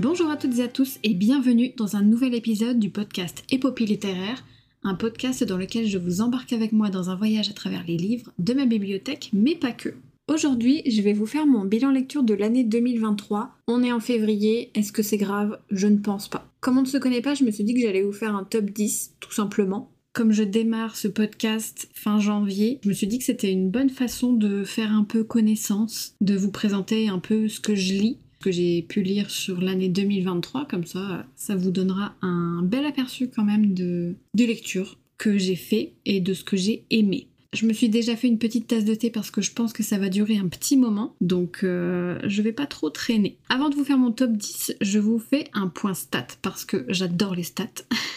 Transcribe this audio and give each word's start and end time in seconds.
Bonjour 0.00 0.30
à 0.30 0.36
toutes 0.36 0.60
et 0.60 0.62
à 0.62 0.68
tous 0.68 1.00
et 1.02 1.12
bienvenue 1.12 1.72
dans 1.76 1.96
un 1.96 2.02
nouvel 2.02 2.32
épisode 2.32 2.78
du 2.78 2.88
podcast 2.88 3.42
Épopée 3.50 3.84
littéraire, 3.84 4.44
un 4.84 4.94
podcast 4.94 5.42
dans 5.42 5.56
lequel 5.56 5.88
je 5.88 5.98
vous 5.98 6.20
embarque 6.20 6.52
avec 6.52 6.70
moi 6.70 6.88
dans 6.88 7.10
un 7.10 7.16
voyage 7.16 7.50
à 7.50 7.52
travers 7.52 7.82
les 7.84 7.96
livres 7.96 8.30
de 8.38 8.54
ma 8.54 8.64
bibliothèque, 8.64 9.30
mais 9.32 9.56
pas 9.56 9.72
que. 9.72 9.88
Aujourd'hui, 10.28 10.82
je 10.88 11.02
vais 11.02 11.14
vous 11.14 11.26
faire 11.26 11.48
mon 11.48 11.64
bilan 11.64 11.90
lecture 11.90 12.22
de 12.22 12.34
l'année 12.34 12.62
2023. 12.62 13.50
On 13.66 13.82
est 13.82 13.90
en 13.90 13.98
février, 13.98 14.70
est-ce 14.76 14.92
que 14.92 15.02
c'est 15.02 15.16
grave? 15.16 15.58
Je 15.72 15.88
ne 15.88 15.98
pense 15.98 16.28
pas. 16.28 16.48
Comme 16.60 16.78
on 16.78 16.82
ne 16.82 16.86
se 16.86 16.98
connaît 16.98 17.20
pas, 17.20 17.34
je 17.34 17.42
me 17.42 17.50
suis 17.50 17.64
dit 17.64 17.74
que 17.74 17.80
j'allais 17.80 18.04
vous 18.04 18.12
faire 18.12 18.36
un 18.36 18.44
top 18.44 18.66
10, 18.66 19.16
tout 19.18 19.32
simplement. 19.32 19.90
Comme 20.12 20.30
je 20.30 20.44
démarre 20.44 20.94
ce 20.94 21.08
podcast 21.08 21.88
fin 21.92 22.20
janvier, 22.20 22.78
je 22.84 22.88
me 22.88 22.94
suis 22.94 23.08
dit 23.08 23.18
que 23.18 23.24
c'était 23.24 23.50
une 23.50 23.72
bonne 23.72 23.90
façon 23.90 24.32
de 24.32 24.62
faire 24.62 24.92
un 24.92 25.02
peu 25.02 25.24
connaissance, 25.24 26.14
de 26.20 26.36
vous 26.36 26.52
présenter 26.52 27.08
un 27.08 27.18
peu 27.18 27.48
ce 27.48 27.58
que 27.58 27.74
je 27.74 27.94
lis, 27.94 28.18
que 28.40 28.50
j'ai 28.50 28.82
pu 28.82 29.02
lire 29.02 29.30
sur 29.30 29.60
l'année 29.60 29.88
2023, 29.88 30.66
comme 30.66 30.84
ça, 30.84 31.26
ça 31.36 31.56
vous 31.56 31.70
donnera 31.70 32.14
un 32.22 32.62
bel 32.62 32.86
aperçu 32.86 33.28
quand 33.28 33.44
même 33.44 33.74
de, 33.74 34.14
de 34.34 34.44
lecture 34.44 34.98
que 35.18 35.36
j'ai 35.36 35.56
fait 35.56 35.94
et 36.04 36.20
de 36.20 36.32
ce 36.32 36.44
que 36.44 36.56
j'ai 36.56 36.84
aimé. 36.90 37.28
Je 37.54 37.66
me 37.66 37.72
suis 37.72 37.88
déjà 37.88 38.14
fait 38.14 38.28
une 38.28 38.38
petite 38.38 38.66
tasse 38.66 38.84
de 38.84 38.94
thé 38.94 39.10
parce 39.10 39.30
que 39.30 39.40
je 39.40 39.52
pense 39.52 39.72
que 39.72 39.82
ça 39.82 39.98
va 39.98 40.10
durer 40.10 40.36
un 40.36 40.48
petit 40.48 40.76
moment, 40.76 41.16
donc 41.22 41.60
euh, 41.64 42.18
je 42.24 42.42
vais 42.42 42.52
pas 42.52 42.66
trop 42.66 42.90
traîner. 42.90 43.38
Avant 43.48 43.70
de 43.70 43.74
vous 43.74 43.84
faire 43.84 43.96
mon 43.96 44.12
top 44.12 44.32
10, 44.32 44.76
je 44.80 44.98
vous 44.98 45.18
fais 45.18 45.48
un 45.54 45.68
point 45.68 45.94
stat 45.94 46.26
parce 46.42 46.64
que 46.64 46.84
j'adore 46.88 47.34
les 47.34 47.42
stats. 47.42 47.66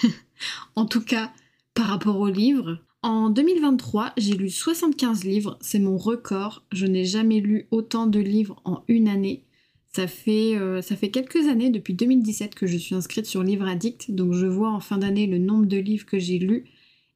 en 0.76 0.86
tout 0.86 1.02
cas, 1.02 1.32
par 1.74 1.88
rapport 1.88 2.20
aux 2.20 2.30
livres. 2.30 2.80
En 3.04 3.30
2023, 3.30 4.14
j'ai 4.18 4.36
lu 4.36 4.50
75 4.50 5.24
livres, 5.24 5.58
c'est 5.62 5.80
mon 5.80 5.98
record. 5.98 6.64
Je 6.72 6.86
n'ai 6.86 7.06
jamais 7.06 7.40
lu 7.40 7.68
autant 7.72 8.06
de 8.06 8.20
livres 8.20 8.62
en 8.64 8.84
une 8.88 9.08
année. 9.08 9.44
Ça 9.94 10.08
fait, 10.08 10.56
euh, 10.56 10.82
ça 10.82 10.96
fait 10.96 11.10
quelques 11.10 11.48
années, 11.48 11.70
depuis 11.70 11.94
2017, 11.94 12.56
que 12.56 12.66
je 12.66 12.78
suis 12.78 12.96
inscrite 12.96 13.26
sur 13.26 13.44
Livre 13.44 13.68
Addict, 13.68 14.12
donc 14.12 14.34
je 14.34 14.46
vois 14.46 14.72
en 14.72 14.80
fin 14.80 14.98
d'année 14.98 15.28
le 15.28 15.38
nombre 15.38 15.66
de 15.66 15.78
livres 15.78 16.06
que 16.06 16.18
j'ai 16.18 16.40
lus. 16.40 16.66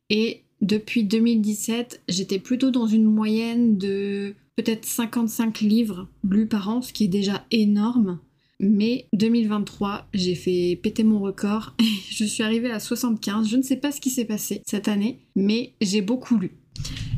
Et 0.10 0.44
depuis 0.62 1.04
2017, 1.06 2.04
j'étais 2.10 2.40
plutôt 2.40 2.72
dans 2.72 2.88
une 2.88 3.06
moyenne 3.06 3.78
de 3.78 4.36
peut-être 4.58 4.86
55 4.86 5.62
livres 5.62 6.08
lus 6.30 6.48
par 6.48 6.70
an, 6.70 6.82
ce 6.82 6.92
qui 6.92 7.06
est 7.06 7.10
déjà 7.10 7.46
énorme. 7.52 8.20
Mais 8.60 9.08
2023, 9.14 10.08
j'ai 10.14 10.36
fait 10.36 10.80
péter 10.82 11.04
mon 11.04 11.20
record 11.20 11.76
je 12.10 12.24
suis 12.24 12.44
arrivée 12.44 12.72
à 12.72 12.80
75. 12.80 13.50
Je 13.50 13.58
ne 13.58 13.62
sais 13.62 13.76
pas 13.78 13.92
ce 13.92 14.02
qui 14.02 14.10
s'est 14.10 14.26
passé 14.26 14.62
cette 14.66 14.88
année, 14.88 15.20
mais 15.36 15.74
j'ai 15.82 16.02
beaucoup 16.02 16.38
lu. 16.38 16.52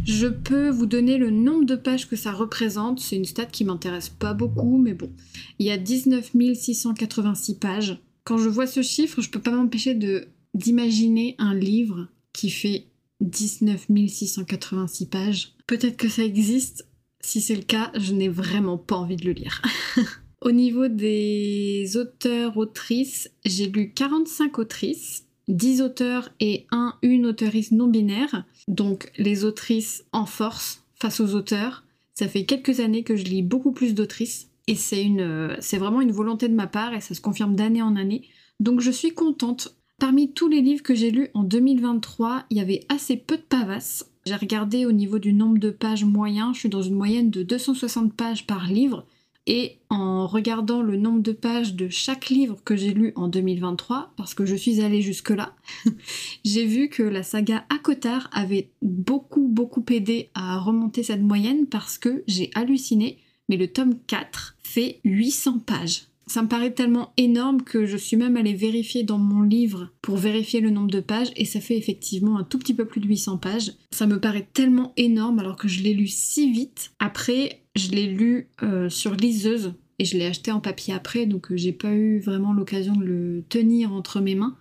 Je 0.07 0.27
peux 0.27 0.69
vous 0.69 0.85
donner 0.85 1.17
le 1.17 1.29
nombre 1.29 1.65
de 1.65 1.75
pages 1.75 2.07
que 2.07 2.15
ça 2.15 2.31
représente. 2.31 3.01
C'est 3.01 3.17
une 3.17 3.25
stat 3.25 3.47
qui 3.47 3.65
m'intéresse 3.65 4.07
pas 4.07 4.33
beaucoup, 4.33 4.77
mais 4.77 4.93
bon. 4.93 5.11
Il 5.59 5.65
y 5.65 5.69
a 5.71 5.77
19 5.77 6.31
686 6.53 7.55
pages. 7.55 7.99
Quand 8.23 8.37
je 8.37 8.47
vois 8.47 8.67
ce 8.67 8.81
chiffre, 8.81 9.19
je 9.19 9.29
peux 9.29 9.41
pas 9.41 9.51
m'empêcher 9.51 9.95
de 9.95 10.29
d'imaginer 10.53 11.35
un 11.39 11.53
livre 11.53 12.07
qui 12.31 12.49
fait 12.49 12.87
19 13.19 13.87
686 14.07 15.05
pages. 15.07 15.55
Peut-être 15.67 15.97
que 15.97 16.07
ça 16.07 16.23
existe. 16.23 16.87
Si 17.19 17.41
c'est 17.41 17.55
le 17.55 17.63
cas, 17.63 17.91
je 17.95 18.13
n'ai 18.13 18.29
vraiment 18.29 18.77
pas 18.77 18.95
envie 18.95 19.17
de 19.17 19.25
le 19.25 19.33
lire. 19.33 19.61
Au 20.41 20.51
niveau 20.51 20.87
des 20.87 21.97
auteurs, 21.97 22.55
autrices, 22.55 23.29
j'ai 23.43 23.67
lu 23.67 23.91
45 23.91 24.57
autrices, 24.59 25.26
10 25.47 25.81
auteurs 25.81 26.29
et 26.39 26.65
un, 26.71 26.95
une 27.01 27.25
auteuriste 27.25 27.71
non 27.71 27.87
binaire. 27.87 28.45
Donc 28.67 29.11
les 29.17 29.45
autrices 29.45 30.05
en 30.11 30.25
force 30.25 30.83
face 30.95 31.19
aux 31.19 31.35
auteurs. 31.35 31.83
Ça 32.13 32.27
fait 32.27 32.45
quelques 32.45 32.79
années 32.79 33.03
que 33.03 33.15
je 33.15 33.25
lis 33.25 33.43
beaucoup 33.43 33.71
plus 33.71 33.93
d'autrices 33.93 34.49
et 34.67 34.75
c'est 34.75 35.03
une, 35.03 35.55
c'est 35.59 35.77
vraiment 35.77 36.01
une 36.01 36.11
volonté 36.11 36.49
de 36.49 36.55
ma 36.55 36.67
part 36.67 36.93
et 36.93 37.01
ça 37.01 37.13
se 37.13 37.21
confirme 37.21 37.55
d'année 37.55 37.81
en 37.81 37.95
année. 37.95 38.23
Donc 38.59 38.81
je 38.81 38.91
suis 38.91 39.13
contente 39.13 39.77
Parmi 39.99 40.31
tous 40.31 40.47
les 40.47 40.61
livres 40.61 40.83
que 40.83 40.93
j'ai 40.93 41.09
lus 41.09 41.29
en 41.33 41.43
2023, 41.43 42.43
il 42.51 42.57
y 42.57 42.61
avait 42.61 42.85
assez 42.87 43.17
peu 43.17 43.35
de 43.35 43.41
pavasses. 43.41 44.05
J'ai 44.27 44.35
regardé 44.35 44.85
au 44.85 44.91
niveau 44.91 45.17
du 45.17 45.33
nombre 45.33 45.57
de 45.57 45.71
pages 45.71 46.05
moyen, 46.05 46.53
je 46.53 46.59
suis 46.59 46.69
dans 46.69 46.83
une 46.83 46.93
moyenne 46.93 47.31
de 47.31 47.41
260 47.41 48.13
pages 48.13 48.45
par 48.45 48.67
livre. 48.67 49.07
Et 49.49 49.79
en 49.89 50.27
regardant 50.27 50.81
le 50.81 50.97
nombre 50.97 51.21
de 51.21 51.31
pages 51.31 51.73
de 51.73 51.87
chaque 51.87 52.27
livre 52.27 52.57
que 52.65 52.75
j'ai 52.75 52.93
lu 52.93 53.13
en 53.15 53.29
2023, 53.29 54.11
parce 54.17 54.33
que 54.33 54.45
je 54.45 54.55
suis 54.55 54.81
allée 54.81 55.01
jusque-là, 55.01 55.55
j'ai 56.45 56.65
vu 56.65 56.89
que 56.89 57.01
la 57.01 57.23
saga 57.23 57.65
Akotar 57.69 58.29
avait 58.33 58.69
beaucoup 58.81 59.47
beaucoup 59.47 59.85
aidé 59.89 60.29
à 60.33 60.59
remonter 60.59 61.01
cette 61.01 61.21
moyenne 61.21 61.65
parce 61.65 61.97
que 61.97 62.25
j'ai 62.27 62.51
halluciné, 62.55 63.19
mais 63.47 63.55
le 63.55 63.71
tome 63.71 63.97
4 64.07 64.57
fait 64.61 64.99
800 65.05 65.59
pages. 65.59 66.07
Ça 66.27 66.41
me 66.41 66.49
paraît 66.49 66.73
tellement 66.73 67.13
énorme 67.15 67.61
que 67.61 67.85
je 67.85 67.95
suis 67.95 68.17
même 68.17 68.35
allée 68.35 68.53
vérifier 68.53 69.03
dans 69.03 69.17
mon 69.17 69.41
livre 69.41 69.89
pour 70.01 70.17
vérifier 70.17 70.59
le 70.59 70.69
nombre 70.69 70.91
de 70.91 70.99
pages 70.99 71.31
et 71.37 71.45
ça 71.45 71.61
fait 71.61 71.77
effectivement 71.77 72.37
un 72.37 72.43
tout 72.43 72.59
petit 72.59 72.73
peu 72.73 72.83
plus 72.83 72.99
de 72.99 73.07
800 73.07 73.37
pages. 73.37 73.71
Ça 73.91 74.07
me 74.07 74.19
paraît 74.19 74.47
tellement 74.53 74.91
énorme 74.97 75.39
alors 75.39 75.55
que 75.55 75.69
je 75.69 75.81
l'ai 75.81 75.93
lu 75.93 76.07
si 76.07 76.51
vite. 76.51 76.91
Après, 76.99 77.61
je 77.77 77.91
l'ai 77.91 78.07
lu 78.07 78.49
euh, 78.61 78.89
sur 78.89 79.15
liseuse 79.15 79.73
et 79.99 80.05
je 80.05 80.17
l'ai 80.17 80.25
acheté 80.25 80.51
en 80.51 80.59
papier 80.59 80.93
après 80.93 81.25
donc 81.25 81.51
euh, 81.51 81.57
j'ai 81.57 81.71
pas 81.71 81.93
eu 81.93 82.19
vraiment 82.19 82.51
l'occasion 82.51 82.95
de 82.97 83.05
le 83.05 83.43
tenir 83.47 83.93
entre 83.93 84.19
mes 84.19 84.35
mains. 84.35 84.57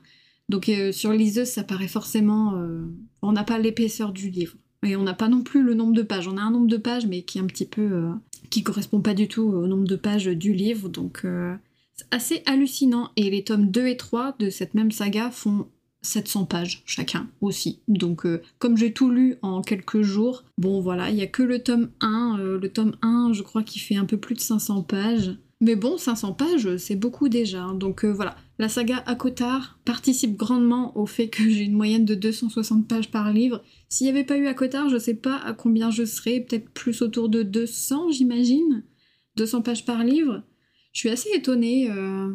Donc 0.49 0.69
euh, 0.69 0.93
sur 0.93 1.13
liseuse, 1.13 1.49
ça 1.49 1.65
paraît 1.65 1.89
forcément... 1.89 2.55
on 3.23 3.33
n'a 3.33 3.43
pas 3.43 3.59
l'épaisseur 3.59 4.13
du 4.13 4.31
livre. 4.31 4.55
Et 4.85 4.95
on 4.95 5.03
n'a 5.03 5.15
pas 5.15 5.29
non 5.29 5.43
plus 5.43 5.65
le 5.65 5.75
nombre 5.75 5.95
de 5.95 6.03
pages. 6.03 6.29
On 6.29 6.37
a 6.37 6.43
un 6.43 6.53
nombre 6.53 6.69
de 6.69 6.77
pages, 6.77 7.07
mais 7.07 7.23
qui 7.23 7.39
est 7.39 7.41
un 7.41 7.47
petit 7.47 7.67
peu 7.67 8.13
qui 8.51 8.63
correspond 8.63 9.01
pas 9.01 9.15
du 9.15 9.29
tout 9.29 9.43
au 9.43 9.67
nombre 9.67 9.87
de 9.87 9.97
pages 9.97 10.27
du 10.27 10.53
livre, 10.53 10.89
donc 10.89 11.23
euh, 11.25 11.55
c'est 11.95 12.07
assez 12.11 12.43
hallucinant. 12.47 13.11
Et 13.17 13.31
les 13.31 13.45
tomes 13.45 13.71
2 13.71 13.87
et 13.87 13.97
3 13.97 14.37
de 14.39 14.51
cette 14.51 14.75
même 14.75 14.91
saga 14.91 15.31
font 15.31 15.69
700 16.03 16.47
pages 16.47 16.83
chacun 16.87 17.29
aussi. 17.41 17.81
Donc 17.89 18.27
euh, 18.27 18.43
comme 18.59 18.77
j'ai 18.77 18.93
tout 18.93 19.11
lu 19.11 19.37
en 19.43 19.63
quelques 19.63 20.03
jours, 20.03 20.45
bon 20.59 20.81
voilà, 20.81 21.11
il 21.11 21.17
y 21.17 21.23
a 21.23 21.27
que 21.27 21.43
le 21.43 21.63
tome 21.63 21.91
1, 22.01 22.39
euh, 22.39 22.59
le 22.59 22.69
tome 22.73 22.97
1 23.03 23.33
je 23.33 23.43
crois 23.43 23.63
qu'il 23.63 23.83
fait 23.83 23.97
un 23.97 24.05
peu 24.05 24.17
plus 24.17 24.35
de 24.35 24.41
500 24.41 24.83
pages. 24.83 25.37
Mais 25.63 25.75
bon, 25.75 25.97
500 25.97 26.35
pages, 26.35 26.77
c'est 26.77 26.97
beaucoup 26.97 27.31
déjà. 27.31 27.63
Hein. 27.63 27.75
Donc 27.75 28.05
voilà, 28.05 28.37
la 28.59 28.69
saga 28.69 29.03
Akotar 29.07 29.79
participe 29.85 30.37
grandement 30.37 30.97
au 30.97 31.07
fait 31.07 31.29
que 31.29 31.49
j'ai 31.49 31.65
une 31.65 31.75
moyenne 31.75 32.07
de 32.07 32.15
260 32.15 32.89
pages 32.89 33.11
par 33.11 33.33
livre. 33.33 33.63
S'il 33.89 34.07
n'y 34.07 34.11
avait 34.11 34.25
pas 34.25 34.39
eu 34.39 34.47
Akotar, 34.47 34.89
je 34.89 34.99
sais 34.99 35.15
pas 35.15 35.37
à 35.37 35.53
combien 35.53 35.91
je 35.91 36.05
serais, 36.05 36.41
peut-être 36.41 36.71
plus 36.71 37.03
autour 37.03 37.29
de 37.29 37.43
200, 37.43 38.13
j'imagine. 38.13 38.83
200 39.37 39.63
pages 39.63 39.85
par 39.85 40.03
livre. 40.03 40.43
Je 40.95 41.01
suis 41.01 41.11
assez 41.11 41.29
étonnée 41.35 41.91
euh, 41.91 42.33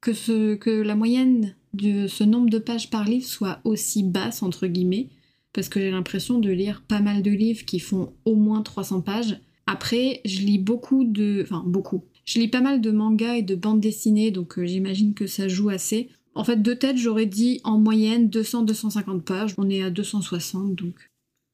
que, 0.00 0.12
ce, 0.12 0.56
que 0.56 0.70
la 0.70 0.96
moyenne 0.96 1.54
de 1.74 2.08
ce 2.08 2.24
nombre 2.24 2.50
de 2.50 2.58
pages 2.58 2.90
par 2.90 3.04
livre 3.04 3.26
soit 3.26 3.60
aussi 3.62 4.02
basse, 4.02 4.42
entre 4.42 4.66
guillemets, 4.66 5.10
parce 5.52 5.68
que 5.68 5.78
j'ai 5.78 5.92
l'impression 5.92 6.40
de 6.40 6.50
lire 6.50 6.82
pas 6.88 7.00
mal 7.00 7.22
de 7.22 7.30
livres 7.30 7.64
qui 7.64 7.78
font 7.78 8.14
au 8.24 8.34
moins 8.34 8.62
300 8.62 9.02
pages. 9.02 9.38
Après, 9.68 10.20
je 10.24 10.40
lis 10.40 10.58
beaucoup 10.58 11.04
de... 11.04 11.40
Enfin, 11.42 11.62
beaucoup. 11.64 12.02
Je 12.24 12.38
lis 12.38 12.48
pas 12.48 12.60
mal 12.60 12.80
de 12.80 12.90
mangas 12.90 13.36
et 13.36 13.42
de 13.42 13.54
bandes 13.54 13.80
dessinées, 13.80 14.30
donc 14.30 14.58
euh, 14.58 14.64
j'imagine 14.64 15.14
que 15.14 15.26
ça 15.26 15.48
joue 15.48 15.70
assez. 15.70 16.08
En 16.34 16.44
fait, 16.44 16.62
de 16.62 16.72
tête, 16.72 16.96
j'aurais 16.96 17.26
dit 17.26 17.60
en 17.64 17.78
moyenne 17.78 18.28
200-250 18.28 19.20
pages. 19.20 19.54
On 19.58 19.68
est 19.68 19.82
à 19.82 19.90
260, 19.90 20.74
donc 20.74 20.94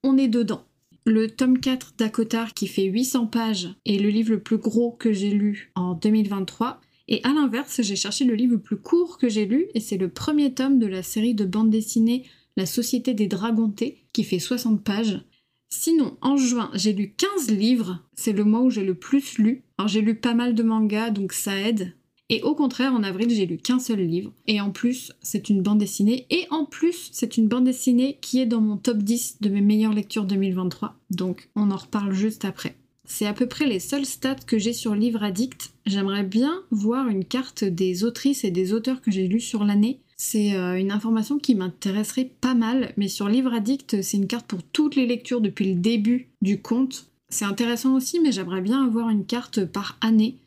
on 0.04 0.16
est 0.16 0.28
dedans. 0.28 0.64
Le 1.04 1.28
tome 1.28 1.58
4 1.58 1.94
d'Akotar, 1.96 2.54
qui 2.54 2.66
fait 2.66 2.84
800 2.84 3.26
pages, 3.26 3.70
est 3.86 3.98
le 3.98 4.10
livre 4.10 4.30
le 4.30 4.40
plus 4.40 4.58
gros 4.58 4.92
que 4.92 5.12
j'ai 5.12 5.30
lu 5.30 5.72
en 5.74 5.94
2023. 5.94 6.80
Et 7.08 7.22
à 7.24 7.32
l'inverse, 7.32 7.80
j'ai 7.80 7.96
cherché 7.96 8.24
le 8.24 8.34
livre 8.34 8.52
le 8.52 8.60
plus 8.60 8.76
court 8.76 9.16
que 9.16 9.28
j'ai 9.28 9.46
lu, 9.46 9.68
et 9.74 9.80
c'est 9.80 9.96
le 9.96 10.10
premier 10.10 10.52
tome 10.52 10.78
de 10.78 10.86
la 10.86 11.02
série 11.02 11.34
de 11.34 11.46
bandes 11.46 11.70
dessinées 11.70 12.24
La 12.58 12.66
Société 12.66 13.14
des 13.14 13.26
Dragontés, 13.26 14.04
qui 14.12 14.22
fait 14.22 14.38
60 14.38 14.84
pages. 14.84 15.22
Sinon, 15.70 16.16
en 16.22 16.36
juin, 16.36 16.70
j'ai 16.74 16.92
lu 16.92 17.14
15 17.16 17.50
livres. 17.50 18.02
C'est 18.14 18.32
le 18.32 18.44
mois 18.44 18.62
où 18.62 18.70
j'ai 18.70 18.84
le 18.84 18.94
plus 18.94 19.38
lu. 19.38 19.62
Alors 19.76 19.88
j'ai 19.88 20.00
lu 20.00 20.14
pas 20.14 20.34
mal 20.34 20.54
de 20.54 20.62
mangas, 20.62 21.10
donc 21.10 21.32
ça 21.32 21.56
aide. 21.58 21.94
Et 22.30 22.42
au 22.42 22.54
contraire, 22.54 22.92
en 22.92 23.02
avril, 23.02 23.30
j'ai 23.30 23.46
lu 23.46 23.56
qu'un 23.56 23.78
seul 23.78 24.00
livre. 24.00 24.32
Et 24.46 24.60
en 24.60 24.70
plus, 24.70 25.12
c'est 25.22 25.48
une 25.48 25.62
bande 25.62 25.78
dessinée. 25.78 26.26
Et 26.30 26.46
en 26.50 26.66
plus, 26.66 27.08
c'est 27.12 27.38
une 27.38 27.48
bande 27.48 27.64
dessinée 27.64 28.18
qui 28.20 28.40
est 28.40 28.46
dans 28.46 28.60
mon 28.60 28.76
top 28.76 28.98
10 28.98 29.38
de 29.40 29.48
mes 29.48 29.62
meilleures 29.62 29.94
lectures 29.94 30.24
2023. 30.24 30.96
Donc 31.10 31.48
on 31.54 31.70
en 31.70 31.76
reparle 31.76 32.12
juste 32.12 32.44
après. 32.44 32.76
C'est 33.04 33.26
à 33.26 33.32
peu 33.32 33.46
près 33.46 33.66
les 33.66 33.80
seuls 33.80 34.04
stats 34.04 34.34
que 34.34 34.58
j'ai 34.58 34.74
sur 34.74 34.94
Livre 34.94 35.22
Addict. 35.22 35.72
J'aimerais 35.86 36.24
bien 36.24 36.62
voir 36.70 37.08
une 37.08 37.24
carte 37.24 37.64
des 37.64 38.04
autrices 38.04 38.44
et 38.44 38.50
des 38.50 38.74
auteurs 38.74 39.00
que 39.00 39.10
j'ai 39.10 39.26
lus 39.26 39.40
sur 39.40 39.64
l'année 39.64 40.00
c'est 40.18 40.56
euh, 40.56 40.78
une 40.78 40.90
information 40.90 41.38
qui 41.38 41.54
m'intéresserait 41.54 42.30
pas 42.40 42.54
mal, 42.54 42.92
mais 42.96 43.08
sur 43.08 43.28
Livre 43.28 43.54
Addict, 43.54 44.02
c'est 44.02 44.16
une 44.16 44.26
carte 44.26 44.46
pour 44.46 44.64
toutes 44.64 44.96
les 44.96 45.06
lectures 45.06 45.40
depuis 45.40 45.72
le 45.72 45.80
début 45.80 46.28
du 46.42 46.60
compte. 46.60 47.06
C'est 47.28 47.44
intéressant 47.44 47.94
aussi, 47.94 48.18
mais 48.20 48.32
j'aimerais 48.32 48.60
bien 48.60 48.84
avoir 48.84 49.10
une 49.10 49.24
carte 49.24 49.64
par 49.64 49.96
année. 50.00 50.38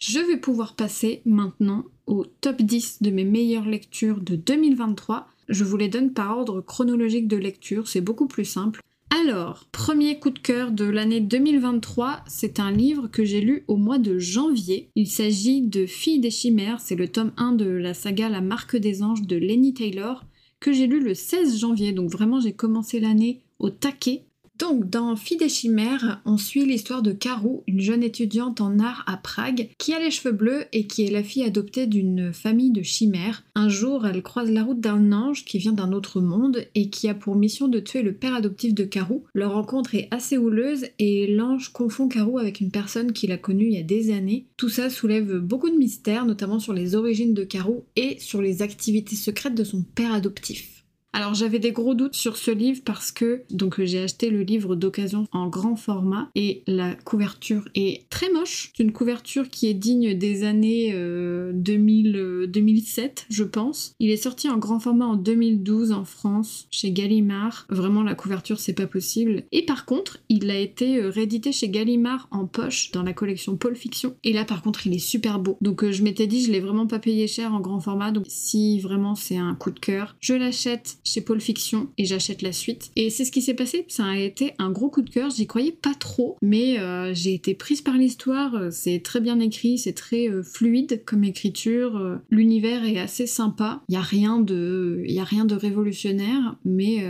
Je 0.00 0.18
vais 0.18 0.38
pouvoir 0.38 0.74
passer 0.74 1.20
maintenant 1.26 1.84
au 2.06 2.24
top 2.24 2.62
10 2.62 3.02
de 3.02 3.10
mes 3.10 3.24
meilleures 3.24 3.66
lectures 3.66 4.20
de 4.20 4.34
2023. 4.34 5.28
Je 5.48 5.64
vous 5.64 5.76
les 5.76 5.88
donne 5.88 6.12
par 6.12 6.36
ordre 6.36 6.62
chronologique 6.62 7.28
de 7.28 7.36
lecture, 7.36 7.86
c'est 7.86 8.00
beaucoup 8.00 8.28
plus 8.28 8.46
simple. 8.46 8.80
Alors, 9.10 9.64
premier 9.72 10.18
coup 10.18 10.30
de 10.30 10.38
cœur 10.38 10.70
de 10.70 10.84
l'année 10.84 11.20
2023, 11.20 12.24
c'est 12.26 12.60
un 12.60 12.70
livre 12.70 13.08
que 13.08 13.24
j'ai 13.24 13.40
lu 13.40 13.64
au 13.66 13.76
mois 13.76 13.98
de 13.98 14.18
janvier. 14.18 14.90
Il 14.96 15.06
s'agit 15.06 15.62
de 15.62 15.86
Filles 15.86 16.20
des 16.20 16.30
chimères, 16.30 16.80
c'est 16.80 16.94
le 16.94 17.08
tome 17.08 17.32
1 17.38 17.52
de 17.52 17.64
la 17.64 17.94
saga 17.94 18.28
La 18.28 18.42
marque 18.42 18.76
des 18.76 19.02
anges 19.02 19.22
de 19.22 19.36
Lenny 19.36 19.72
Taylor, 19.72 20.24
que 20.60 20.72
j'ai 20.72 20.86
lu 20.86 21.00
le 21.00 21.14
16 21.14 21.58
janvier, 21.58 21.92
donc 21.92 22.10
vraiment 22.10 22.38
j'ai 22.38 22.52
commencé 22.52 23.00
l'année 23.00 23.42
au 23.58 23.70
taquet. 23.70 24.27
Donc, 24.58 24.90
dans 24.90 25.14
Fille 25.14 25.36
des 25.36 25.48
chimères, 25.48 26.20
on 26.24 26.36
suit 26.36 26.66
l'histoire 26.66 27.02
de 27.02 27.12
Karou, 27.12 27.62
une 27.68 27.80
jeune 27.80 28.02
étudiante 28.02 28.60
en 28.60 28.80
art 28.80 29.04
à 29.06 29.16
Prague, 29.16 29.68
qui 29.78 29.94
a 29.94 30.00
les 30.00 30.10
cheveux 30.10 30.34
bleus 30.34 30.64
et 30.72 30.88
qui 30.88 31.04
est 31.04 31.10
la 31.10 31.22
fille 31.22 31.44
adoptée 31.44 31.86
d'une 31.86 32.32
famille 32.32 32.72
de 32.72 32.82
chimères. 32.82 33.44
Un 33.54 33.68
jour, 33.68 34.04
elle 34.04 34.22
croise 34.22 34.50
la 34.50 34.64
route 34.64 34.80
d'un 34.80 35.12
ange 35.12 35.44
qui 35.44 35.58
vient 35.58 35.72
d'un 35.72 35.92
autre 35.92 36.20
monde 36.20 36.64
et 36.74 36.90
qui 36.90 37.08
a 37.08 37.14
pour 37.14 37.36
mission 37.36 37.68
de 37.68 37.78
tuer 37.78 38.02
le 38.02 38.14
père 38.14 38.34
adoptif 38.34 38.74
de 38.74 38.84
Karou. 38.84 39.24
Leur 39.32 39.52
rencontre 39.52 39.94
est 39.94 40.08
assez 40.10 40.36
houleuse 40.36 40.86
et 40.98 41.28
l'ange 41.28 41.72
confond 41.72 42.08
Karou 42.08 42.38
avec 42.38 42.60
une 42.60 42.72
personne 42.72 43.12
qu'il 43.12 43.30
a 43.30 43.38
connue 43.38 43.66
il 43.66 43.74
y 43.74 43.78
a 43.78 43.84
des 43.84 44.12
années. 44.12 44.46
Tout 44.56 44.68
ça 44.68 44.90
soulève 44.90 45.38
beaucoup 45.38 45.70
de 45.70 45.76
mystères, 45.76 46.26
notamment 46.26 46.58
sur 46.58 46.72
les 46.72 46.96
origines 46.96 47.34
de 47.34 47.44
Karou 47.44 47.84
et 47.94 48.18
sur 48.18 48.42
les 48.42 48.62
activités 48.62 49.16
secrètes 49.16 49.54
de 49.54 49.64
son 49.64 49.82
père 49.82 50.12
adoptif. 50.12 50.77
Alors 51.14 51.34
j'avais 51.34 51.58
des 51.58 51.72
gros 51.72 51.94
doutes 51.94 52.14
sur 52.14 52.36
ce 52.36 52.50
livre 52.50 52.82
parce 52.84 53.12
que 53.12 53.42
donc 53.50 53.82
j'ai 53.82 54.02
acheté 54.02 54.28
le 54.28 54.42
livre 54.42 54.76
d'occasion 54.76 55.26
en 55.32 55.48
grand 55.48 55.74
format 55.74 56.30
et 56.34 56.62
la 56.66 56.94
couverture 56.94 57.66
est 57.74 58.08
très 58.10 58.30
moche. 58.30 58.72
C'est 58.76 58.82
une 58.82 58.92
couverture 58.92 59.48
qui 59.48 59.68
est 59.68 59.74
digne 59.74 60.14
des 60.14 60.44
années 60.44 60.92
2000, 60.92 62.46
2007 62.48 63.20
euh, 63.20 63.24
je 63.30 63.44
pense. 63.44 63.94
Il 63.98 64.10
est 64.10 64.16
sorti 64.18 64.50
en 64.50 64.58
grand 64.58 64.78
format 64.80 65.06
en 65.06 65.16
2012 65.16 65.92
en 65.92 66.04
France 66.04 66.68
chez 66.70 66.92
Gallimard. 66.92 67.66
Vraiment 67.70 68.02
la 68.02 68.14
couverture 68.14 68.60
c'est 68.60 68.74
pas 68.74 68.86
possible. 68.86 69.44
Et 69.50 69.64
par 69.64 69.86
contre 69.86 70.18
il 70.28 70.50
a 70.50 70.58
été 70.58 70.98
euh, 70.98 71.08
réédité 71.08 71.52
chez 71.52 71.70
Gallimard 71.70 72.28
en 72.30 72.46
poche 72.46 72.90
dans 72.92 73.02
la 73.02 73.14
collection 73.14 73.56
Paul 73.56 73.76
Fiction. 73.76 74.14
Et 74.24 74.34
là 74.34 74.44
par 74.44 74.62
contre 74.62 74.86
il 74.86 74.94
est 74.94 74.98
super 74.98 75.38
beau. 75.38 75.56
Donc 75.62 75.84
euh, 75.84 75.90
je 75.90 76.02
m'étais 76.02 76.26
dit 76.26 76.44
je 76.44 76.52
l'ai 76.52 76.60
vraiment 76.60 76.86
pas 76.86 76.98
payé 76.98 77.26
cher 77.26 77.54
en 77.54 77.60
grand 77.60 77.80
format. 77.80 78.12
Donc 78.12 78.26
si 78.28 78.78
vraiment 78.80 79.14
c'est 79.14 79.38
un 79.38 79.54
coup 79.54 79.70
de 79.70 79.80
cœur, 79.80 80.14
je 80.20 80.34
l'achète 80.34 80.97
chez 81.04 81.20
Paul 81.20 81.40
Fiction 81.40 81.88
et 81.98 82.04
j'achète 82.04 82.42
la 82.42 82.52
suite. 82.52 82.90
Et 82.96 83.10
c'est 83.10 83.24
ce 83.24 83.32
qui 83.32 83.42
s'est 83.42 83.54
passé, 83.54 83.84
ça 83.88 84.04
a 84.04 84.16
été 84.16 84.54
un 84.58 84.70
gros 84.70 84.88
coup 84.88 85.02
de 85.02 85.10
cœur, 85.10 85.30
j'y 85.30 85.46
croyais 85.46 85.72
pas 85.72 85.94
trop, 85.94 86.36
mais 86.42 86.78
euh, 86.78 87.12
j'ai 87.14 87.34
été 87.34 87.54
prise 87.54 87.80
par 87.80 87.96
l'histoire, 87.96 88.54
euh, 88.54 88.68
c'est 88.70 89.00
très 89.00 89.20
bien 89.20 89.40
écrit, 89.40 89.78
c'est 89.78 89.92
très 89.92 90.28
euh, 90.28 90.42
fluide 90.42 91.02
comme 91.04 91.24
écriture, 91.24 92.18
l'univers 92.30 92.84
est 92.84 92.98
assez 92.98 93.26
sympa, 93.26 93.82
il 93.88 93.94
y 93.94 93.98
a 93.98 94.02
rien 94.02 94.38
de 94.38 95.04
a 95.18 95.24
rien 95.24 95.44
de 95.44 95.56
révolutionnaire, 95.56 96.56
mais 96.64 97.04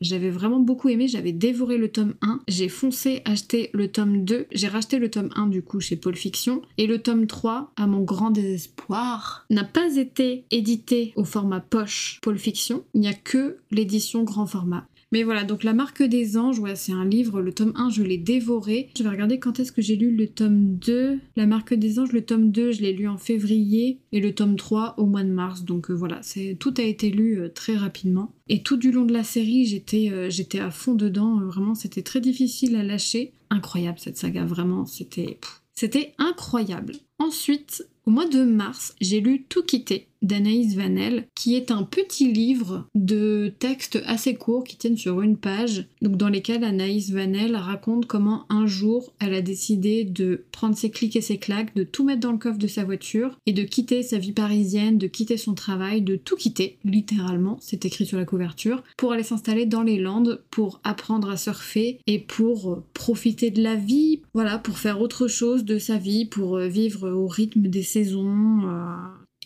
j'avais 0.00 0.30
vraiment 0.30 0.60
beaucoup 0.60 0.88
aimé, 0.88 1.08
j'avais 1.08 1.32
dévoré 1.32 1.76
le 1.76 1.88
tome 1.88 2.14
1, 2.22 2.40
j'ai 2.46 2.68
foncé 2.68 3.22
acheter 3.24 3.70
le 3.72 3.88
tome 3.88 4.24
2, 4.24 4.46
j'ai 4.52 4.68
racheté 4.68 4.98
le 4.98 5.10
tome 5.10 5.30
1 5.34 5.48
du 5.48 5.62
coup 5.62 5.80
chez 5.80 5.96
Paul 5.96 6.14
Fiction. 6.14 6.62
Et 6.76 6.86
le 6.86 7.00
tome 7.00 7.26
3 7.26 7.72
à 7.76 7.86
mon 7.86 8.02
grand 8.02 8.30
désespoir 8.30 9.46
n'a 9.50 9.64
pas 9.64 9.96
été 9.96 10.44
édité 10.50 11.12
au 11.16 11.24
format 11.24 11.60
poche 11.60 12.20
Paul 12.22 12.38
Fiction, 12.38 12.84
il 12.94 13.00
n'y 13.00 13.08
a 13.08 13.14
que 13.14 13.37
l'édition 13.70 14.22
grand 14.24 14.46
format. 14.46 14.86
Mais 15.10 15.22
voilà, 15.22 15.44
donc 15.44 15.64
La 15.64 15.72
marque 15.72 16.02
des 16.02 16.36
anges, 16.36 16.58
ouais, 16.58 16.76
c'est 16.76 16.92
un 16.92 17.04
livre, 17.04 17.40
le 17.40 17.52
tome 17.52 17.72
1, 17.76 17.90
je 17.90 18.02
l'ai 18.02 18.18
dévoré. 18.18 18.90
Je 18.96 19.02
vais 19.02 19.08
regarder 19.08 19.38
quand 19.38 19.58
est-ce 19.58 19.72
que 19.72 19.80
j'ai 19.80 19.96
lu 19.96 20.14
le 20.14 20.28
tome 20.28 20.76
2. 20.76 21.18
La 21.36 21.46
marque 21.46 21.72
des 21.74 21.98
anges, 21.98 22.12
le 22.12 22.24
tome 22.24 22.50
2, 22.50 22.72
je 22.72 22.82
l'ai 22.82 22.92
lu 22.92 23.08
en 23.08 23.16
février 23.16 24.00
et 24.12 24.20
le 24.20 24.34
tome 24.34 24.56
3 24.56 24.94
au 24.98 25.06
mois 25.06 25.24
de 25.24 25.30
mars. 25.30 25.64
Donc 25.64 25.90
euh, 25.90 25.94
voilà, 25.94 26.18
c'est 26.22 26.56
tout 26.58 26.74
a 26.76 26.82
été 26.82 27.10
lu 27.10 27.40
euh, 27.40 27.48
très 27.48 27.76
rapidement. 27.76 28.32
Et 28.48 28.62
tout 28.62 28.76
du 28.76 28.92
long 28.92 29.04
de 29.04 29.12
la 29.12 29.24
série, 29.24 29.64
j'étais 29.64 30.10
euh, 30.10 30.28
j'étais 30.30 30.60
à 30.60 30.70
fond 30.70 30.94
dedans, 30.94 31.40
vraiment 31.40 31.74
c'était 31.74 32.02
très 32.02 32.20
difficile 32.20 32.76
à 32.76 32.82
lâcher. 32.82 33.32
Incroyable 33.50 33.98
cette 33.98 34.18
saga, 34.18 34.44
vraiment, 34.44 34.84
c'était 34.84 35.38
c'était 35.74 36.12
incroyable. 36.18 36.94
Ensuite, 37.18 37.86
au 38.04 38.10
mois 38.10 38.28
de 38.28 38.42
mars, 38.42 38.94
j'ai 39.00 39.20
lu 39.20 39.44
Tout 39.48 39.62
quitter 39.62 40.08
d'Anaïs 40.22 40.74
Vanel, 40.74 41.26
qui 41.34 41.54
est 41.54 41.70
un 41.70 41.82
petit 41.82 42.32
livre 42.32 42.86
de 42.94 43.52
textes 43.58 44.02
assez 44.06 44.34
courts 44.34 44.64
qui 44.64 44.76
tiennent 44.76 44.96
sur 44.96 45.22
une 45.22 45.36
page, 45.36 45.86
donc 46.02 46.16
dans 46.16 46.28
lesquels 46.28 46.64
Anaïs 46.64 47.10
Vanel 47.10 47.56
raconte 47.56 48.06
comment 48.06 48.44
un 48.48 48.66
jour 48.66 49.12
elle 49.20 49.34
a 49.34 49.42
décidé 49.42 50.04
de 50.04 50.44
prendre 50.52 50.76
ses 50.76 50.90
clics 50.90 51.16
et 51.16 51.20
ses 51.20 51.38
claques, 51.38 51.74
de 51.74 51.84
tout 51.84 52.04
mettre 52.04 52.20
dans 52.20 52.32
le 52.32 52.38
coffre 52.38 52.58
de 52.58 52.66
sa 52.66 52.84
voiture 52.84 53.36
et 53.46 53.52
de 53.52 53.62
quitter 53.62 54.02
sa 54.02 54.18
vie 54.18 54.32
parisienne, 54.32 54.98
de 54.98 55.06
quitter 55.06 55.36
son 55.36 55.54
travail, 55.54 56.02
de 56.02 56.16
tout 56.16 56.36
quitter, 56.36 56.78
littéralement, 56.84 57.58
c'est 57.60 57.84
écrit 57.84 58.06
sur 58.06 58.18
la 58.18 58.24
couverture, 58.24 58.82
pour 58.96 59.12
aller 59.12 59.22
s'installer 59.22 59.66
dans 59.66 59.82
les 59.82 59.98
Landes, 59.98 60.42
pour 60.50 60.80
apprendre 60.84 61.30
à 61.30 61.36
surfer 61.36 62.00
et 62.06 62.18
pour 62.18 62.82
profiter 62.94 63.50
de 63.50 63.62
la 63.62 63.76
vie, 63.76 64.22
voilà, 64.34 64.58
pour 64.58 64.78
faire 64.78 65.00
autre 65.00 65.28
chose 65.28 65.64
de 65.64 65.78
sa 65.78 65.96
vie, 65.96 66.26
pour 66.26 66.58
vivre 66.58 67.10
au 67.10 67.26
rythme 67.26 67.62
des 67.62 67.82
saisons, 67.82 68.60
euh, 68.64 68.94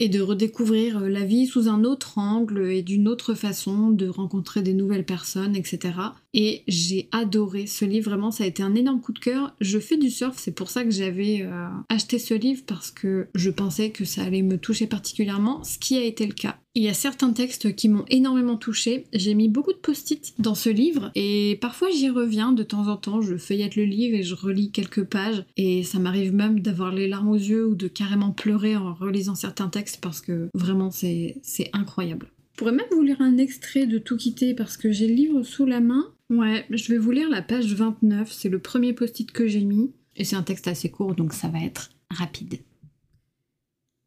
et 0.00 0.08
de 0.08 0.20
redécouvrir 0.20 0.98
euh, 0.98 1.08
la 1.08 1.24
vie 1.24 1.46
sous 1.46 1.68
un 1.68 1.84
autre 1.84 2.18
angle 2.18 2.70
et 2.70 2.82
d'une 2.82 3.08
autre 3.08 3.34
façon, 3.34 3.90
de 3.90 4.08
rencontrer 4.08 4.62
des 4.62 4.74
nouvelles 4.74 5.06
personnes, 5.06 5.56
etc. 5.56 5.92
Et 6.34 6.62
j'ai 6.66 7.08
adoré 7.12 7.66
ce 7.66 7.84
livre, 7.84 8.10
vraiment 8.10 8.30
ça 8.30 8.44
a 8.44 8.46
été 8.46 8.62
un 8.62 8.74
énorme 8.74 9.00
coup 9.00 9.12
de 9.12 9.18
cœur. 9.18 9.54
Je 9.60 9.78
fais 9.78 9.96
du 9.96 10.10
surf, 10.10 10.36
c'est 10.38 10.54
pour 10.54 10.70
ça 10.70 10.84
que 10.84 10.90
j'avais 10.90 11.42
euh, 11.42 11.66
acheté 11.88 12.18
ce 12.18 12.34
livre 12.34 12.62
parce 12.66 12.90
que 12.90 13.28
je 13.34 13.50
pensais 13.50 13.90
que 13.90 14.04
ça 14.04 14.22
allait 14.22 14.42
me 14.42 14.58
toucher 14.58 14.86
particulièrement, 14.86 15.62
ce 15.64 15.78
qui 15.78 15.96
a 15.96 16.04
été 16.04 16.26
le 16.26 16.32
cas. 16.32 16.58
Il 16.74 16.82
y 16.82 16.88
a 16.88 16.94
certains 16.94 17.32
textes 17.32 17.74
qui 17.74 17.90
m'ont 17.90 18.06
énormément 18.08 18.56
touché. 18.56 19.04
J'ai 19.12 19.34
mis 19.34 19.50
beaucoup 19.50 19.74
de 19.74 19.78
post-it 19.78 20.32
dans 20.38 20.54
ce 20.54 20.70
livre 20.70 21.10
et 21.14 21.58
parfois 21.60 21.90
j'y 21.90 22.08
reviens 22.08 22.52
de 22.52 22.62
temps 22.62 22.88
en 22.88 22.96
temps. 22.96 23.20
Je 23.20 23.36
feuillette 23.36 23.76
le 23.76 23.84
livre 23.84 24.16
et 24.16 24.22
je 24.22 24.34
relis 24.34 24.70
quelques 24.70 25.04
pages 25.04 25.44
et 25.58 25.82
ça 25.82 25.98
m'arrive 25.98 26.32
même 26.32 26.60
d'avoir 26.60 26.94
les 26.94 27.08
larmes 27.08 27.28
aux 27.28 27.36
yeux 27.36 27.66
ou 27.66 27.74
de 27.74 27.88
carrément 27.88 28.32
pleurer 28.32 28.74
en 28.74 28.94
relisant 28.94 29.34
certains 29.34 29.68
textes 29.68 30.00
parce 30.00 30.22
que 30.22 30.48
vraiment 30.54 30.90
c'est 30.90 31.42
incroyable. 31.74 32.32
Je 32.52 32.58
pourrais 32.58 32.72
même 32.72 32.86
vous 32.90 33.02
lire 33.02 33.20
un 33.20 33.38
extrait 33.38 33.86
de 33.86 33.98
Tout 33.98 34.16
quitter 34.16 34.54
parce 34.54 34.76
que 34.76 34.92
j'ai 34.92 35.08
le 35.08 35.14
livre 35.14 35.42
sous 35.42 35.66
la 35.66 35.80
main. 35.80 36.06
Ouais, 36.32 36.64
je 36.70 36.90
vais 36.90 36.96
vous 36.96 37.10
lire 37.10 37.28
la 37.28 37.42
page 37.42 37.74
29, 37.74 38.32
c'est 38.32 38.48
le 38.48 38.58
premier 38.58 38.94
post-it 38.94 39.30
que 39.30 39.46
j'ai 39.46 39.64
mis 39.64 39.92
et 40.16 40.24
c'est 40.24 40.34
un 40.34 40.42
texte 40.42 40.66
assez 40.66 40.90
court 40.90 41.14
donc 41.14 41.34
ça 41.34 41.48
va 41.48 41.62
être 41.62 41.90
rapide. 42.08 42.60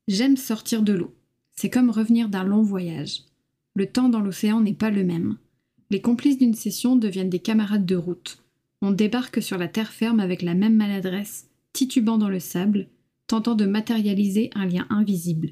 J'aime 0.08 0.36
sortir 0.36 0.82
de 0.82 0.94
l'eau. 0.94 1.14
C'est 1.54 1.70
comme 1.70 1.92
revenir 1.92 2.28
d'un 2.28 2.44
long 2.44 2.64
voyage. 2.64 3.26
Le 3.76 3.86
temps 3.86 4.10
dans 4.10 4.22
l'océan 4.22 4.60
n'est 4.60 4.74
pas 4.74 4.90
le 4.90 5.04
même. 5.04 5.38
Les 5.92 6.02
complices 6.02 6.40
d'une 6.40 6.56
session 6.56 6.96
deviennent 6.96 7.30
des 7.30 7.38
camarades 7.38 7.86
de 7.86 7.96
route. 7.96 8.44
On 8.82 8.90
débarque 8.90 9.40
sur 9.40 9.60
la 9.60 9.68
terre 9.68 9.92
ferme 9.92 10.20
avec 10.20 10.42
la 10.42 10.56
même 10.56 10.76
maladresse, 10.76 11.52
titubant 11.74 12.18
dans 12.18 12.30
le 12.30 12.40
sable, 12.40 12.88
tentant 13.28 13.54
de 13.54 13.68
matérialiser 13.68 14.50
un 14.56 14.66
lien 14.66 14.88
invisible. 14.90 15.52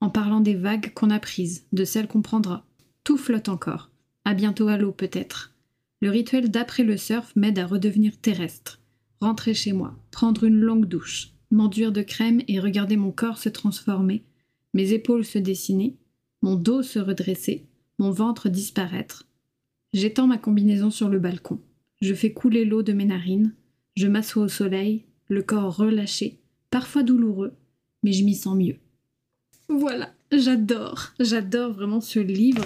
En 0.00 0.10
parlant 0.10 0.40
des 0.40 0.54
vagues 0.54 0.94
qu'on 0.94 1.10
a 1.10 1.18
prises, 1.18 1.66
de 1.72 1.84
celles 1.84 2.06
qu'on 2.06 2.22
prendra. 2.22 2.64
Tout 3.02 3.16
flotte 3.16 3.48
encore. 3.48 3.90
À 4.24 4.34
bientôt 4.34 4.68
à 4.68 4.76
l'eau 4.76 4.92
peut-être. 4.92 5.53
Le 6.00 6.10
rituel 6.10 6.50
d'après 6.50 6.82
le 6.82 6.96
surf 6.96 7.34
m'aide 7.36 7.58
à 7.58 7.66
redevenir 7.66 8.16
terrestre. 8.20 8.80
Rentrer 9.20 9.54
chez 9.54 9.72
moi, 9.72 9.96
prendre 10.10 10.44
une 10.44 10.60
longue 10.60 10.86
douche, 10.86 11.30
m'enduire 11.50 11.92
de 11.92 12.02
crème 12.02 12.42
et 12.48 12.60
regarder 12.60 12.96
mon 12.96 13.10
corps 13.10 13.38
se 13.38 13.48
transformer, 13.48 14.24
mes 14.74 14.92
épaules 14.92 15.24
se 15.24 15.38
dessiner, 15.38 15.96
mon 16.42 16.56
dos 16.56 16.82
se 16.82 16.98
redresser, 16.98 17.66
mon 17.98 18.10
ventre 18.10 18.48
disparaître. 18.48 19.26
J'étends 19.92 20.26
ma 20.26 20.38
combinaison 20.38 20.90
sur 20.90 21.08
le 21.08 21.20
balcon. 21.20 21.60
Je 22.02 22.12
fais 22.12 22.32
couler 22.32 22.64
l'eau 22.64 22.82
de 22.82 22.92
mes 22.92 23.04
narines. 23.04 23.54
Je 23.96 24.08
m'assois 24.08 24.42
au 24.42 24.48
soleil, 24.48 25.04
le 25.28 25.42
corps 25.42 25.76
relâché, 25.76 26.40
parfois 26.70 27.04
douloureux, 27.04 27.54
mais 28.02 28.12
je 28.12 28.24
m'y 28.24 28.34
sens 28.34 28.56
mieux. 28.56 28.76
Voilà, 29.68 30.12
j'adore, 30.32 31.14
j'adore 31.20 31.72
vraiment 31.72 32.00
ce 32.00 32.18
livre. 32.18 32.64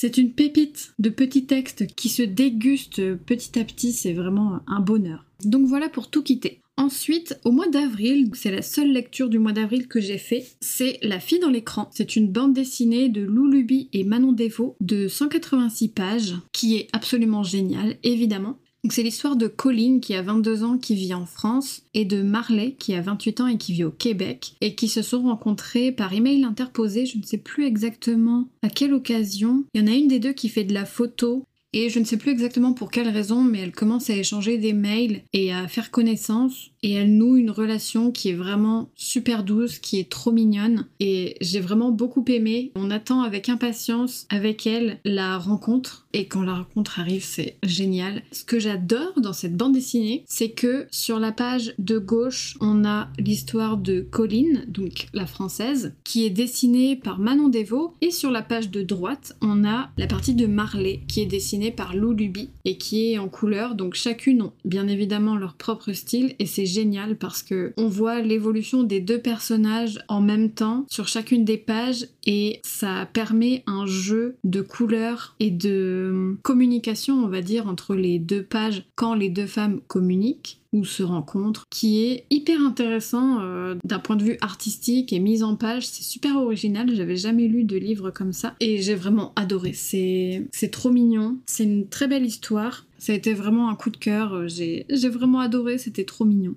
C'est 0.00 0.16
une 0.16 0.30
pépite 0.30 0.94
de 1.00 1.10
petits 1.10 1.46
textes 1.46 1.88
qui 1.96 2.08
se 2.08 2.22
dégustent 2.22 3.16
petit 3.16 3.58
à 3.58 3.64
petit, 3.64 3.90
c'est 3.92 4.12
vraiment 4.12 4.60
un 4.68 4.78
bonheur. 4.78 5.24
Donc 5.44 5.66
voilà 5.66 5.88
pour 5.88 6.08
tout 6.08 6.22
quitter. 6.22 6.60
Ensuite, 6.76 7.40
au 7.44 7.50
mois 7.50 7.66
d'avril, 7.66 8.30
c'est 8.32 8.52
la 8.52 8.62
seule 8.62 8.92
lecture 8.92 9.28
du 9.28 9.40
mois 9.40 9.50
d'avril 9.50 9.88
que 9.88 10.00
j'ai 10.00 10.18
fait, 10.18 10.46
c'est 10.60 11.00
La 11.02 11.18
fille 11.18 11.40
dans 11.40 11.50
l'écran. 11.50 11.90
C'est 11.92 12.14
une 12.14 12.30
bande 12.30 12.52
dessinée 12.52 13.08
de 13.08 13.22
Lou 13.22 13.50
Luby 13.50 13.88
et 13.92 14.04
Manon 14.04 14.30
Dévaux 14.30 14.76
de 14.80 15.08
186 15.08 15.88
pages, 15.88 16.36
qui 16.52 16.76
est 16.76 16.86
absolument 16.92 17.42
géniale, 17.42 17.96
évidemment. 18.04 18.60
C'est 18.90 19.02
l'histoire 19.02 19.36
de 19.36 19.48
Colline 19.48 20.00
qui 20.00 20.14
a 20.14 20.22
22 20.22 20.64
ans 20.64 20.78
qui 20.78 20.94
vit 20.94 21.14
en 21.14 21.26
France 21.26 21.82
et 21.94 22.04
de 22.04 22.22
Marley 22.22 22.74
qui 22.78 22.94
a 22.94 23.00
28 23.00 23.40
ans 23.40 23.46
et 23.46 23.58
qui 23.58 23.72
vit 23.72 23.84
au 23.84 23.90
Québec 23.90 24.54
et 24.60 24.74
qui 24.74 24.88
se 24.88 25.02
sont 25.02 25.22
rencontrés 25.22 25.92
par 25.92 26.12
email 26.12 26.44
interposé, 26.44 27.06
je 27.06 27.18
ne 27.18 27.22
sais 27.22 27.38
plus 27.38 27.66
exactement 27.66 28.48
à 28.62 28.68
quelle 28.68 28.94
occasion. 28.94 29.64
Il 29.74 29.80
y 29.80 29.84
en 29.84 29.92
a 29.92 29.94
une 29.94 30.08
des 30.08 30.18
deux 30.18 30.32
qui 30.32 30.48
fait 30.48 30.64
de 30.64 30.74
la 30.74 30.84
photo 30.84 31.44
et 31.78 31.90
je 31.90 32.00
ne 32.00 32.04
sais 32.04 32.16
plus 32.16 32.32
exactement 32.32 32.72
pour 32.72 32.90
quelle 32.90 33.08
raison, 33.08 33.44
mais 33.44 33.60
elle 33.60 33.70
commence 33.70 34.10
à 34.10 34.16
échanger 34.16 34.58
des 34.58 34.72
mails 34.72 35.22
et 35.32 35.52
à 35.52 35.68
faire 35.68 35.92
connaissance. 35.92 36.70
et 36.82 36.92
elle 36.92 37.16
noue 37.16 37.36
une 37.36 37.50
relation 37.50 38.12
qui 38.12 38.28
est 38.28 38.34
vraiment 38.34 38.88
super 38.94 39.42
douce, 39.42 39.78
qui 39.78 39.98
est 39.98 40.08
trop 40.08 40.30
mignonne 40.30 40.86
et 41.00 41.36
j'ai 41.40 41.58
vraiment 41.58 41.90
beaucoup 41.90 42.24
aimé. 42.28 42.70
On 42.76 42.90
attend 42.90 43.22
avec 43.22 43.48
impatience 43.48 44.26
avec 44.30 44.64
elle 44.66 45.00
la 45.04 45.38
rencontre 45.38 46.06
et 46.12 46.26
quand 46.26 46.42
la 46.42 46.54
rencontre 46.54 47.00
arrive, 47.00 47.24
c'est 47.24 47.56
génial. 47.64 48.22
Ce 48.32 48.44
que 48.44 48.58
j'adore 48.58 49.20
dans 49.20 49.32
cette 49.32 49.56
bande 49.56 49.74
dessinée, 49.74 50.24
c'est 50.26 50.50
que 50.50 50.86
sur 50.90 51.18
la 51.18 51.32
page 51.32 51.74
de 51.78 51.98
gauche, 51.98 52.56
on 52.60 52.84
a 52.84 53.08
l'histoire 53.18 53.76
de 53.76 54.00
Colline, 54.00 54.64
donc 54.68 55.08
la 55.12 55.26
française, 55.26 55.94
qui 56.04 56.24
est 56.24 56.30
dessinée 56.30 56.96
par 56.96 57.18
Manon 57.18 57.48
Devaux 57.48 57.94
et 58.00 58.10
sur 58.10 58.30
la 58.30 58.42
page 58.42 58.70
de 58.70 58.82
droite, 58.82 59.36
on 59.42 59.64
a 59.64 59.90
la 59.96 60.06
partie 60.06 60.34
de 60.34 60.46
Marley 60.46 61.00
qui 61.08 61.20
est 61.20 61.26
dessinée 61.26 61.67
par 61.70 61.94
Lou 61.94 62.12
Luby 62.12 62.50
et 62.64 62.78
qui 62.78 63.12
est 63.12 63.18
en 63.18 63.28
couleur. 63.28 63.74
Donc 63.74 63.94
chacune 63.94 64.42
ont 64.42 64.52
bien 64.64 64.88
évidemment 64.88 65.36
leur 65.36 65.54
propre 65.54 65.92
style 65.92 66.34
et 66.38 66.46
c'est 66.46 66.66
génial 66.66 67.16
parce 67.16 67.42
que 67.42 67.72
on 67.76 67.88
voit 67.88 68.20
l'évolution 68.20 68.82
des 68.82 69.00
deux 69.00 69.20
personnages 69.20 69.98
en 70.08 70.20
même 70.20 70.50
temps 70.50 70.86
sur 70.88 71.08
chacune 71.08 71.44
des 71.44 71.58
pages 71.58 72.06
et 72.26 72.60
ça 72.62 73.08
permet 73.12 73.62
un 73.66 73.86
jeu 73.86 74.36
de 74.44 74.60
couleurs 74.60 75.34
et 75.40 75.50
de 75.50 76.36
communication, 76.42 77.24
on 77.24 77.28
va 77.28 77.40
dire, 77.40 77.66
entre 77.66 77.94
les 77.94 78.18
deux 78.18 78.42
pages 78.42 78.84
quand 78.94 79.14
les 79.14 79.30
deux 79.30 79.46
femmes 79.46 79.80
communiquent 79.86 80.57
ou 80.72 80.84
se 80.84 81.02
rencontrent, 81.02 81.66
qui 81.70 82.04
est 82.04 82.26
hyper 82.30 82.60
intéressant 82.60 83.40
euh, 83.40 83.74
d'un 83.84 83.98
point 83.98 84.16
de 84.16 84.24
vue 84.24 84.38
artistique 84.40 85.12
et 85.12 85.18
mise 85.18 85.42
en 85.42 85.56
page. 85.56 85.86
C'est 85.86 86.02
super 86.02 86.36
original, 86.36 86.94
j'avais 86.94 87.16
jamais 87.16 87.48
lu 87.48 87.64
de 87.64 87.76
livre 87.76 88.10
comme 88.10 88.32
ça 88.32 88.54
et 88.60 88.82
j'ai 88.82 88.94
vraiment 88.94 89.32
adoré. 89.36 89.72
C'est 89.72 90.48
trop 90.70 90.90
mignon, 90.90 91.38
c'est 91.46 91.64
une 91.64 91.88
très 91.88 92.08
belle 92.08 92.26
histoire. 92.26 92.86
Ça 92.98 93.12
a 93.12 93.16
été 93.16 93.32
vraiment 93.32 93.70
un 93.70 93.76
coup 93.76 93.90
de 93.90 93.96
cœur, 93.96 94.48
j'ai 94.48 94.84
vraiment 95.08 95.40
adoré, 95.40 95.78
c'était 95.78 96.04
trop 96.04 96.24
mignon. 96.24 96.56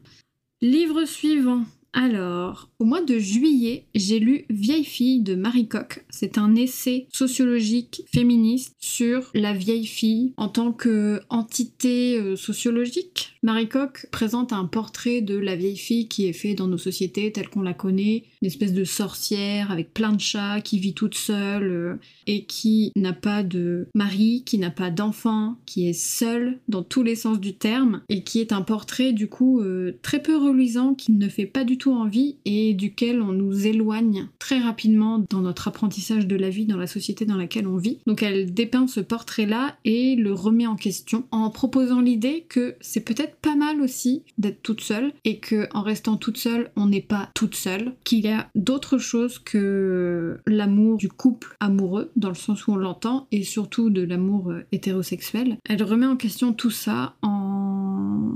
Livre 0.62 1.06
suivant, 1.06 1.64
alors, 1.94 2.70
au 2.80 2.86
mois 2.86 3.04
de 3.04 3.20
juillet, 3.20 3.86
j'ai 3.96 4.20
lu 4.20 4.46
Vieille 4.50 4.86
fille 4.86 5.22
de 5.22 5.36
Marie 5.36 5.68
Coq. 5.68 6.06
C'est 6.10 6.38
un 6.38 6.56
essai 6.56 7.08
sociologique 7.12 8.04
féministe 8.14 8.76
sur 8.80 9.30
la 9.34 9.54
vieille 9.54 9.86
fille 9.86 10.34
en 10.38 10.48
tant 10.48 10.72
qu'entité 10.72 12.18
euh, 12.18 12.38
sociologique. 12.38 13.34
Marie 13.44 13.68
Coq 13.68 14.08
présente 14.12 14.54
un 14.54 14.66
portrait 14.66 15.22
de 15.22 15.38
la 15.38 15.58
vieille 15.58 15.78
fille 15.78 16.08
qui 16.08 16.28
est 16.28 16.34
fait 16.34 16.54
dans 16.54 16.68
nos 16.68 16.78
sociétés 16.78 17.32
telles 17.34 17.50
qu'on 17.50 17.62
la 17.62 17.74
connaît, 17.74 18.24
une 18.42 18.48
espèce 18.48 18.74
de 18.74 18.86
sorcière 18.86 19.70
avec 19.70 19.94
plein 19.94 20.14
de 20.14 20.22
chats 20.22 20.62
qui 20.62 20.80
vit 20.80 20.94
toute 20.94 21.16
seule 21.16 21.72
euh, 21.72 21.96
et 22.26 22.46
qui 22.46 22.94
n'a 22.96 23.14
pas 23.14 23.44
de 23.44 23.88
mari, 23.96 24.44
qui 24.46 24.60
n'a 24.60 24.72
pas 24.72 24.92
d'enfant, 24.92 25.58
qui 25.66 25.90
est 25.90 25.94
seule 25.94 26.60
dans 26.70 26.84
tous 26.84 27.04
les 27.04 27.16
sens 27.16 27.42
du 27.42 27.54
terme 27.54 28.02
et 28.08 28.24
qui 28.24 28.40
est 28.40 28.54
un 28.54 28.62
portrait 28.62 29.12
du 29.12 29.28
coup 29.28 29.60
euh, 29.60 30.00
très 30.02 30.22
peu 30.22 30.38
reluisant 30.38 30.94
qui 30.94 31.12
ne 31.12 31.28
fait 31.28 31.46
pas 31.46 31.66
du 31.66 31.81
tout 31.82 31.94
envie 31.94 32.36
et 32.46 32.76
duquel 32.76 33.24
on 33.24 33.34
nous 33.34 33.66
éloigne 33.66 34.28
très 34.38 34.60
rapidement 34.60 35.26
dans 35.32 35.42
notre 35.42 35.68
apprentissage 35.68 36.28
de 36.28 36.36
la 36.36 36.52
vie 36.52 36.68
dans 36.68 36.78
la 36.78 36.86
société 36.86 37.26
dans 37.26 37.38
laquelle 37.38 37.66
on 37.66 37.78
vit. 37.78 37.98
Donc 38.06 38.22
elle 38.22 38.54
dépeint 38.54 38.86
ce 38.86 39.00
portrait-là 39.00 39.76
et 39.84 40.16
le 40.16 40.32
remet 40.32 40.68
en 40.68 40.76
question 40.76 41.24
en 41.32 41.50
proposant 41.50 42.00
l'idée 42.00 42.46
que 42.48 42.76
c'est 42.82 43.04
peut-être 43.04 43.36
pas 43.38 43.56
mal 43.56 43.82
aussi 43.82 44.22
d'être 44.38 44.62
toute 44.62 44.82
seule 44.82 45.12
et 45.26 45.40
que 45.40 45.68
en 45.74 45.82
restant 45.82 46.18
toute 46.18 46.38
seule, 46.38 46.70
on 46.76 46.86
n'est 46.86 47.02
pas 47.02 47.32
toute 47.34 47.56
seule, 47.56 47.94
qu'il 48.04 48.20
y 48.20 48.28
a 48.28 48.48
d'autres 48.54 49.00
choses 49.00 49.40
que 49.40 50.40
l'amour 50.46 50.98
du 50.98 51.10
couple 51.10 51.58
amoureux 51.60 52.12
dans 52.16 52.30
le 52.30 52.36
sens 52.36 52.68
où 52.68 52.74
on 52.74 52.78
l'entend 52.78 53.26
et 53.32 53.42
surtout 53.42 53.90
de 53.90 54.04
l'amour 54.04 54.52
euh, 54.52 54.62
hétérosexuel. 54.72 55.58
Elle 55.66 55.82
remet 55.82 56.06
en 56.06 56.16
question 56.16 56.54
tout 56.54 56.70
ça 56.70 57.16
en 57.24 58.36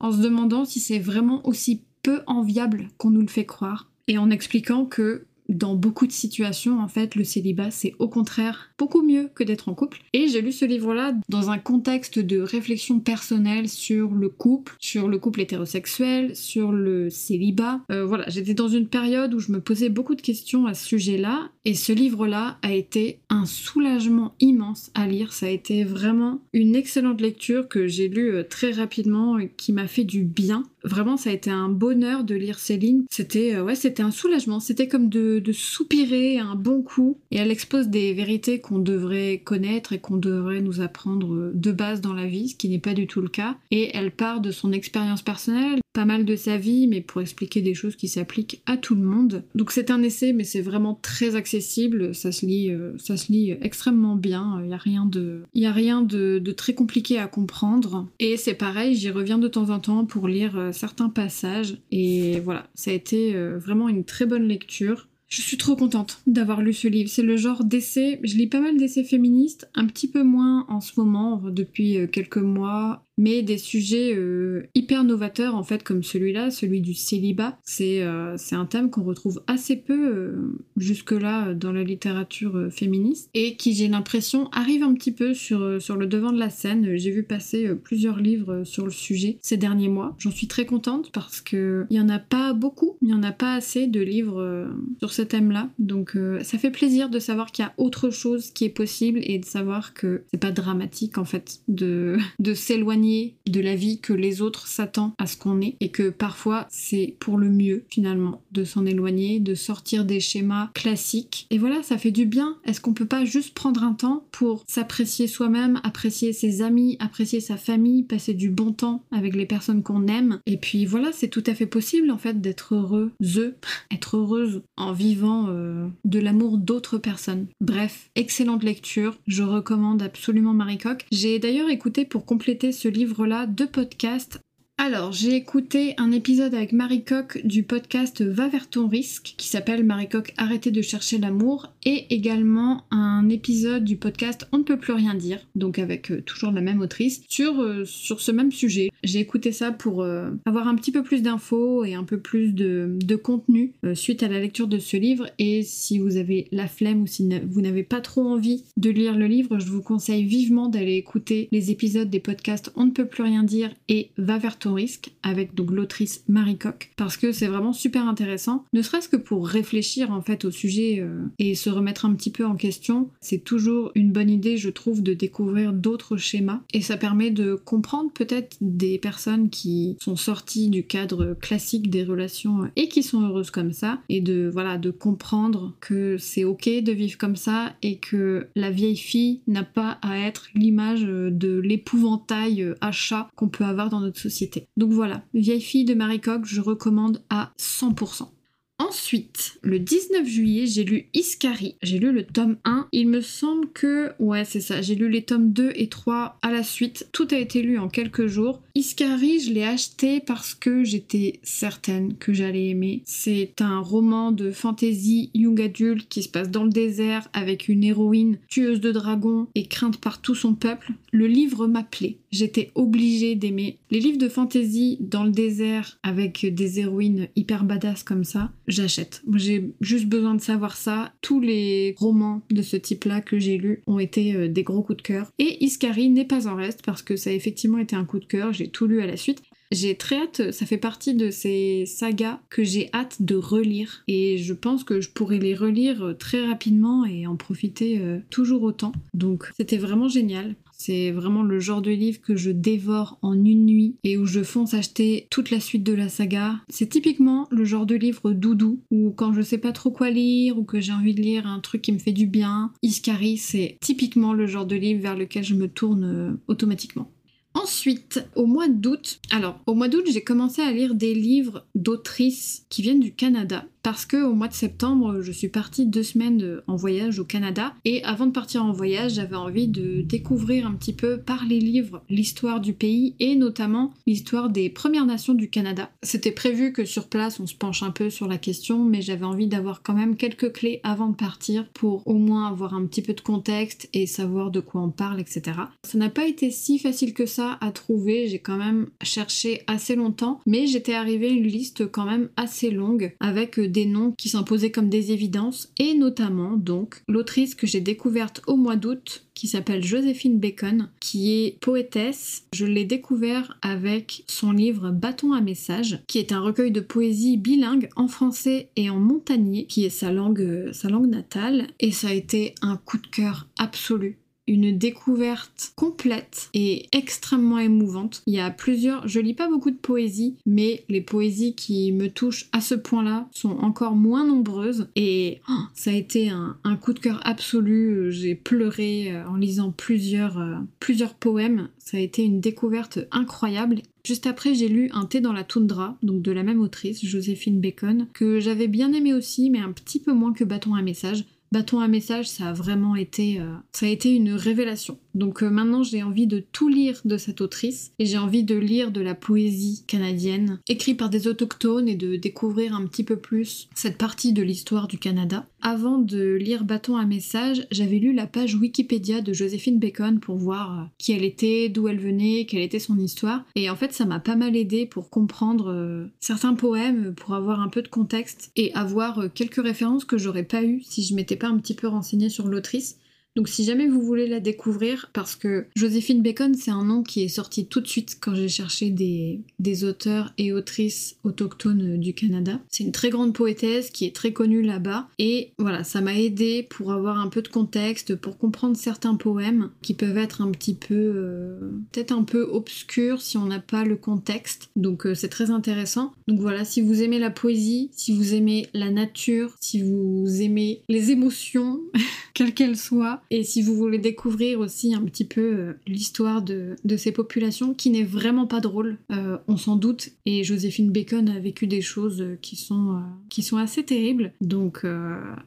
en 0.00 0.12
se 0.12 0.18
demandant 0.18 0.64
si 0.64 0.80
c'est 0.80 0.98
vraiment 0.98 1.46
aussi 1.46 1.82
enviable 2.26 2.88
qu'on 2.98 3.10
nous 3.10 3.20
le 3.20 3.28
fait 3.28 3.46
croire 3.46 3.90
et 4.08 4.18
en 4.18 4.30
expliquant 4.30 4.84
que 4.84 5.26
dans 5.48 5.74
beaucoup 5.74 6.06
de 6.06 6.12
situations, 6.12 6.80
en 6.80 6.88
fait, 6.88 7.14
le 7.14 7.24
célibat, 7.24 7.70
c'est 7.70 7.94
au 7.98 8.08
contraire 8.08 8.70
beaucoup 8.78 9.02
mieux 9.02 9.30
que 9.34 9.44
d'être 9.44 9.68
en 9.68 9.74
couple. 9.74 10.00
Et 10.12 10.28
j'ai 10.28 10.42
lu 10.42 10.52
ce 10.52 10.64
livre-là 10.64 11.14
dans 11.28 11.50
un 11.50 11.58
contexte 11.58 12.18
de 12.18 12.40
réflexion 12.40 13.00
personnelle 13.00 13.68
sur 13.68 14.10
le 14.10 14.28
couple, 14.28 14.74
sur 14.78 15.08
le 15.08 15.18
couple 15.18 15.40
hétérosexuel, 15.40 16.34
sur 16.34 16.72
le 16.72 17.10
célibat. 17.10 17.80
Euh, 17.90 18.04
voilà, 18.04 18.24
j'étais 18.28 18.54
dans 18.54 18.68
une 18.68 18.88
période 18.88 19.34
où 19.34 19.38
je 19.38 19.52
me 19.52 19.60
posais 19.60 19.88
beaucoup 19.88 20.14
de 20.14 20.22
questions 20.22 20.66
à 20.66 20.74
ce 20.74 20.86
sujet-là, 20.86 21.50
et 21.64 21.74
ce 21.74 21.92
livre-là 21.92 22.58
a 22.62 22.72
été 22.72 23.20
un 23.28 23.46
soulagement 23.46 24.34
immense 24.40 24.90
à 24.94 25.06
lire. 25.06 25.32
Ça 25.32 25.46
a 25.46 25.50
été 25.50 25.84
vraiment 25.84 26.40
une 26.52 26.74
excellente 26.74 27.20
lecture 27.20 27.68
que 27.68 27.86
j'ai 27.86 28.08
lue 28.08 28.34
euh, 28.34 28.42
très 28.42 28.72
rapidement 28.72 29.38
et 29.38 29.50
qui 29.56 29.72
m'a 29.72 29.86
fait 29.86 30.04
du 30.04 30.24
bien. 30.24 30.64
Vraiment, 30.86 31.16
ça 31.16 31.30
a 31.30 31.32
été 31.32 31.50
un 31.50 31.68
bonheur 31.68 32.22
de 32.22 32.36
lire 32.36 32.60
Céline. 32.60 33.04
C'était 33.10 33.56
euh, 33.56 33.64
ouais, 33.64 33.74
c'était 33.74 34.04
un 34.04 34.12
soulagement. 34.12 34.60
C'était 34.60 34.86
comme 34.86 35.08
de, 35.08 35.42
soupirer 35.52 36.38
un 36.38 36.54
bon 36.54 36.82
coup. 36.82 37.18
Et 37.32 37.36
elle 37.36 37.50
expose 37.50 37.88
des 37.88 38.14
vérités 38.14 38.60
qu'on 38.60 38.78
devrait 38.78 39.42
connaître 39.44 39.92
et 39.92 39.98
qu'on 39.98 40.16
devrait 40.16 40.60
nous 40.60 40.80
apprendre 40.80 41.50
de 41.52 41.72
base 41.72 42.00
dans 42.00 42.12
la 42.12 42.26
vie, 42.26 42.50
ce 42.50 42.54
qui 42.54 42.68
n'est 42.68 42.78
pas 42.78 42.94
du 42.94 43.06
tout 43.06 43.20
le 43.20 43.28
cas. 43.28 43.56
Et 43.72 43.90
elle 43.96 44.12
part 44.12 44.40
de 44.40 44.52
son 44.52 44.72
expérience 44.72 45.22
personnelle, 45.22 45.80
pas 45.92 46.04
mal 46.04 46.24
de 46.24 46.36
sa 46.36 46.56
vie, 46.56 46.86
mais 46.86 47.00
pour 47.00 47.20
expliquer 47.20 47.62
des 47.62 47.74
choses 47.74 47.96
qui 47.96 48.06
s'appliquent 48.06 48.62
à 48.66 48.76
tout 48.76 48.94
le 48.94 49.02
monde. 49.02 49.44
Donc 49.54 49.72
c'est 49.72 49.90
un 49.90 50.02
essai, 50.02 50.32
mais 50.32 50.44
c'est 50.44 50.60
vraiment 50.60 50.98
très 51.00 51.34
accessible. 51.34 52.14
Ça 52.14 52.30
se 52.30 52.46
lit, 52.46 52.70
euh, 52.70 52.92
ça 52.98 53.16
se 53.16 53.32
lit 53.32 53.56
extrêmement 53.60 54.14
bien. 54.14 54.60
Il 54.62 54.68
n'y 54.68 54.74
a 54.74 54.78
rien 54.78 55.06
de, 55.06 55.42
il 55.54 55.62
y 55.62 55.66
a 55.66 55.72
rien 55.72 56.02
de, 56.02 56.38
très 56.56 56.74
compliqué 56.74 57.18
à 57.18 57.26
comprendre. 57.26 58.06
Et 58.20 58.36
c'est 58.36 58.54
pareil, 58.54 58.94
j'y 58.94 59.10
reviens 59.10 59.38
de 59.38 59.48
temps 59.48 59.70
en 59.70 59.80
temps 59.80 60.04
pour 60.04 60.28
lire 60.28 60.56
euh, 60.56 60.72
certains 60.76 61.08
passages. 61.08 61.78
Et 61.90 62.40
voilà, 62.40 62.68
ça 62.74 62.90
a 62.90 62.94
été 62.94 63.34
euh, 63.34 63.58
vraiment 63.58 63.88
une 63.88 64.04
très 64.04 64.26
bonne 64.26 64.46
lecture. 64.46 65.08
Je 65.28 65.42
suis 65.42 65.56
trop 65.56 65.74
contente 65.74 66.20
d'avoir 66.26 66.62
lu 66.62 66.72
ce 66.72 66.86
livre. 66.86 67.10
C'est 67.10 67.22
le 67.22 67.36
genre 67.36 67.64
d'essai. 67.64 68.20
Je 68.22 68.36
lis 68.36 68.46
pas 68.46 68.60
mal 68.60 68.76
d'essais 68.76 69.02
féministes, 69.02 69.68
un 69.74 69.86
petit 69.86 70.08
peu 70.08 70.22
moins 70.22 70.66
en 70.68 70.80
ce 70.80 71.00
moment, 71.00 71.42
depuis 71.44 71.98
euh, 71.98 72.06
quelques 72.06 72.36
mois 72.36 73.05
mais 73.16 73.42
des 73.42 73.58
sujets 73.58 74.14
euh, 74.14 74.66
hyper 74.74 75.04
novateurs 75.04 75.54
en 75.54 75.62
fait 75.62 75.82
comme 75.82 76.02
celui-là, 76.02 76.50
celui 76.50 76.80
du 76.80 76.94
célibat. 76.94 77.58
C'est 77.64 78.02
euh, 78.02 78.36
un 78.52 78.66
thème 78.66 78.90
qu'on 78.90 79.04
retrouve 79.04 79.42
assez 79.46 79.76
peu 79.76 80.08
euh, 80.08 80.58
jusque-là 80.76 81.54
dans 81.54 81.72
la 81.72 81.82
littérature 81.82 82.68
féministe 82.70 83.30
et 83.34 83.56
qui 83.56 83.74
j'ai 83.74 83.88
l'impression 83.88 84.48
arrive 84.50 84.82
un 84.82 84.94
petit 84.94 85.12
peu 85.12 85.34
sur, 85.34 85.80
sur 85.80 85.96
le 85.96 86.06
devant 86.06 86.32
de 86.32 86.38
la 86.38 86.50
scène. 86.50 86.96
J'ai 86.96 87.10
vu 87.10 87.22
passer 87.22 87.74
plusieurs 87.74 88.18
livres 88.18 88.64
sur 88.64 88.84
le 88.84 88.92
sujet 88.92 89.38
ces 89.42 89.56
derniers 89.56 89.88
mois. 89.88 90.14
J'en 90.18 90.30
suis 90.30 90.46
très 90.46 90.66
contente 90.66 91.10
parce 91.12 91.40
que 91.40 91.86
il 91.90 91.96
y 91.96 92.00
en 92.00 92.08
a 92.08 92.18
pas 92.18 92.52
beaucoup, 92.52 92.96
il 93.02 93.08
y 93.08 93.14
en 93.14 93.22
a 93.22 93.32
pas 93.32 93.54
assez 93.54 93.86
de 93.86 94.00
livres 94.00 94.68
sur 94.98 95.12
ce 95.12 95.22
thème-là. 95.22 95.70
Donc 95.78 96.16
ça 96.42 96.58
fait 96.58 96.70
plaisir 96.70 97.10
de 97.10 97.18
savoir 97.18 97.52
qu'il 97.52 97.64
y 97.64 97.68
a 97.68 97.74
autre 97.76 98.10
chose 98.10 98.50
qui 98.50 98.64
est 98.64 98.70
possible 98.70 99.20
et 99.22 99.38
de 99.38 99.44
savoir 99.44 99.94
que 99.94 100.22
c'est 100.30 100.40
pas 100.40 100.52
dramatique 100.52 101.18
en 101.18 101.24
fait 101.24 101.60
de, 101.68 102.18
de 102.38 102.54
s'éloigner 102.54 103.05
de 103.46 103.60
la 103.60 103.76
vie 103.76 104.00
que 104.00 104.12
les 104.12 104.42
autres 104.42 104.66
s'attendent 104.66 105.12
à 105.18 105.26
ce 105.26 105.36
qu'on 105.36 105.60
est 105.60 105.76
et 105.80 105.90
que 105.90 106.10
parfois 106.10 106.66
c'est 106.70 107.14
pour 107.20 107.38
le 107.38 107.50
mieux 107.50 107.84
finalement 107.88 108.42
de 108.52 108.64
s'en 108.64 108.86
éloigner, 108.86 109.40
de 109.40 109.54
sortir 109.54 110.04
des 110.04 110.20
schémas 110.20 110.70
classiques. 110.74 111.46
Et 111.50 111.58
voilà, 111.58 111.82
ça 111.82 111.98
fait 111.98 112.10
du 112.10 112.26
bien. 112.26 112.56
Est-ce 112.64 112.80
qu'on 112.80 112.94
peut 112.94 113.06
pas 113.06 113.24
juste 113.24 113.54
prendre 113.54 113.82
un 113.82 113.92
temps 113.92 114.24
pour 114.32 114.64
s'apprécier 114.66 115.26
soi-même, 115.26 115.80
apprécier 115.84 116.32
ses 116.32 116.62
amis, 116.62 116.96
apprécier 116.98 117.40
sa 117.40 117.56
famille, 117.56 118.02
passer 118.02 118.34
du 118.34 118.50
bon 118.50 118.72
temps 118.72 119.02
avec 119.12 119.36
les 119.36 119.46
personnes 119.46 119.82
qu'on 119.82 120.06
aime? 120.06 120.40
Et 120.46 120.56
puis 120.56 120.86
voilà, 120.86 121.10
c'est 121.12 121.28
tout 121.28 121.44
à 121.46 121.54
fait 121.54 121.66
possible 121.66 122.10
en 122.10 122.18
fait 122.18 122.40
d'être 122.40 122.74
heureux, 122.74 123.12
être 123.90 124.16
heureuse 124.16 124.62
en 124.76 124.92
vivant 124.92 125.46
euh, 125.48 125.86
de 126.04 126.18
l'amour 126.18 126.58
d'autres 126.58 126.98
personnes. 126.98 127.46
Bref, 127.60 128.10
excellente 128.14 128.64
lecture. 128.64 129.18
Je 129.26 129.42
recommande 129.42 130.02
absolument 130.02 130.52
Marie 130.52 130.78
Coq. 130.78 131.04
J'ai 131.12 131.38
d'ailleurs 131.38 131.70
écouté 131.70 132.04
pour 132.04 132.24
compléter 132.24 132.72
ce 132.72 132.88
livre-là 132.96 133.46
deux 133.46 133.66
podcasts 133.68 134.40
alors, 134.78 135.10
j'ai 135.10 135.34
écouté 135.34 135.94
un 135.96 136.12
épisode 136.12 136.54
avec 136.54 136.72
Marie 136.72 137.02
Coq 137.02 137.40
du 137.44 137.62
podcast 137.62 138.22
Va 138.22 138.46
vers 138.48 138.68
ton 138.68 138.88
risque 138.88 139.34
qui 139.38 139.48
s'appelle 139.48 139.84
Marie 139.84 140.08
Coq 140.08 140.34
Arrêtez 140.36 140.70
de 140.70 140.82
chercher 140.82 141.16
l'amour 141.16 141.72
et 141.86 142.14
également 142.14 142.84
un 142.90 143.28
épisode 143.30 143.84
du 143.84 143.96
podcast 143.96 144.46
On 144.52 144.58
ne 144.58 144.64
peut 144.64 144.78
plus 144.78 144.92
rien 144.92 145.14
dire, 145.14 145.40
donc 145.54 145.78
avec 145.78 146.12
euh, 146.12 146.20
toujours 146.20 146.52
la 146.52 146.60
même 146.60 146.82
autrice, 146.82 147.22
sur, 147.26 147.62
euh, 147.62 147.86
sur 147.86 148.20
ce 148.20 148.30
même 148.30 148.52
sujet. 148.52 148.90
J'ai 149.02 149.18
écouté 149.18 149.50
ça 149.50 149.72
pour 149.72 150.02
euh, 150.02 150.30
avoir 150.44 150.68
un 150.68 150.74
petit 150.74 150.92
peu 150.92 151.02
plus 151.02 151.22
d'infos 151.22 151.84
et 151.84 151.94
un 151.94 152.04
peu 152.04 152.18
plus 152.18 152.52
de, 152.52 152.98
contenu 153.16 153.72
suite 153.94 154.22
à 154.22 154.28
la 154.28 154.40
lecture 154.40 154.68
de 154.68 154.78
ce 154.78 154.98
livre 154.98 155.26
et 155.38 155.62
si 155.62 155.98
vous 155.98 156.18
avez 156.18 156.48
la 156.52 156.68
flemme 156.68 157.02
ou 157.02 157.06
si 157.06 157.26
vous 157.48 157.62
n'avez 157.62 157.82
pas 157.82 158.02
trop 158.02 158.26
envie 158.26 158.64
de 158.76 158.90
lire 158.90 159.16
le 159.16 159.26
livre, 159.26 159.58
je 159.58 159.70
vous 159.70 159.80
conseille 159.80 160.24
vivement 160.24 160.68
d'aller 160.68 160.96
écouter 160.96 161.48
les 161.50 161.70
épisodes 161.70 162.10
des 162.10 162.20
podcasts 162.20 162.72
On 162.76 162.84
ne 162.84 162.90
peut 162.90 163.06
plus 163.06 163.22
rien 163.22 163.42
dire 163.42 163.70
et 163.88 164.10
Va 164.18 164.36
vers 164.36 164.58
ton 164.58 164.65
risque 164.74 165.12
avec 165.22 165.54
donc 165.54 165.70
l'autrice 165.70 166.24
Marie 166.28 166.58
Coq 166.58 166.90
parce 166.96 167.16
que 167.16 167.32
c'est 167.32 167.46
vraiment 167.46 167.72
super 167.72 168.06
intéressant, 168.08 168.64
ne 168.72 168.82
serait-ce 168.82 169.08
que 169.08 169.16
pour 169.16 169.46
réfléchir 169.46 170.10
en 170.10 170.22
fait 170.22 170.44
au 170.44 170.50
sujet 170.50 171.00
euh, 171.00 171.22
et 171.38 171.54
se 171.54 171.70
remettre 171.70 172.04
un 172.04 172.14
petit 172.14 172.30
peu 172.30 172.44
en 172.44 172.54
question. 172.54 173.10
C'est 173.20 173.44
toujours 173.44 173.92
une 173.94 174.12
bonne 174.12 174.30
idée, 174.30 174.56
je 174.56 174.70
trouve, 174.70 175.02
de 175.02 175.14
découvrir 175.14 175.72
d'autres 175.72 176.16
schémas 176.16 176.60
et 176.72 176.80
ça 176.80 176.96
permet 176.96 177.30
de 177.30 177.54
comprendre 177.54 178.10
peut-être 178.12 178.56
des 178.60 178.98
personnes 178.98 179.50
qui 179.50 179.96
sont 180.00 180.16
sorties 180.16 180.68
du 180.68 180.84
cadre 180.84 181.34
classique 181.40 181.90
des 181.90 182.04
relations 182.04 182.70
et 182.76 182.88
qui 182.88 183.02
sont 183.02 183.22
heureuses 183.22 183.50
comme 183.50 183.72
ça 183.72 184.00
et 184.08 184.20
de 184.20 184.50
voilà 184.52 184.78
de 184.78 184.90
comprendre 184.90 185.74
que 185.80 186.16
c'est 186.18 186.44
ok 186.44 186.68
de 186.82 186.92
vivre 186.92 187.18
comme 187.18 187.36
ça 187.36 187.74
et 187.82 187.98
que 187.98 188.48
la 188.54 188.70
vieille 188.70 188.96
fille 188.96 189.40
n'a 189.46 189.64
pas 189.64 189.98
à 190.02 190.18
être 190.18 190.48
l'image 190.54 191.02
de 191.02 191.58
l'épouvantail 191.58 192.74
achat 192.80 193.28
qu'on 193.36 193.48
peut 193.48 193.64
avoir 193.64 193.90
dans 193.90 194.00
notre 194.00 194.20
société. 194.20 194.55
Donc 194.76 194.92
voilà, 194.92 195.22
vieille 195.34 195.60
fille 195.60 195.84
de 195.84 195.94
Marie 195.94 196.20
Coq, 196.20 196.44
je 196.44 196.60
recommande 196.60 197.22
à 197.30 197.52
100%. 197.58 198.28
Ensuite, 198.78 199.58
le 199.62 199.78
19 199.78 200.26
juillet, 200.26 200.66
j'ai 200.66 200.84
lu 200.84 201.08
Iscari. 201.14 201.76
J'ai 201.82 201.98
lu 201.98 202.12
le 202.12 202.26
tome 202.26 202.58
1. 202.64 202.88
Il 202.92 203.08
me 203.08 203.22
semble 203.22 203.72
que... 203.72 204.12
Ouais, 204.18 204.44
c'est 204.44 204.60
ça. 204.60 204.82
J'ai 204.82 204.94
lu 204.94 205.08
les 205.08 205.22
tomes 205.22 205.50
2 205.50 205.72
et 205.74 205.88
3 205.88 206.38
à 206.42 206.50
la 206.50 206.62
suite. 206.62 207.08
Tout 207.12 207.26
a 207.30 207.38
été 207.38 207.62
lu 207.62 207.78
en 207.78 207.88
quelques 207.88 208.26
jours. 208.26 208.60
Iscari, 208.74 209.40
je 209.40 209.52
l'ai 209.52 209.64
acheté 209.64 210.20
parce 210.20 210.54
que 210.54 210.84
j'étais 210.84 211.40
certaine 211.42 212.18
que 212.18 212.34
j'allais 212.34 212.68
aimer. 212.68 213.02
C'est 213.06 213.62
un 213.62 213.80
roman 213.80 214.30
de 214.30 214.50
fantasy 214.50 215.30
young 215.32 215.58
adulte 215.58 216.06
qui 216.10 216.22
se 216.22 216.28
passe 216.28 216.50
dans 216.50 216.64
le 216.64 216.70
désert 216.70 217.30
avec 217.32 217.68
une 217.68 217.82
héroïne 217.82 218.38
tueuse 218.48 218.80
de 218.80 218.92
dragons 218.92 219.46
et 219.54 219.68
crainte 219.68 219.98
par 220.02 220.20
tout 220.20 220.34
son 220.34 220.54
peuple. 220.54 220.92
Le 221.12 221.26
livre 221.26 221.66
m'appelait. 221.66 222.18
J'étais 222.30 222.72
obligée 222.74 223.36
d'aimer. 223.36 223.78
Les 223.90 224.00
livres 224.00 224.18
de 224.18 224.28
fantasy 224.28 224.98
dans 225.00 225.24
le 225.24 225.30
désert 225.30 225.98
avec 226.02 226.44
des 226.54 226.80
héroïnes 226.80 227.28
hyper 227.36 227.64
badass 227.64 228.02
comme 228.02 228.24
ça 228.24 228.50
j'achète. 228.66 229.22
J'ai 229.34 229.72
juste 229.80 230.06
besoin 230.06 230.34
de 230.34 230.40
savoir 230.40 230.76
ça. 230.76 231.12
Tous 231.20 231.40
les 231.40 231.94
romans 231.98 232.42
de 232.50 232.62
ce 232.62 232.76
type-là 232.76 233.20
que 233.20 233.38
j'ai 233.38 233.58
lus 233.58 233.82
ont 233.86 233.98
été 233.98 234.34
euh, 234.34 234.48
des 234.48 234.62
gros 234.62 234.82
coups 234.82 234.98
de 234.98 235.02
cœur. 235.02 235.30
Et 235.38 235.64
Iscari 235.64 236.08
n'est 236.10 236.24
pas 236.24 236.48
en 236.48 236.56
reste 236.56 236.82
parce 236.84 237.02
que 237.02 237.16
ça 237.16 237.30
a 237.30 237.32
effectivement 237.32 237.78
été 237.78 237.96
un 237.96 238.04
coup 238.04 238.18
de 238.18 238.24
cœur. 238.24 238.52
J'ai 238.52 238.68
tout 238.68 238.86
lu 238.86 239.00
à 239.00 239.06
la 239.06 239.16
suite. 239.16 239.42
J'ai 239.72 239.96
très 239.96 240.16
hâte, 240.16 240.52
ça 240.52 240.64
fait 240.64 240.78
partie 240.78 241.14
de 241.14 241.30
ces 241.30 241.86
sagas 241.86 242.40
que 242.50 242.62
j'ai 242.62 242.88
hâte 242.94 243.22
de 243.22 243.34
relire 243.34 244.04
et 244.06 244.38
je 244.38 244.52
pense 244.52 244.84
que 244.84 245.00
je 245.00 245.10
pourrais 245.10 245.38
les 245.38 245.56
relire 245.56 246.04
euh, 246.04 246.14
très 246.14 246.46
rapidement 246.46 247.04
et 247.04 247.26
en 247.26 247.34
profiter 247.34 247.98
euh, 247.98 248.18
toujours 248.30 248.62
autant. 248.62 248.92
Donc 249.12 249.50
c'était 249.56 249.76
vraiment 249.76 250.08
génial. 250.08 250.54
C'est 250.76 251.10
vraiment 251.10 251.42
le 251.42 251.58
genre 251.58 251.82
de 251.82 251.90
livre 251.90 252.20
que 252.20 252.36
je 252.36 252.50
dévore 252.50 253.18
en 253.22 253.32
une 253.32 253.66
nuit 253.66 253.96
et 254.04 254.16
où 254.16 254.26
je 254.26 254.42
fonce 254.42 254.74
acheter 254.74 255.26
toute 255.30 255.50
la 255.50 255.60
suite 255.60 255.82
de 255.82 255.94
la 255.94 256.08
saga. 256.08 256.60
C'est 256.68 256.88
typiquement 256.88 257.48
le 257.50 257.64
genre 257.64 257.86
de 257.86 257.94
livre 257.94 258.32
doudou 258.32 258.80
où 258.90 259.10
quand 259.10 259.32
je 259.32 259.42
sais 259.42 259.58
pas 259.58 259.72
trop 259.72 259.90
quoi 259.90 260.10
lire 260.10 260.58
ou 260.58 260.64
que 260.64 260.80
j'ai 260.80 260.92
envie 260.92 261.14
de 261.14 261.22
lire 261.22 261.46
un 261.46 261.60
truc 261.60 261.82
qui 261.82 261.92
me 261.92 261.98
fait 261.98 262.12
du 262.12 262.26
bien, 262.26 262.72
Iscari 262.82 263.36
c'est 263.36 263.78
typiquement 263.80 264.32
le 264.32 264.46
genre 264.46 264.66
de 264.66 264.76
livre 264.76 265.02
vers 265.02 265.16
lequel 265.16 265.44
je 265.44 265.54
me 265.54 265.68
tourne 265.68 266.04
euh, 266.04 266.36
automatiquement. 266.48 267.10
Ensuite, 267.56 268.22
au 268.34 268.44
mois 268.44 268.68
d'août, 268.68 269.18
alors 269.30 269.58
au 269.66 269.74
mois 269.74 269.88
d'août, 269.88 270.04
j'ai 270.12 270.22
commencé 270.22 270.60
à 270.60 270.70
lire 270.72 270.94
des 270.94 271.14
livres 271.14 271.64
d'autrices 271.74 272.66
qui 272.68 272.82
viennent 272.82 273.00
du 273.00 273.14
Canada 273.14 273.64
parce 273.86 274.04
que 274.04 274.20
au 274.20 274.34
mois 274.34 274.48
de 274.48 274.52
septembre, 274.52 275.20
je 275.20 275.30
suis 275.30 275.46
partie 275.46 275.86
deux 275.86 276.02
semaines 276.02 276.60
en 276.66 276.74
voyage 276.74 277.20
au 277.20 277.24
Canada 277.24 277.72
et 277.84 278.02
avant 278.02 278.26
de 278.26 278.32
partir 278.32 278.64
en 278.64 278.72
voyage, 278.72 279.14
j'avais 279.14 279.36
envie 279.36 279.68
de 279.68 280.00
découvrir 280.02 280.66
un 280.66 280.72
petit 280.72 280.92
peu 280.92 281.18
par 281.18 281.44
les 281.44 281.60
livres 281.60 282.02
l'histoire 282.10 282.60
du 282.60 282.72
pays 282.72 283.14
et 283.20 283.36
notamment 283.36 283.94
l'histoire 284.04 284.50
des 284.50 284.70
Premières 284.70 285.06
Nations 285.06 285.34
du 285.34 285.48
Canada. 285.48 285.88
C'était 286.02 286.32
prévu 286.32 286.72
que 286.72 286.84
sur 286.84 287.06
place, 287.06 287.38
on 287.38 287.46
se 287.46 287.54
penche 287.54 287.84
un 287.84 287.92
peu 287.92 288.10
sur 288.10 288.26
la 288.26 288.38
question, 288.38 288.84
mais 288.84 289.02
j'avais 289.02 289.24
envie 289.24 289.46
d'avoir 289.46 289.84
quand 289.84 289.94
même 289.94 290.16
quelques 290.16 290.50
clés 290.50 290.80
avant 290.82 291.10
de 291.10 291.14
partir 291.14 291.68
pour 291.68 292.04
au 292.08 292.18
moins 292.18 292.48
avoir 292.48 292.74
un 292.74 292.86
petit 292.86 293.02
peu 293.02 293.14
de 293.14 293.20
contexte 293.20 293.88
et 293.92 294.06
savoir 294.06 294.50
de 294.50 294.58
quoi 294.58 294.82
on 294.82 294.90
parle, 294.90 295.20
etc. 295.20 295.60
Ça 295.84 295.96
n'a 295.96 296.10
pas 296.10 296.26
été 296.26 296.50
si 296.50 296.80
facile 296.80 297.14
que 297.14 297.24
ça 297.24 297.45
à 297.60 297.70
trouver, 297.70 298.28
j'ai 298.28 298.38
quand 298.38 298.56
même 298.56 298.88
cherché 299.02 299.62
assez 299.66 299.96
longtemps, 299.96 300.40
mais 300.46 300.66
j'étais 300.66 300.94
arrivée 300.94 301.28
à 301.28 301.32
une 301.32 301.46
liste 301.46 301.90
quand 301.90 302.04
même 302.04 302.28
assez 302.36 302.70
longue 302.70 303.14
avec 303.20 303.58
des 303.60 303.86
noms 303.86 304.12
qui 304.12 304.28
s'imposaient 304.28 304.70
comme 304.70 304.88
des 304.88 305.12
évidences, 305.12 305.72
et 305.78 305.94
notamment 305.94 306.56
donc 306.56 307.02
l'autrice 307.08 307.54
que 307.54 307.66
j'ai 307.66 307.80
découverte 307.80 308.42
au 308.46 308.56
mois 308.56 308.76
d'août 308.76 309.26
qui 309.36 309.48
s'appelle 309.48 309.84
Joséphine 309.84 310.40
Bacon, 310.40 310.88
qui 310.98 311.32
est 311.32 311.60
poétesse. 311.60 312.46
Je 312.54 312.64
l'ai 312.64 312.86
découvert 312.86 313.58
avec 313.60 314.24
son 314.26 314.50
livre 314.50 314.90
Bâton 314.90 315.34
à 315.34 315.42
message, 315.42 316.00
qui 316.08 316.18
est 316.18 316.32
un 316.32 316.40
recueil 316.40 316.72
de 316.72 316.80
poésie 316.80 317.36
bilingue 317.36 317.90
en 317.96 318.08
français 318.08 318.70
et 318.76 318.88
en 318.88 318.98
montagnier, 318.98 319.66
qui 319.66 319.84
est 319.84 319.90
sa 319.90 320.10
langue, 320.10 320.70
sa 320.72 320.88
langue 320.88 321.10
natale, 321.10 321.66
et 321.78 321.92
ça 321.92 322.08
a 322.08 322.12
été 322.14 322.54
un 322.62 322.78
coup 322.78 322.96
de 322.96 323.06
cœur 323.06 323.46
absolu 323.58 324.18
une 324.46 324.76
découverte 324.76 325.72
complète 325.76 326.48
et 326.54 326.86
extrêmement 326.92 327.58
émouvante. 327.58 328.22
Il 328.26 328.34
y 328.34 328.40
a 328.40 328.50
plusieurs, 328.50 329.06
je 329.08 329.20
lis 329.20 329.34
pas 329.34 329.48
beaucoup 329.48 329.70
de 329.70 329.76
poésie, 329.76 330.36
mais 330.46 330.84
les 330.88 331.00
poésies 331.00 331.54
qui 331.54 331.92
me 331.92 332.08
touchent 332.08 332.48
à 332.52 332.60
ce 332.60 332.74
point-là 332.74 333.28
sont 333.32 333.56
encore 333.58 333.96
moins 333.96 334.24
nombreuses 334.24 334.88
et 334.96 335.40
oh, 335.48 335.52
ça 335.74 335.90
a 335.90 335.94
été 335.94 336.30
un, 336.30 336.56
coup 336.80 336.92
de 336.92 337.00
cœur 337.00 337.20
absolu. 337.24 338.12
J'ai 338.12 338.34
pleuré 338.34 339.12
euh, 339.12 339.26
en 339.28 339.36
lisant 339.36 339.72
plusieurs, 339.72 340.38
euh, 340.38 340.56
plusieurs 340.78 341.14
poèmes. 341.14 341.68
Ça 341.78 341.96
a 341.96 342.00
été 342.00 342.22
une 342.22 342.40
découverte 342.40 342.98
incroyable 343.10 343.82
Juste 344.06 344.28
après, 344.28 344.54
j'ai 344.54 344.68
lu 344.68 344.88
Un 344.92 345.04
thé 345.04 345.20
dans 345.20 345.32
la 345.32 345.42
toundra, 345.42 345.98
donc 346.00 346.22
de 346.22 346.30
la 346.30 346.44
même 346.44 346.60
autrice, 346.60 347.04
Joséphine 347.04 347.60
Bacon, 347.60 348.06
que 348.12 348.38
j'avais 348.38 348.68
bien 348.68 348.92
aimé 348.92 349.12
aussi, 349.12 349.50
mais 349.50 349.58
un 349.58 349.72
petit 349.72 349.98
peu 349.98 350.12
moins 350.12 350.32
que 350.32 350.44
Bâton 350.44 350.76
à 350.76 350.82
message. 350.82 351.24
Bâton 351.52 351.80
à 351.80 351.88
message, 351.88 352.28
ça 352.28 352.48
a 352.48 352.52
vraiment 352.52 352.96
été, 352.96 353.40
euh, 353.40 353.54
ça 353.72 353.86
a 353.86 353.88
été 353.88 354.14
une 354.14 354.32
révélation. 354.32 354.98
Donc 355.14 355.42
euh, 355.42 355.50
maintenant, 355.50 355.82
j'ai 355.82 356.02
envie 356.02 356.26
de 356.26 356.40
tout 356.40 356.68
lire 356.68 357.00
de 357.04 357.16
cette 357.16 357.40
autrice 357.40 357.92
et 357.98 358.06
j'ai 358.06 358.18
envie 358.18 358.44
de 358.44 358.54
lire 358.54 358.90
de 358.90 359.00
la 359.00 359.14
poésie 359.14 359.84
canadienne 359.86 360.58
écrite 360.68 360.98
par 360.98 361.08
des 361.08 361.28
autochtones 361.28 361.88
et 361.88 361.94
de 361.94 362.16
découvrir 362.16 362.74
un 362.74 362.86
petit 362.86 363.04
peu 363.04 363.16
plus 363.16 363.68
cette 363.74 363.96
partie 363.96 364.32
de 364.32 364.42
l'histoire 364.42 364.88
du 364.88 364.98
Canada. 364.98 365.46
Avant 365.68 365.98
de 365.98 366.34
lire 366.34 366.62
Bâton 366.62 366.96
à 366.96 367.04
message, 367.04 367.66
j'avais 367.72 367.98
lu 367.98 368.12
la 368.12 368.28
page 368.28 368.54
Wikipédia 368.54 369.20
de 369.20 369.32
Joséphine 369.32 369.80
Bacon 369.80 370.20
pour 370.20 370.36
voir 370.36 370.78
euh, 370.78 370.84
qui 370.96 371.10
elle 371.10 371.24
était, 371.24 371.68
d'où 371.68 371.88
elle 371.88 371.98
venait, 371.98 372.46
quelle 372.46 372.62
était 372.62 372.78
son 372.78 372.96
histoire. 373.00 373.44
Et 373.56 373.68
en 373.68 373.74
fait, 373.74 373.92
ça 373.92 374.04
m'a 374.04 374.20
pas 374.20 374.36
mal 374.36 374.54
aidé 374.54 374.86
pour 374.86 375.10
comprendre 375.10 376.08
certains 376.20 376.54
poèmes, 376.54 377.16
pour 377.16 377.34
avoir 377.34 377.60
un 377.60 377.66
peu 377.66 377.82
de 377.82 377.88
contexte 377.88 378.52
et 378.54 378.72
avoir 378.74 379.24
quelques 379.34 379.60
références 379.60 380.04
que 380.04 380.18
j'aurais 380.18 380.44
pas 380.44 380.62
eues 380.62 380.82
si 380.84 381.02
je 381.02 381.16
m'étais 381.16 381.34
pas 381.34 381.48
un 381.48 381.58
petit 381.58 381.74
peu 381.74 381.88
renseigné 381.88 382.28
sur 382.28 382.46
l'autrice. 382.46 383.00
Donc 383.36 383.48
si 383.48 383.64
jamais 383.64 383.86
vous 383.86 384.00
voulez 384.00 384.26
la 384.26 384.40
découvrir, 384.40 385.10
parce 385.12 385.36
que 385.36 385.66
Joséphine 385.76 386.22
Bacon, 386.22 386.54
c'est 386.54 386.70
un 386.70 386.84
nom 386.84 387.02
qui 387.02 387.22
est 387.22 387.28
sorti 387.28 387.66
tout 387.66 387.82
de 387.82 387.86
suite 387.86 388.16
quand 388.18 388.34
j'ai 388.34 388.48
cherché 388.48 388.90
des, 388.90 389.84
auteurs 389.84 390.32
et 390.38 390.54
autrices 390.54 391.16
autochtones 391.22 392.00
du 392.00 392.14
Canada. 392.14 392.60
C'est 392.70 392.82
une 392.82 392.92
très 392.92 393.10
grande 393.10 393.34
poétesse 393.34 393.90
qui 393.90 394.06
est 394.06 394.16
très 394.16 394.32
connue 394.32 394.62
là-bas. 394.62 395.08
Et 395.18 395.52
voilà, 395.58 395.84
ça 395.84 396.00
m'a 396.00 396.18
aidé 396.18 396.62
pour 396.62 396.92
avoir 396.92 397.20
un 397.20 397.28
peu 397.28 397.42
de 397.42 397.48
contexte, 397.48 398.16
pour 398.16 398.38
comprendre 398.38 398.74
certains 398.74 399.16
poèmes 399.16 399.68
qui 399.82 399.92
peuvent 399.92 400.16
être 400.16 400.40
un 400.40 400.50
petit 400.50 400.74
peu, 400.74 400.94
euh, 400.94 401.72
peut-être 401.92 402.12
un 402.12 402.22
peu 402.24 402.40
obscurs 402.40 403.20
si 403.20 403.36
on 403.36 403.44
n'a 403.44 403.60
pas 403.60 403.84
le 403.84 403.96
contexte. 403.96 404.70
Donc 404.76 405.04
euh, 405.04 405.14
c'est 405.14 405.28
très 405.28 405.50
intéressant. 405.50 406.14
Donc 406.26 406.40
voilà, 406.40 406.64
si 406.64 406.80
vous 406.80 407.02
aimez 407.02 407.18
la 407.18 407.30
poésie, 407.30 407.90
si 407.92 408.16
vous 408.16 408.32
aimez 408.32 408.68
la 408.72 408.90
nature, 408.90 409.54
si 409.60 409.82
vous 409.82 410.40
aimez 410.40 410.80
les 410.88 411.10
émotions, 411.10 411.80
quelles 412.34 412.54
qu'elles 412.54 412.78
soient, 412.78 413.20
et 413.30 413.42
si 413.42 413.62
vous 413.62 413.74
voulez 413.74 413.98
découvrir 413.98 414.60
aussi 414.60 414.94
un 414.94 415.02
petit 415.02 415.24
peu 415.24 415.40
euh, 415.40 415.72
l'histoire 415.86 416.42
de, 416.42 416.76
ces 416.96 417.12
populations, 417.12 417.74
qui 417.74 417.90
n'est 417.90 418.04
vraiment 418.04 418.46
pas 418.46 418.60
drôle, 418.60 418.98
euh, 419.12 419.38
on 419.48 419.56
s'en 419.56 419.76
doute, 419.76 420.10
et 420.24 420.44
Joséphine 420.44 420.92
Bacon 420.92 421.28
a 421.28 421.38
vécu 421.38 421.66
des 421.66 421.82
choses 421.82 422.24
qui 422.40 422.56
sont, 422.56 422.96
euh, 422.96 423.00
qui 423.28 423.42
sont 423.42 423.56
assez 423.56 423.84
terribles, 423.84 424.32
donc 424.40 424.84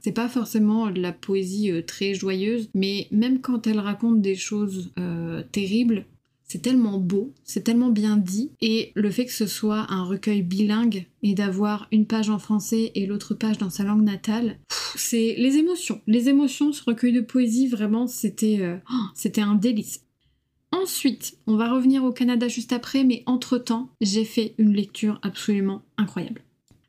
c'est 0.01 0.11
pas 0.11 0.29
forcément 0.29 0.89
de 0.89 1.01
la 1.01 1.11
poésie 1.11 1.71
très 1.85 2.13
joyeuse, 2.13 2.69
mais 2.73 3.07
même 3.11 3.41
quand 3.41 3.67
elle 3.67 3.79
raconte 3.79 4.21
des 4.21 4.35
choses 4.35 4.91
terribles, 5.51 6.05
c'est 6.49 6.61
tellement 6.63 6.97
beau, 6.97 7.33
c'est 7.43 7.63
tellement 7.63 7.89
bien 7.89 8.17
dit, 8.17 8.51
et 8.59 8.91
le 8.95 9.11
fait 9.11 9.25
que 9.25 9.31
ce 9.31 9.45
soit 9.45 9.85
un 9.89 10.03
recueil 10.03 10.41
bilingue 10.41 11.05
et 11.21 11.35
d'avoir 11.35 11.87
une 11.91 12.07
page 12.07 12.29
en 12.29 12.39
français 12.39 12.91
et 12.95 13.05
l'autre 13.05 13.35
page 13.35 13.59
dans 13.59 13.69
sa 13.69 13.83
langue 13.83 14.03
natale, 14.03 14.57
c'est 14.95 15.35
les 15.37 15.57
émotions. 15.57 16.01
Les 16.07 16.27
émotions, 16.27 16.73
ce 16.73 16.83
recueil 16.83 17.13
de 17.13 17.21
poésie, 17.21 17.67
vraiment, 17.67 18.07
c'était 18.07 18.57
euh, 18.61 18.77
oh, 18.91 19.05
c'était 19.13 19.41
un 19.41 19.55
délice. 19.55 20.01
Ensuite, 20.71 21.37
on 21.45 21.55
va 21.55 21.71
revenir 21.71 22.03
au 22.03 22.11
Canada 22.11 22.47
juste 22.47 22.73
après, 22.73 23.03
mais 23.03 23.23
entre-temps, 23.27 23.89
j'ai 24.01 24.25
fait 24.25 24.55
une 24.57 24.73
lecture 24.73 25.19
absolument 25.21 25.83
incroyable. 25.97 26.41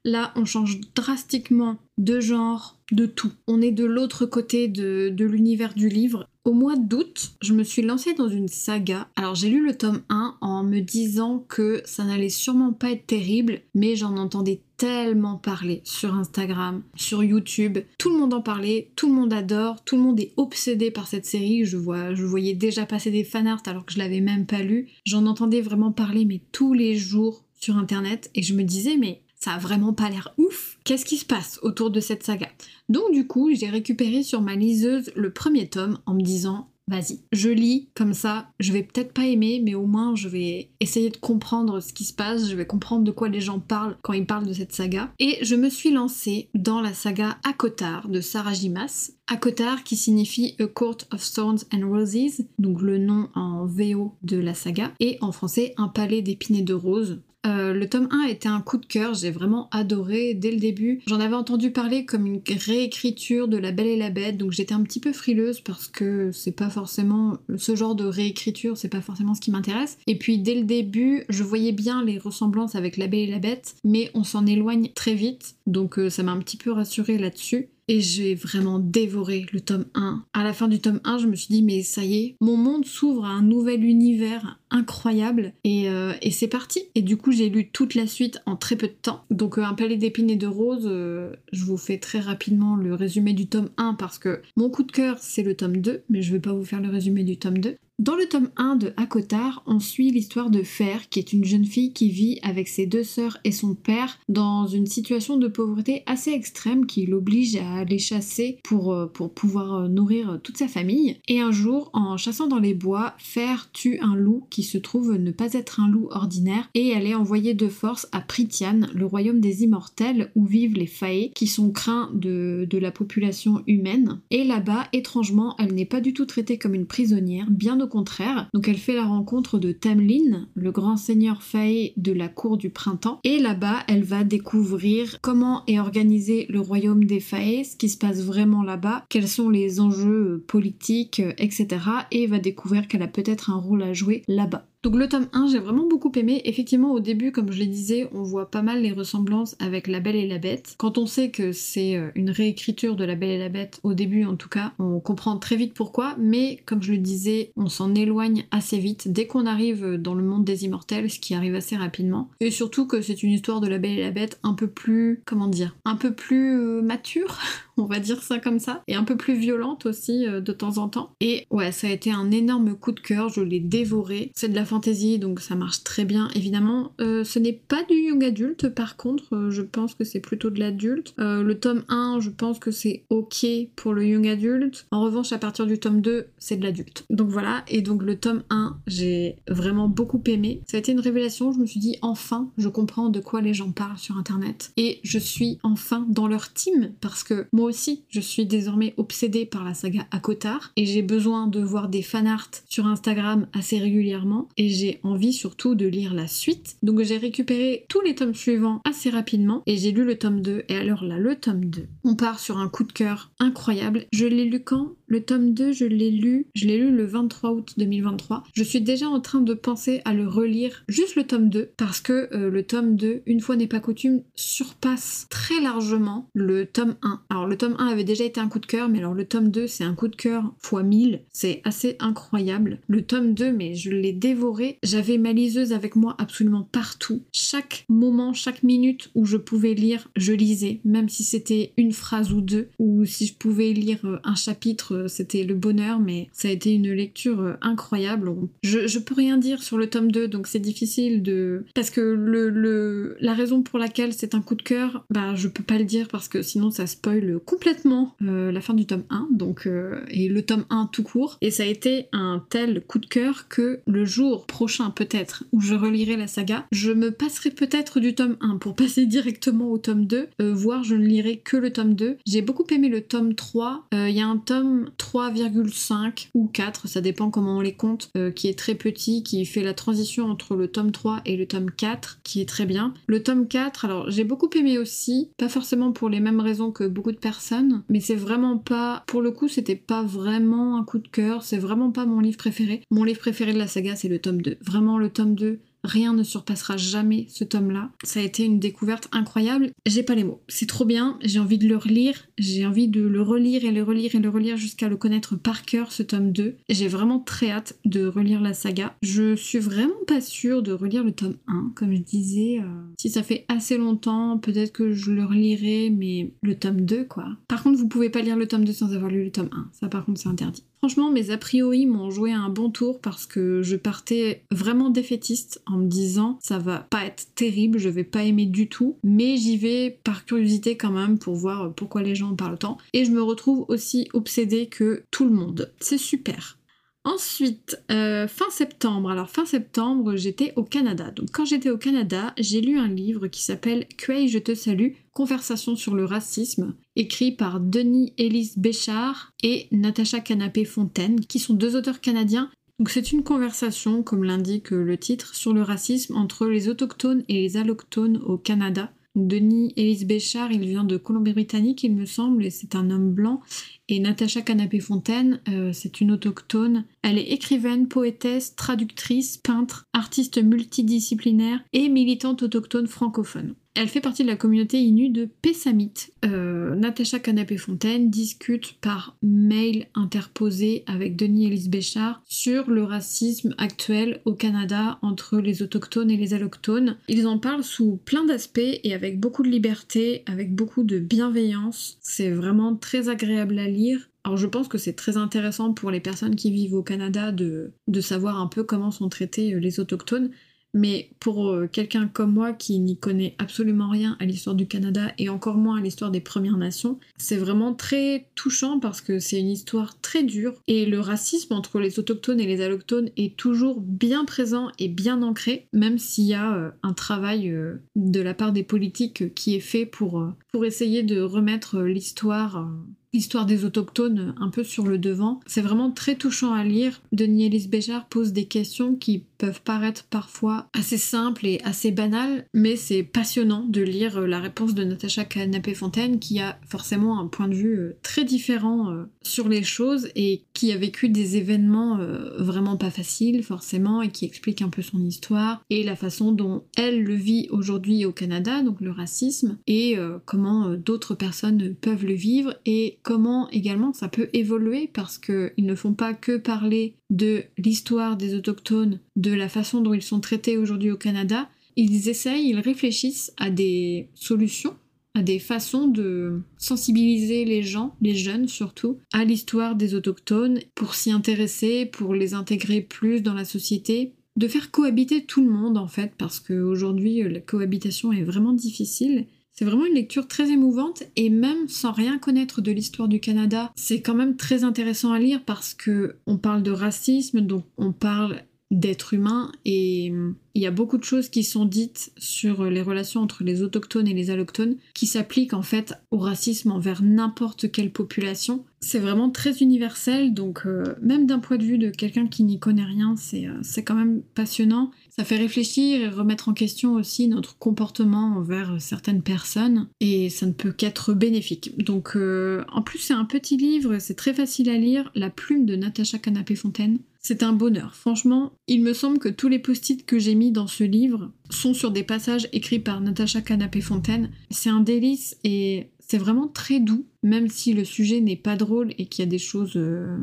Là, 0.04 0.32
on 0.36 0.46
change 0.46 0.80
drastiquement 0.94 1.76
de 1.98 2.20
genre, 2.20 2.80
de 2.90 3.04
tout. 3.04 3.32
On 3.46 3.60
est 3.60 3.70
de 3.70 3.84
l'autre 3.84 4.24
côté 4.24 4.68
de, 4.68 5.14
l'univers 5.18 5.74
du 5.74 5.88
livre. 5.88 6.26
Au 6.46 6.54
mois 6.54 6.76
d'août, 6.76 7.32
je 7.42 7.52
me 7.52 7.62
suis 7.62 7.82
lancée 7.82 8.14
dans 8.14 8.28
une 8.28 8.48
saga. 8.48 9.08
Alors 9.14 9.34
j'ai 9.34 9.50
lu 9.50 9.62
le 9.62 9.76
tome 9.76 10.00
1 10.08 10.38
en 10.40 10.64
me 10.64 10.80
disant 10.80 11.44
que 11.46 11.82
ça 11.84 12.02
n'allait 12.02 12.30
sûrement 12.30 12.72
pas 12.72 12.92
être 12.92 13.06
terrible, 13.06 13.60
mais 13.74 13.94
j'en 13.94 14.16
entendais 14.16 14.62
tellement 14.78 15.36
parler 15.36 15.82
sur 15.84 16.14
Instagram, 16.14 16.82
sur 16.96 17.22
YouTube. 17.22 17.80
Tout 17.98 18.08
le 18.08 18.16
monde 18.16 18.32
en 18.32 18.40
parlait, 18.40 18.90
tout 18.96 19.08
le 19.08 19.12
monde 19.12 19.34
adore, 19.34 19.84
tout 19.84 19.96
le 19.96 20.02
monde 20.02 20.18
est 20.18 20.32
obsédé 20.38 20.90
par 20.90 21.08
cette 21.08 21.26
série. 21.26 21.66
Je 21.66 21.76
je 21.76 22.24
voyais 22.24 22.54
déjà 22.54 22.86
passer 22.86 23.10
des 23.10 23.24
fanarts 23.24 23.62
alors 23.66 23.84
que 23.84 23.92
je 23.92 23.98
l'avais 23.98 24.22
même 24.22 24.46
pas 24.46 24.62
lu. 24.62 24.88
J'en 25.04 25.26
entendais 25.26 25.60
vraiment 25.60 25.92
parler 25.92 26.24
mais 26.24 26.40
tous 26.52 26.72
les 26.72 26.96
jours 26.96 27.44
sur 27.60 27.76
internet 27.76 28.30
et 28.34 28.42
je 28.42 28.54
me 28.54 28.62
disais 28.62 28.96
mais 28.96 29.20
ça 29.42 29.52
a 29.52 29.58
vraiment 29.58 29.92
pas 29.92 30.10
l'air 30.10 30.34
ouf. 30.38 30.78
Qu'est-ce 30.84 31.04
qui 31.04 31.16
se 31.16 31.24
passe 31.24 31.58
autour 31.62 31.90
de 31.90 32.00
cette 32.00 32.22
saga? 32.22 32.48
Donc 32.88 33.12
du 33.12 33.26
coup, 33.26 33.50
j'ai 33.54 33.68
récupéré 33.68 34.22
sur 34.22 34.42
ma 34.42 34.54
liseuse 34.54 35.10
le 35.16 35.32
premier 35.32 35.68
tome 35.68 35.98
en 36.06 36.14
me 36.14 36.22
disant 36.22 36.68
vas-y, 36.90 37.20
je 37.30 37.48
lis 37.48 37.88
comme 37.94 38.14
ça, 38.14 38.48
je 38.58 38.72
vais 38.72 38.82
peut-être 38.82 39.12
pas 39.12 39.26
aimer, 39.26 39.62
mais 39.64 39.74
au 39.74 39.86
moins 39.86 40.16
je 40.16 40.28
vais 40.28 40.70
essayer 40.80 41.08
de 41.08 41.16
comprendre 41.16 41.80
ce 41.80 41.92
qui 41.92 42.04
se 42.04 42.12
passe, 42.12 42.50
je 42.50 42.56
vais 42.56 42.66
comprendre 42.66 43.04
de 43.04 43.12
quoi 43.12 43.28
les 43.28 43.40
gens 43.40 43.60
parlent 43.60 43.96
quand 44.02 44.12
ils 44.12 44.26
parlent 44.26 44.46
de 44.46 44.52
cette 44.52 44.72
saga. 44.72 45.12
Et 45.20 45.38
je 45.42 45.54
me 45.54 45.70
suis 45.70 45.92
lancée 45.92 46.50
dans 46.54 46.80
la 46.80 46.92
saga 46.92 47.38
Akotar 47.44 48.08
de 48.08 48.20
Sarah 48.20 48.54
Jimas. 48.54 49.12
Akotar 49.28 49.84
qui 49.84 49.96
signifie 49.96 50.56
A 50.58 50.66
Court 50.66 50.98
of 51.12 51.32
Thorns 51.32 51.60
and 51.72 51.88
Roses, 51.88 52.42
donc 52.58 52.82
le 52.82 52.98
nom 52.98 53.28
en 53.36 53.64
VO 53.66 54.16
de 54.22 54.38
la 54.38 54.54
saga, 54.54 54.90
et 54.98 55.16
en 55.20 55.30
français 55.30 55.74
Un 55.76 55.86
palais 55.86 56.22
d'épines 56.22 56.64
de 56.64 56.74
roses. 56.74 57.20
Euh, 57.46 57.72
le 57.72 57.88
tome 57.88 58.08
1 58.10 58.28
était 58.28 58.48
un 58.48 58.60
coup 58.60 58.76
de 58.76 58.84
cœur, 58.84 59.14
j'ai 59.14 59.30
vraiment 59.30 59.68
adoré 59.70 60.34
dès 60.34 60.50
le 60.50 60.58
début. 60.58 61.00
J'en 61.06 61.20
avais 61.20 61.34
entendu 61.34 61.70
parler 61.70 62.04
comme 62.04 62.26
une 62.26 62.42
réécriture 62.46 63.48
de 63.48 63.56
La 63.56 63.72
Belle 63.72 63.86
et 63.86 63.96
la 63.96 64.10
Bête, 64.10 64.36
donc 64.36 64.52
j'étais 64.52 64.74
un 64.74 64.82
petit 64.82 65.00
peu 65.00 65.12
frileuse 65.12 65.60
parce 65.60 65.88
que 65.88 66.32
c'est 66.32 66.52
pas 66.52 66.68
forcément 66.68 67.38
ce 67.56 67.74
genre 67.74 67.94
de 67.94 68.04
réécriture, 68.04 68.76
c'est 68.76 68.88
pas 68.88 69.00
forcément 69.00 69.34
ce 69.34 69.40
qui 69.40 69.50
m'intéresse. 69.50 69.98
Et 70.06 70.18
puis 70.18 70.38
dès 70.38 70.54
le 70.54 70.64
début, 70.64 71.24
je 71.28 71.42
voyais 71.42 71.72
bien 71.72 72.04
les 72.04 72.18
ressemblances 72.18 72.74
avec 72.74 72.96
La 72.96 73.06
Belle 73.06 73.20
et 73.20 73.26
la 73.30 73.38
Bête, 73.38 73.74
mais 73.84 74.10
on 74.14 74.24
s'en 74.24 74.44
éloigne 74.44 74.90
très 74.94 75.14
vite, 75.14 75.56
donc 75.66 75.98
euh, 75.98 76.10
ça 76.10 76.22
m'a 76.22 76.32
un 76.32 76.38
petit 76.40 76.58
peu 76.58 76.72
rassurée 76.72 77.16
là-dessus 77.16 77.70
et 77.90 78.00
j'ai 78.00 78.36
vraiment 78.36 78.78
dévoré 78.78 79.46
le 79.52 79.60
tome 79.60 79.84
1. 79.96 80.24
À 80.32 80.44
la 80.44 80.52
fin 80.52 80.68
du 80.68 80.78
tome 80.78 81.00
1, 81.02 81.18
je 81.18 81.26
me 81.26 81.34
suis 81.34 81.52
dit 81.52 81.62
mais 81.64 81.82
ça 81.82 82.04
y 82.04 82.24
est, 82.24 82.36
mon 82.40 82.56
monde 82.56 82.86
s'ouvre 82.86 83.24
à 83.24 83.30
un 83.30 83.42
nouvel 83.42 83.82
univers 83.84 84.60
incroyable 84.70 85.54
et, 85.64 85.88
euh, 85.88 86.12
c'est 86.30 86.46
parti. 86.46 86.84
Et 86.94 87.02
du 87.02 87.16
coup 87.16 87.32
j'ai 87.32 87.48
lu 87.48 87.68
toute 87.68 87.96
la 87.96 88.06
suite 88.06 88.40
en 88.46 88.54
très 88.54 88.76
peu 88.76 88.86
de 88.86 88.92
temps. 88.92 89.24
Donc 89.32 89.58
euh, 89.58 89.64
un 89.64 89.74
palais 89.74 89.96
d'épines 89.96 90.30
et 90.30 90.36
de 90.36 90.46
roses, 90.46 90.86
euh, 90.86 91.32
je 91.52 91.64
vous 91.64 91.76
fais 91.76 91.98
très 91.98 92.20
rapidement 92.20 92.76
le 92.76 92.94
résumé 92.94 93.32
du 93.32 93.48
tome 93.48 93.70
1 93.76 93.94
parce 93.94 94.20
que 94.20 94.40
mon 94.56 94.70
coup 94.70 94.84
de 94.84 94.92
cœur 94.92 95.18
c'est 95.18 95.42
le 95.42 95.56
tome 95.56 95.78
2, 95.78 96.04
mais 96.08 96.22
je 96.22 96.32
vais 96.32 96.38
pas 96.40 96.52
vous 96.52 96.64
faire 96.64 96.80
le 96.80 96.90
résumé 96.90 97.24
du 97.24 97.38
tome 97.38 97.58
2. 97.58 97.76
Dans 98.00 98.16
le 98.16 98.24
tome 98.24 98.48
1 98.56 98.76
de 98.76 98.94
Akotar, 98.96 99.62
on 99.66 99.78
suit 99.78 100.10
l'histoire 100.10 100.48
de 100.48 100.62
Fer, 100.62 101.10
qui 101.10 101.18
est 101.18 101.34
une 101.34 101.44
jeune 101.44 101.66
fille 101.66 101.92
qui 101.92 102.08
vit 102.08 102.38
avec 102.42 102.66
ses 102.66 102.86
deux 102.86 103.02
sœurs 103.02 103.36
et 103.44 103.52
son 103.52 103.74
père 103.74 104.18
dans 104.30 104.66
une 104.66 104.86
situation 104.86 105.36
de 105.36 105.48
pauvreté 105.48 106.02
assez 106.06 106.30
extrême 106.30 106.86
qui 106.86 107.04
l'oblige 107.04 107.56
à 107.56 107.84
les 107.84 107.98
chasser 107.98 108.56
pour, 108.64 108.94
euh, 108.94 109.04
pour 109.04 109.34
pouvoir 109.34 109.74
euh, 109.74 109.88
nourrir 109.88 110.40
toute 110.42 110.56
sa 110.56 110.66
famille. 110.66 111.18
Et 111.28 111.40
un 111.40 111.50
jour, 111.50 111.90
en 111.92 112.16
chassant 112.16 112.46
dans 112.46 112.58
les 112.58 112.72
bois, 112.72 113.12
Fer 113.18 113.68
tue 113.74 113.98
un 114.00 114.16
loup 114.16 114.46
qui 114.48 114.62
se 114.62 114.78
trouve 114.78 115.18
ne 115.18 115.30
pas 115.30 115.52
être 115.52 115.78
un 115.78 115.90
loup 115.90 116.08
ordinaire 116.10 116.70
et 116.72 116.88
elle 116.88 117.04
est 117.04 117.14
envoyée 117.14 117.52
de 117.52 117.68
force 117.68 118.08
à 118.12 118.22
Pritian, 118.22 118.80
le 118.94 119.04
royaume 119.04 119.40
des 119.40 119.62
immortels 119.62 120.32
où 120.34 120.46
vivent 120.46 120.72
les 120.72 120.86
Fae 120.86 121.28
qui 121.34 121.46
sont 121.46 121.70
craints 121.70 122.10
de, 122.14 122.66
de 122.70 122.78
la 122.78 122.92
population 122.92 123.62
humaine. 123.66 124.20
Et 124.30 124.44
là-bas, 124.44 124.86
étrangement, 124.94 125.54
elle 125.58 125.74
n'est 125.74 125.84
pas 125.84 126.00
du 126.00 126.14
tout 126.14 126.24
traitée 126.24 126.56
comme 126.56 126.72
une 126.72 126.86
prisonnière, 126.86 127.50
bien 127.50 127.78
au 127.78 127.89
contraire. 127.90 128.48
Donc 128.54 128.68
elle 128.68 128.78
fait 128.78 128.94
la 128.94 129.04
rencontre 129.04 129.58
de 129.58 129.72
Tamlin, 129.72 130.48
le 130.54 130.72
grand 130.72 130.96
seigneur 130.96 131.42
faé 131.42 131.92
de 131.98 132.12
la 132.12 132.28
cour 132.28 132.56
du 132.56 132.70
printemps. 132.70 133.20
Et 133.22 133.38
là-bas, 133.38 133.80
elle 133.86 134.04
va 134.04 134.24
découvrir 134.24 135.18
comment 135.20 135.62
est 135.66 135.78
organisé 135.78 136.46
le 136.48 136.60
royaume 136.60 137.04
des 137.04 137.20
Fae, 137.20 137.64
ce 137.64 137.76
qui 137.76 137.90
se 137.90 137.98
passe 137.98 138.22
vraiment 138.22 138.62
là-bas, 138.62 139.04
quels 139.10 139.28
sont 139.28 139.50
les 139.50 139.80
enjeux 139.80 140.42
politiques, 140.46 141.20
etc. 141.36 141.66
Et 142.10 142.26
va 142.26 142.38
découvrir 142.38 142.88
qu'elle 142.88 143.02
a 143.02 143.08
peut-être 143.08 143.50
un 143.50 143.58
rôle 143.58 143.82
à 143.82 143.92
jouer 143.92 144.22
là-bas. 144.26 144.69
Donc 144.82 144.96
le 144.96 145.08
tome 145.08 145.26
1, 145.34 145.48
j'ai 145.48 145.58
vraiment 145.58 145.86
beaucoup 145.86 146.10
aimé. 146.16 146.40
Effectivement, 146.46 146.92
au 146.92 147.00
début, 147.00 147.32
comme 147.32 147.52
je 147.52 147.58
le 147.58 147.66
disais, 147.66 148.08
on 148.12 148.22
voit 148.22 148.50
pas 148.50 148.62
mal 148.62 148.80
les 148.80 148.92
ressemblances 148.92 149.54
avec 149.58 149.88
La 149.88 150.00
Belle 150.00 150.16
et 150.16 150.26
la 150.26 150.38
Bête. 150.38 150.74
Quand 150.78 150.96
on 150.96 151.04
sait 151.04 151.30
que 151.30 151.52
c'est 151.52 151.96
euh, 151.96 152.10
une 152.14 152.30
réécriture 152.30 152.96
de 152.96 153.04
La 153.04 153.14
Belle 153.14 153.28
et 153.28 153.38
la 153.38 153.50
Bête, 153.50 153.78
au 153.82 153.92
début 153.92 154.24
en 154.24 154.36
tout 154.36 154.48
cas, 154.48 154.72
on 154.78 154.98
comprend 154.98 155.36
très 155.36 155.56
vite 155.56 155.74
pourquoi, 155.74 156.16
mais 156.18 156.62
comme 156.64 156.82
je 156.82 156.92
le 156.92 156.98
disais, 156.98 157.52
on 157.56 157.68
s'en 157.68 157.94
éloigne 157.94 158.46
assez 158.50 158.78
vite 158.78 159.12
dès 159.12 159.26
qu'on 159.26 159.44
arrive 159.44 159.96
dans 159.96 160.14
le 160.14 160.24
monde 160.24 160.46
des 160.46 160.64
immortels, 160.64 161.10
ce 161.10 161.20
qui 161.20 161.34
arrive 161.34 161.54
assez 161.54 161.76
rapidement. 161.76 162.30
Et 162.40 162.50
surtout 162.50 162.86
que 162.86 163.02
c'est 163.02 163.22
une 163.22 163.32
histoire 163.32 163.60
de 163.60 163.68
La 163.68 163.76
Belle 163.76 163.98
et 163.98 164.02
la 164.02 164.12
Bête 164.12 164.40
un 164.42 164.54
peu 164.54 164.66
plus, 164.66 165.22
comment 165.26 165.48
dire, 165.48 165.76
un 165.84 165.96
peu 165.96 166.14
plus 166.14 166.58
euh, 166.58 166.80
mature, 166.80 167.38
on 167.80 167.86
va 167.86 168.00
dire 168.00 168.22
ça 168.22 168.38
comme 168.38 168.58
ça, 168.58 168.82
et 168.86 168.94
un 168.94 169.04
peu 169.04 169.16
plus 169.16 169.34
violente 169.34 169.86
aussi 169.86 170.26
euh, 170.26 170.40
de 170.40 170.52
temps 170.52 170.78
en 170.78 170.88
temps. 170.88 171.10
Et 171.20 171.46
ouais, 171.50 171.72
ça 171.72 171.88
a 171.88 171.90
été 171.90 172.10
un 172.10 172.30
énorme 172.30 172.74
coup 172.74 172.92
de 172.92 173.00
cœur, 173.00 173.28
je 173.28 173.40
l'ai 173.40 173.60
dévoré. 173.60 174.30
C'est 174.34 174.48
de 174.48 174.54
la 174.54 174.64
fantasy, 174.64 175.18
donc 175.18 175.40
ça 175.40 175.54
marche 175.54 175.82
très 175.84 176.04
bien 176.04 176.28
évidemment. 176.34 176.92
Euh, 177.00 177.24
ce 177.24 177.38
n'est 177.38 177.52
pas 177.52 177.82
du 177.84 177.94
young 177.94 178.24
adulte, 178.24 178.68
par 178.68 178.96
contre, 178.96 179.34
euh, 179.34 179.50
je 179.50 179.62
pense 179.62 179.94
que 179.94 180.04
c'est 180.04 180.20
plutôt 180.20 180.50
de 180.50 180.60
l'adulte. 180.60 181.14
le 181.18 181.52
tome 181.54 181.84
1, 181.88 182.18
je 182.20 182.30
pense 182.30 182.58
que 182.58 182.70
c'est 182.70 183.04
ok 183.10 183.46
pour 183.76 183.92
le 183.92 184.06
young 184.06 184.26
adulte. 184.26 184.86
En 184.90 185.02
revanche, 185.02 185.32
à 185.32 185.38
partir 185.38 185.66
du 185.66 185.78
tome 185.78 186.00
2, 186.00 186.26
c'est 186.38 186.56
de 186.56 186.62
l'adulte. 186.62 187.04
Donc 187.10 187.28
voilà, 187.28 187.64
et 187.68 187.82
donc 187.82 188.02
le 188.02 188.18
tome 188.18 188.42
1, 188.50 188.78
j'ai 188.86 189.36
vraiment 189.48 189.88
beaucoup 189.88 190.22
aimé. 190.26 190.62
Ça 190.66 190.76
a 190.76 190.80
été 190.80 190.92
une 190.92 191.00
révélation, 191.00 191.52
je 191.52 191.58
me 191.58 191.66
suis 191.66 191.80
dit 191.80 191.96
enfin, 192.02 192.50
je 192.58 192.68
comprends 192.68 193.08
de 193.08 193.20
quoi 193.20 193.40
les 193.40 193.54
gens 193.54 193.72
parlent 193.72 193.98
sur 193.98 194.16
internet. 194.16 194.72
Et 194.76 195.00
je 195.02 195.18
suis 195.18 195.58
enfin 195.62 196.06
dans 196.08 196.28
leur 196.28 196.52
team, 196.52 196.92
parce 197.00 197.24
que 197.24 197.46
moi 197.52 197.69
je 198.08 198.20
suis 198.20 198.46
désormais 198.46 198.94
obsédée 198.96 199.46
par 199.46 199.64
la 199.64 199.74
saga 199.74 200.06
Akotar 200.10 200.72
et 200.76 200.86
j'ai 200.86 201.02
besoin 201.02 201.46
de 201.46 201.60
voir 201.60 201.88
des 201.88 202.02
fanarts 202.02 202.50
sur 202.68 202.86
Instagram 202.86 203.46
assez 203.52 203.78
régulièrement 203.78 204.48
et 204.56 204.68
j'ai 204.68 205.00
envie 205.02 205.32
surtout 205.32 205.74
de 205.74 205.86
lire 205.86 206.14
la 206.14 206.26
suite. 206.26 206.76
Donc 206.82 207.02
j'ai 207.02 207.16
récupéré 207.16 207.86
tous 207.88 208.00
les 208.00 208.14
tomes 208.14 208.34
suivants 208.34 208.80
assez 208.84 209.10
rapidement 209.10 209.62
et 209.66 209.76
j'ai 209.76 209.92
lu 209.92 210.04
le 210.04 210.18
tome 210.18 210.42
2 210.42 210.64
et 210.68 210.76
alors 210.76 211.04
là 211.04 211.18
le 211.18 211.36
tome 211.36 211.64
2, 211.64 211.86
on 212.04 212.14
part 212.14 212.40
sur 212.40 212.58
un 212.58 212.68
coup 212.68 212.84
de 212.84 212.92
cœur 212.92 213.30
incroyable. 213.38 214.06
Je 214.12 214.26
l'ai 214.26 214.44
lu 214.44 214.60
quand? 214.60 214.92
Le 215.10 215.24
tome 215.24 215.54
2, 215.54 215.72
je 215.72 215.86
l'ai 215.86 216.12
lu, 216.12 216.46
je 216.54 216.68
l'ai 216.68 216.78
lu 216.78 216.94
le 216.94 217.04
23 217.04 217.50
août 217.50 217.72
2023. 217.76 218.44
Je 218.54 218.62
suis 218.62 218.80
déjà 218.80 219.08
en 219.08 219.18
train 219.18 219.40
de 219.40 219.54
penser 219.54 220.02
à 220.04 220.14
le 220.14 220.28
relire 220.28 220.84
juste 220.86 221.16
le 221.16 221.24
tome 221.24 221.48
2 221.48 221.72
parce 221.76 222.00
que 222.00 222.28
euh, 222.32 222.48
le 222.48 222.62
tome 222.62 222.94
2, 222.94 223.22
une 223.26 223.40
fois 223.40 223.56
n'est 223.56 223.66
pas 223.66 223.80
coutume, 223.80 224.22
surpasse 224.36 225.26
très 225.28 225.60
largement 225.60 226.28
le 226.32 226.64
tome 226.64 226.94
1. 227.02 227.22
Alors 227.28 227.48
le 227.48 227.56
tome 227.56 227.74
1 227.80 227.88
avait 227.88 228.04
déjà 228.04 228.22
été 228.22 228.40
un 228.40 228.46
coup 228.46 228.60
de 228.60 228.66
cœur, 228.66 228.88
mais 228.88 228.98
alors 228.98 229.14
le 229.14 229.24
tome 229.24 229.50
2, 229.50 229.66
c'est 229.66 229.82
un 229.82 229.96
coup 229.96 230.06
de 230.06 230.14
cœur 230.14 230.54
x 230.62 230.80
1000. 230.80 231.22
C'est 231.32 231.60
assez 231.64 231.96
incroyable. 231.98 232.78
Le 232.86 233.02
tome 233.02 233.34
2, 233.34 233.50
mais 233.50 233.74
je 233.74 233.90
l'ai 233.90 234.12
dévoré. 234.12 234.78
J'avais 234.84 235.18
ma 235.18 235.32
liseuse 235.32 235.72
avec 235.72 235.96
moi 235.96 236.14
absolument 236.18 236.68
partout. 236.70 237.24
Chaque 237.32 237.84
moment, 237.88 238.32
chaque 238.32 238.62
minute 238.62 239.10
où 239.16 239.24
je 239.24 239.38
pouvais 239.38 239.74
lire, 239.74 240.08
je 240.14 240.32
lisais. 240.32 240.78
Même 240.84 241.08
si 241.08 241.24
c'était 241.24 241.72
une 241.76 241.90
phrase 241.90 242.32
ou 242.32 242.42
deux, 242.42 242.68
ou 242.78 243.04
si 243.06 243.26
je 243.26 243.34
pouvais 243.34 243.72
lire 243.72 243.98
euh, 244.04 244.20
un 244.22 244.36
chapitre, 244.36 244.99
c'était 245.08 245.44
le 245.44 245.54
bonheur, 245.54 245.98
mais 245.98 246.28
ça 246.32 246.48
a 246.48 246.50
été 246.50 246.72
une 246.72 246.92
lecture 246.92 247.40
euh, 247.40 247.54
incroyable. 247.60 248.30
Je, 248.62 248.86
je 248.86 248.98
peux 248.98 249.14
rien 249.14 249.38
dire 249.38 249.62
sur 249.62 249.78
le 249.78 249.88
tome 249.88 250.12
2, 250.12 250.28
donc 250.28 250.46
c'est 250.46 250.58
difficile 250.58 251.22
de... 251.22 251.64
Parce 251.74 251.90
que 251.90 252.00
le, 252.00 253.16
la 253.20 253.34
raison 253.34 253.62
pour 253.62 253.78
laquelle 253.78 254.12
c'est 254.12 254.34
un 254.34 254.40
coup 254.40 254.54
de 254.54 254.62
cœur, 254.62 255.04
bah 255.10 255.34
je 255.34 255.48
peux 255.48 255.62
pas 255.62 255.78
le 255.78 255.84
dire 255.84 256.08
parce 256.08 256.28
que 256.28 256.42
sinon 256.42 256.70
ça 256.70 256.86
spoil 256.86 257.38
complètement 257.44 258.14
euh, 258.22 258.52
la 258.52 258.60
fin 258.60 258.74
du 258.74 258.86
tome 258.86 259.04
1, 259.10 259.28
donc, 259.30 259.66
euh, 259.66 260.00
et 260.08 260.28
le 260.28 260.42
tome 260.42 260.64
1 260.70 260.90
tout 260.92 261.02
court. 261.02 261.38
Et 261.40 261.50
ça 261.50 261.62
a 261.62 261.66
été 261.66 262.06
un 262.12 262.44
tel 262.48 262.82
coup 262.86 262.98
de 262.98 263.06
cœur 263.06 263.48
que 263.48 263.80
le 263.86 264.04
jour 264.04 264.46
prochain, 264.46 264.90
peut-être, 264.90 265.44
où 265.52 265.60
je 265.60 265.74
relirai 265.74 266.16
la 266.16 266.26
saga, 266.26 266.66
je 266.72 266.92
me 266.92 267.10
passerai 267.10 267.50
peut-être 267.50 268.00
du 268.00 268.14
tome 268.14 268.36
1 268.40 268.58
pour 268.58 268.74
passer 268.74 269.06
directement 269.06 269.70
au 269.70 269.78
tome 269.78 270.06
2, 270.06 270.28
euh, 270.40 270.54
voire 270.54 270.84
je 270.84 270.94
ne 270.94 271.04
lirai 271.04 271.38
que 271.38 271.56
le 271.56 271.72
tome 271.72 271.94
2. 271.94 272.16
J'ai 272.26 272.42
beaucoup 272.42 272.64
aimé 272.70 272.88
le 272.88 273.00
tome 273.00 273.34
3. 273.34 273.86
Il 273.92 274.10
y 274.10 274.20
a 274.20 274.26
un 274.26 274.36
tome 274.36 274.89
3,5 274.98 276.28
ou 276.34 276.46
4, 276.46 276.88
ça 276.88 277.00
dépend 277.00 277.30
comment 277.30 277.58
on 277.58 277.60
les 277.60 277.74
compte, 277.74 278.10
qui 278.34 278.48
est 278.48 278.58
très 278.58 278.74
petit, 278.74 279.22
qui 279.22 279.44
fait 279.44 279.62
la 279.62 279.74
transition 279.74 280.26
entre 280.26 280.54
le 280.56 280.68
tome 280.68 280.92
3 280.92 281.20
et 281.24 281.36
le 281.36 281.46
tome 281.46 281.70
4, 281.70 282.20
qui 282.22 282.40
est 282.40 282.48
très 282.48 282.66
bien. 282.66 282.94
Le 283.06 283.22
tome 283.22 283.48
4, 283.48 283.84
alors 283.84 284.10
j'ai 284.10 284.24
beaucoup 284.24 284.50
aimé 284.56 284.78
aussi, 284.78 285.30
pas 285.36 285.48
forcément 285.48 285.92
pour 285.92 286.08
les 286.08 286.20
mêmes 286.20 286.40
raisons 286.40 286.72
que 286.72 286.84
beaucoup 286.84 287.12
de 287.12 287.16
personnes 287.16 287.40
mais 287.88 288.00
c'est 288.00 288.14
vraiment 288.14 288.58
pas, 288.58 289.04
pour 289.06 289.22
le 289.22 289.30
coup, 289.30 289.48
c'était 289.48 289.76
pas 289.76 290.02
vraiment 290.02 290.76
un 290.76 290.84
coup 290.84 290.98
de 290.98 291.08
cœur, 291.08 291.42
c'est 291.42 291.58
vraiment 291.58 291.90
pas 291.90 292.06
mon 292.06 292.20
livre 292.20 292.36
préféré. 292.38 292.82
Mon 292.90 293.04
livre 293.04 293.20
préféré 293.20 293.52
de 293.52 293.58
la 293.58 293.66
saga, 293.66 293.96
c'est 293.96 294.08
le 294.08 294.18
tome 294.18 294.42
2. 294.42 294.58
Vraiment, 294.60 294.98
le 294.98 295.10
tome 295.10 295.34
2, 295.34 295.60
rien 295.84 296.12
ne 296.12 296.22
surpassera 296.22 296.76
jamais 296.76 297.26
ce 297.28 297.44
tome-là. 297.44 297.90
Ça 298.04 298.20
a 298.20 298.22
été 298.22 298.44
une 298.44 298.58
découverte 298.58 299.08
incroyable. 299.12 299.70
J'ai 299.86 300.02
pas 300.02 300.14
les 300.14 300.24
mots. 300.24 300.42
C'est 300.48 300.68
trop 300.68 300.84
bien. 300.84 301.18
J'ai 301.22 301.38
envie 301.38 301.58
de 301.58 301.68
le 301.68 301.76
relire. 301.76 302.14
J'ai 302.38 302.66
envie 302.66 302.88
de 302.88 303.02
le 303.02 303.22
relire 303.22 303.64
et 303.64 303.70
le 303.70 303.82
relire 303.82 304.14
et 304.14 304.18
le 304.18 304.28
relire 304.28 304.56
jusqu'à 304.56 304.88
le 304.88 304.96
connaître 304.96 305.36
par 305.36 305.62
cœur, 305.62 305.92
ce 305.92 306.02
tome 306.02 306.32
2. 306.32 306.56
J'ai 306.68 306.88
vraiment 306.88 307.18
très 307.18 307.50
hâte 307.50 307.78
de 307.84 308.06
relire 308.06 308.40
la 308.40 308.54
saga. 308.54 308.94
Je 309.02 309.34
suis 309.34 309.58
vraiment 309.58 309.94
pas 310.06 310.20
sûre 310.20 310.62
de 310.62 310.72
relire 310.72 311.04
le 311.04 311.12
tome 311.12 311.36
1. 311.46 311.72
Comme 311.74 311.94
je 311.94 312.00
disais, 312.00 312.60
euh, 312.60 312.82
si 312.98 313.10
ça 313.10 313.22
fait 313.22 313.44
assez 313.48 313.76
longtemps, 313.76 314.38
peut-être 314.38 314.72
que 314.72 314.92
je 314.92 315.12
le 315.12 315.24
relirai, 315.24 315.90
mais 315.90 316.32
le 316.42 316.54
tome 316.54 316.82
2, 316.82 317.04
quoi. 317.04 317.26
Par 317.48 317.62
contre, 317.62 317.78
vous 317.78 317.88
pouvez 317.88 318.10
pas 318.10 318.22
lire 318.22 318.36
le 318.36 318.46
tome 318.46 318.64
2 318.64 318.72
sans 318.72 318.92
avoir 318.94 319.10
lu 319.10 319.24
le 319.24 319.32
tome 319.32 319.50
1. 319.52 319.70
Ça, 319.72 319.88
par 319.88 320.04
contre, 320.04 320.20
c'est 320.20 320.28
interdit. 320.28 320.64
Franchement, 320.82 321.10
mes 321.10 321.30
a 321.30 321.36
priori 321.36 321.84
m'ont 321.84 322.10
joué 322.10 322.32
un 322.32 322.48
bon 322.48 322.70
tour 322.70 323.02
parce 323.02 323.26
que 323.26 323.60
je 323.60 323.76
partais 323.76 324.44
vraiment 324.50 324.88
défaitiste 324.88 325.60
en 325.66 325.76
me 325.76 325.86
disant 325.86 326.38
ça 326.40 326.58
va 326.58 326.78
pas 326.78 327.04
être 327.04 327.34
terrible, 327.34 327.78
je 327.78 327.90
vais 327.90 328.02
pas 328.02 328.24
aimer 328.24 328.46
du 328.46 328.66
tout, 328.66 328.96
mais 329.04 329.36
j'y 329.36 329.58
vais 329.58 330.00
par 330.04 330.24
curiosité 330.24 330.78
quand 330.78 330.90
même 330.90 331.18
pour 331.18 331.34
voir 331.34 331.74
pourquoi 331.74 332.02
les 332.02 332.14
gens 332.14 332.30
en 332.30 332.34
parlent 332.34 332.56
tant. 332.56 332.78
Et 332.94 333.04
je 333.04 333.10
me 333.10 333.22
retrouve 333.22 333.66
aussi 333.68 334.08
obsédée 334.14 334.68
que 334.68 335.04
tout 335.10 335.26
le 335.26 335.34
monde. 335.34 335.70
C'est 335.80 335.98
super. 335.98 336.56
Ensuite, 337.04 337.82
euh, 337.90 338.28
fin 338.28 338.50
septembre. 338.50 339.10
Alors 339.10 339.30
fin 339.30 339.46
septembre, 339.46 340.16
j'étais 340.16 340.52
au 340.56 340.64
Canada. 340.64 341.10
Donc 341.10 341.28
quand 341.32 341.46
j'étais 341.46 341.70
au 341.70 341.78
Canada, 341.78 342.34
j'ai 342.36 342.60
lu 342.60 342.78
un 342.78 342.88
livre 342.88 343.26
qui 343.26 343.42
s'appelle 343.42 343.86
Quay, 343.96 344.28
je 344.28 344.38
te 344.38 344.54
salue, 344.54 344.92
Conversation 345.12 345.76
sur 345.76 345.94
le 345.94 346.04
racisme, 346.04 346.74
écrit 347.00 347.32
par 347.32 347.60
Denis 347.60 348.12
Ellis 348.18 348.52
Béchard 348.58 349.32
et 349.42 349.68
Natacha 349.72 350.20
Canapé-Fontaine, 350.20 351.20
qui 351.20 351.38
sont 351.38 351.54
deux 351.54 351.74
auteurs 351.74 352.02
canadiens. 352.02 352.50
Donc 352.78 352.90
c'est 352.90 353.12
une 353.12 353.22
conversation, 353.22 354.02
comme 354.02 354.22
l'indique 354.22 354.70
le 354.70 354.96
titre, 354.98 355.34
sur 355.34 355.54
le 355.54 355.62
racisme 355.62 356.16
entre 356.16 356.46
les 356.46 356.68
autochtones 356.68 357.24
et 357.28 357.40
les 357.40 357.56
allochtones 357.56 358.18
au 358.18 358.36
Canada. 358.36 358.92
Denis 359.16 359.72
Ellis 359.76 360.04
Béchard, 360.04 360.52
il 360.52 360.60
vient 360.60 360.84
de 360.84 360.98
Colombie-Britannique, 360.98 361.82
il 361.82 361.94
me 361.94 362.04
semble, 362.04 362.44
et 362.44 362.50
c'est 362.50 362.74
un 362.74 362.90
homme 362.90 363.12
blanc. 363.12 363.40
Et 363.88 363.98
Natacha 363.98 364.42
Canapé-Fontaine, 364.42 365.40
euh, 365.48 365.72
c'est 365.72 366.00
une 366.00 366.12
autochtone. 366.12 366.84
Elle 367.02 367.18
est 367.18 367.32
écrivaine, 367.32 367.88
poétesse, 367.88 368.54
traductrice, 368.54 369.38
peintre, 369.38 369.84
artiste 369.94 370.40
multidisciplinaire 370.42 371.60
et 371.72 371.88
militante 371.88 372.42
autochtone 372.42 372.86
francophone. 372.86 373.54
Elle 373.74 373.88
fait 373.88 374.00
partie 374.00 374.24
de 374.24 374.28
la 374.28 374.36
communauté 374.36 374.78
inu 374.78 375.10
de 375.10 375.28
Pessamit. 375.42 375.92
Euh, 376.24 376.74
Natacha 376.74 377.20
Canapé-Fontaine 377.20 378.10
discute 378.10 378.74
par 378.80 379.16
mail 379.22 379.86
interposé 379.94 380.82
avec 380.86 381.14
Denis 381.14 381.46
Ellis 381.46 381.68
Béchard 381.68 382.20
sur 382.26 382.68
le 382.68 382.82
racisme 382.82 383.54
actuel 383.58 384.22
au 384.24 384.34
Canada 384.34 384.98
entre 385.02 385.38
les 385.38 385.62
autochtones 385.62 386.10
et 386.10 386.16
les 386.16 386.34
allochtones. 386.34 386.96
Ils 387.08 387.28
en 387.28 387.38
parlent 387.38 387.62
sous 387.62 388.00
plein 388.04 388.24
d'aspects 388.24 388.58
et 388.58 388.92
avec 388.92 389.20
beaucoup 389.20 389.44
de 389.44 389.48
liberté, 389.48 390.24
avec 390.26 390.52
beaucoup 390.52 390.82
de 390.82 390.98
bienveillance. 390.98 391.96
C'est 392.00 392.30
vraiment 392.30 392.74
très 392.74 393.08
agréable 393.08 393.58
à 393.60 393.68
lire. 393.68 394.10
Alors 394.24 394.36
je 394.36 394.46
pense 394.46 394.68
que 394.68 394.78
c'est 394.78 394.92
très 394.94 395.16
intéressant 395.16 395.72
pour 395.72 395.90
les 395.90 396.00
personnes 396.00 396.36
qui 396.36 396.50
vivent 396.50 396.74
au 396.74 396.82
Canada 396.82 397.32
de, 397.32 397.72
de 397.86 398.00
savoir 398.00 398.40
un 398.40 398.48
peu 398.48 398.64
comment 398.64 398.90
sont 398.90 399.08
traités 399.08 399.54
euh, 399.54 399.58
les 399.58 399.80
autochtones. 399.80 400.30
Mais 400.74 401.10
pour 401.20 401.48
euh, 401.48 401.68
quelqu'un 401.70 402.06
comme 402.06 402.32
moi 402.32 402.52
qui 402.52 402.78
n'y 402.78 402.96
connaît 402.96 403.34
absolument 403.38 403.88
rien 403.88 404.16
à 404.20 404.24
l'histoire 404.24 404.54
du 404.54 404.66
Canada 404.66 405.12
et 405.18 405.28
encore 405.28 405.56
moins 405.56 405.78
à 405.78 405.80
l'histoire 405.80 406.10
des 406.10 406.20
Premières 406.20 406.56
Nations, 406.56 406.98
c'est 407.16 407.36
vraiment 407.36 407.74
très 407.74 408.28
touchant 408.34 408.78
parce 408.78 409.00
que 409.00 409.18
c'est 409.18 409.40
une 409.40 409.50
histoire 409.50 410.00
très 410.00 410.22
dure 410.22 410.54
et 410.66 410.86
le 410.86 411.00
racisme 411.00 411.54
entre 411.54 411.80
les 411.80 411.98
autochtones 411.98 412.40
et 412.40 412.46
les 412.46 412.60
allochtones 412.60 413.10
est 413.16 413.36
toujours 413.36 413.80
bien 413.80 414.24
présent 414.24 414.70
et 414.78 414.88
bien 414.88 415.22
ancré, 415.22 415.66
même 415.72 415.98
s'il 415.98 416.26
y 416.26 416.34
a 416.34 416.54
euh, 416.54 416.70
un 416.82 416.92
travail 416.92 417.50
euh, 417.50 417.82
de 417.96 418.20
la 418.20 418.34
part 418.34 418.52
des 418.52 418.62
politiques 418.62 419.34
qui 419.34 419.54
est 419.54 419.60
fait 419.60 419.86
pour, 419.86 420.24
pour 420.52 420.64
essayer 420.64 421.02
de 421.02 421.20
remettre 421.20 421.80
l'histoire 421.80 422.68
l'histoire 423.12 423.46
des 423.46 423.64
autochtones 423.64 424.34
un 424.38 424.50
peu 424.50 424.64
sur 424.64 424.86
le 424.86 424.98
devant. 424.98 425.40
C'est 425.46 425.62
vraiment 425.62 425.90
très 425.90 426.14
touchant 426.14 426.52
à 426.52 426.64
lire. 426.64 427.00
Denis 427.12 427.46
Ellis 427.46 427.68
Béchard 427.68 428.06
pose 428.06 428.32
des 428.32 428.46
questions 428.46 428.94
qui 428.94 429.24
peuvent 429.40 429.62
paraître 429.62 430.04
parfois 430.04 430.68
assez 430.74 430.98
simples 430.98 431.46
et 431.46 431.60
assez 431.64 431.90
banales, 431.90 432.44
mais 432.52 432.76
c'est 432.76 433.02
passionnant 433.02 433.64
de 433.66 433.80
lire 433.80 434.20
la 434.20 434.38
réponse 434.38 434.74
de 434.74 434.84
Natacha 434.84 435.24
Canapé-Fontaine 435.24 436.18
qui 436.18 436.40
a 436.40 436.58
forcément 436.68 437.18
un 437.18 437.26
point 437.26 437.48
de 437.48 437.54
vue 437.54 437.78
euh, 437.78 437.96
très 438.02 438.24
différent 438.24 438.90
euh, 438.90 439.04
sur 439.22 439.48
les 439.48 439.62
choses 439.62 440.08
et 440.14 440.42
qui 440.52 440.72
a 440.72 440.76
vécu 440.76 441.08
des 441.08 441.38
événements 441.38 441.98
euh, 441.98 442.36
vraiment 442.36 442.76
pas 442.76 442.90
faciles 442.90 443.42
forcément 443.42 444.02
et 444.02 444.10
qui 444.10 444.26
explique 444.26 444.60
un 444.60 444.68
peu 444.68 444.82
son 444.82 445.02
histoire 445.06 445.62
et 445.70 445.84
la 445.84 445.96
façon 445.96 446.32
dont 446.32 446.64
elle 446.76 447.02
le 447.02 447.14
vit 447.14 447.48
aujourd'hui 447.50 448.04
au 448.04 448.12
Canada, 448.12 448.62
donc 448.62 448.82
le 448.82 448.90
racisme, 448.90 449.56
et 449.66 449.96
comment 450.26 450.74
d'autres 450.74 451.14
personnes 451.14 451.74
peuvent 451.80 452.04
le 452.04 452.14
vivre 452.14 452.56
et 452.66 452.98
comment 453.02 453.48
également 453.50 453.92
ça 453.92 454.08
peut 454.08 454.28
évoluer 454.32 454.90
parce 454.92 455.18
qu'ils 455.18 455.52
ne 455.58 455.74
font 455.74 455.94
pas 455.94 456.12
que 456.12 456.36
parler 456.36 456.94
de 457.10 457.42
l'histoire 457.58 458.16
des 458.16 458.34
autochtones, 458.34 459.00
de 459.16 459.29
la 459.34 459.48
façon 459.48 459.80
dont 459.80 459.94
ils 459.94 460.02
sont 460.02 460.20
traités 460.20 460.56
aujourd'hui 460.56 460.90
au 460.90 460.96
Canada, 460.96 461.48
ils 461.76 462.08
essayent, 462.08 462.48
ils 462.48 462.60
réfléchissent 462.60 463.32
à 463.36 463.50
des 463.50 464.08
solutions, 464.14 464.74
à 465.14 465.22
des 465.22 465.38
façons 465.38 465.88
de 465.88 466.40
sensibiliser 466.58 467.44
les 467.44 467.62
gens, 467.62 467.94
les 468.00 468.14
jeunes 468.14 468.48
surtout, 468.48 468.98
à 469.12 469.24
l'histoire 469.24 469.74
des 469.74 469.94
autochtones 469.94 470.60
pour 470.74 470.94
s'y 470.94 471.10
intéresser, 471.10 471.86
pour 471.86 472.14
les 472.14 472.34
intégrer 472.34 472.80
plus 472.80 473.22
dans 473.22 473.34
la 473.34 473.44
société, 473.44 474.14
de 474.36 474.48
faire 474.48 474.70
cohabiter 474.70 475.24
tout 475.24 475.44
le 475.44 475.50
monde 475.50 475.76
en 475.76 475.88
fait, 475.88 476.12
parce 476.16 476.40
qu'aujourd'hui 476.40 477.22
la 477.22 477.40
cohabitation 477.40 478.12
est 478.12 478.22
vraiment 478.22 478.52
difficile. 478.52 479.26
C'est 479.52 479.64
vraiment 479.64 479.84
une 479.84 479.94
lecture 479.94 480.26
très 480.28 480.50
émouvante 480.50 481.02
et 481.16 481.28
même 481.28 481.68
sans 481.68 481.92
rien 481.92 482.18
connaître 482.18 482.62
de 482.62 482.72
l'histoire 482.72 483.08
du 483.08 483.20
Canada, 483.20 483.72
c'est 483.76 484.00
quand 484.00 484.14
même 484.14 484.36
très 484.36 484.64
intéressant 484.64 485.12
à 485.12 485.18
lire 485.18 485.44
parce 485.44 485.74
que 485.74 486.16
on 486.26 486.38
parle 486.38 486.62
de 486.62 486.70
racisme, 486.70 487.40
donc 487.40 487.66
on 487.76 487.92
parle 487.92 488.42
d'être 488.70 489.14
humain 489.14 489.50
et 489.64 490.10
hum, 490.10 490.34
il 490.54 490.62
y 490.62 490.66
a 490.66 490.70
beaucoup 490.70 490.98
de 490.98 491.04
choses 491.04 491.28
qui 491.28 491.44
sont 491.44 491.64
dites 491.64 492.12
sur 492.16 492.64
les 492.64 492.82
relations 492.82 493.20
entre 493.20 493.44
les 493.44 493.62
autochtones 493.62 494.08
et 494.08 494.14
les 494.14 494.30
allochtones 494.30 494.76
qui 494.94 495.06
s'appliquent 495.06 495.54
en 495.54 495.62
fait 495.62 495.94
au 496.10 496.18
racisme 496.18 496.72
envers 496.72 497.02
n'importe 497.02 497.70
quelle 497.70 497.92
population. 497.92 498.64
C'est 498.80 498.98
vraiment 498.98 499.30
très 499.30 499.58
universel, 499.58 500.34
donc 500.34 500.62
euh, 500.66 500.96
même 501.02 501.26
d'un 501.26 501.38
point 501.38 501.58
de 501.58 501.64
vue 501.64 501.78
de 501.78 501.90
quelqu'un 501.90 502.26
qui 502.26 502.44
n'y 502.44 502.58
connaît 502.58 502.84
rien, 502.84 503.14
euh, 503.34 503.58
c'est 503.62 503.84
quand 503.84 503.94
même 503.94 504.22
passionnant. 504.34 504.90
Ça 505.10 505.24
fait 505.24 505.36
réfléchir 505.36 506.00
et 506.00 506.08
remettre 506.08 506.48
en 506.48 506.54
question 506.54 506.94
aussi 506.94 507.28
notre 507.28 507.58
comportement 507.58 508.36
envers 508.36 508.80
certaines 508.80 509.22
personnes, 509.22 509.88
et 510.00 510.30
ça 510.30 510.46
ne 510.46 510.52
peut 510.52 510.72
qu'être 510.72 511.12
bénéfique. 511.12 511.76
Donc 511.78 512.16
euh, 512.16 512.64
en 512.72 512.82
plus 512.82 512.98
c'est 512.98 513.14
un 513.14 513.26
petit 513.26 513.56
livre, 513.56 513.98
c'est 513.98 514.14
très 514.14 514.34
facile 514.34 514.70
à 514.70 514.78
lire, 514.78 515.10
La 515.14 515.30
plume 515.30 515.66
de 515.66 515.76
Natacha 515.76 516.18
Canapé-Fontaine. 516.18 516.98
C'est 517.20 517.42
un 517.42 517.52
bonheur. 517.52 517.94
Franchement, 517.94 518.52
il 518.66 518.82
me 518.82 518.94
semble 518.94 519.18
que 519.18 519.28
tous 519.28 519.48
les 519.48 519.58
post-it 519.58 520.06
que 520.06 520.18
j'ai 520.18 520.34
mis 520.34 520.52
dans 520.52 520.66
ce 520.66 520.84
livre 520.84 521.30
sont 521.50 521.74
sur 521.74 521.90
des 521.90 522.02
passages 522.02 522.48
écrits 522.52 522.78
par 522.78 523.00
Natacha 523.00 523.42
Canapé-Fontaine. 523.42 524.30
C'est 524.50 524.70
un 524.70 524.80
délice 524.80 525.36
et 525.44 525.90
c'est 525.98 526.18
vraiment 526.18 526.48
très 526.48 526.80
doux, 526.80 527.06
même 527.22 527.48
si 527.48 527.72
le 527.74 527.84
sujet 527.84 528.20
n'est 528.20 528.34
pas 528.34 528.56
drôle 528.56 528.94
et 528.98 529.06
qu'il 529.06 529.22
y 529.24 529.28
a 529.28 529.30
des 529.30 529.38
choses 529.38 529.74
euh, 529.76 530.16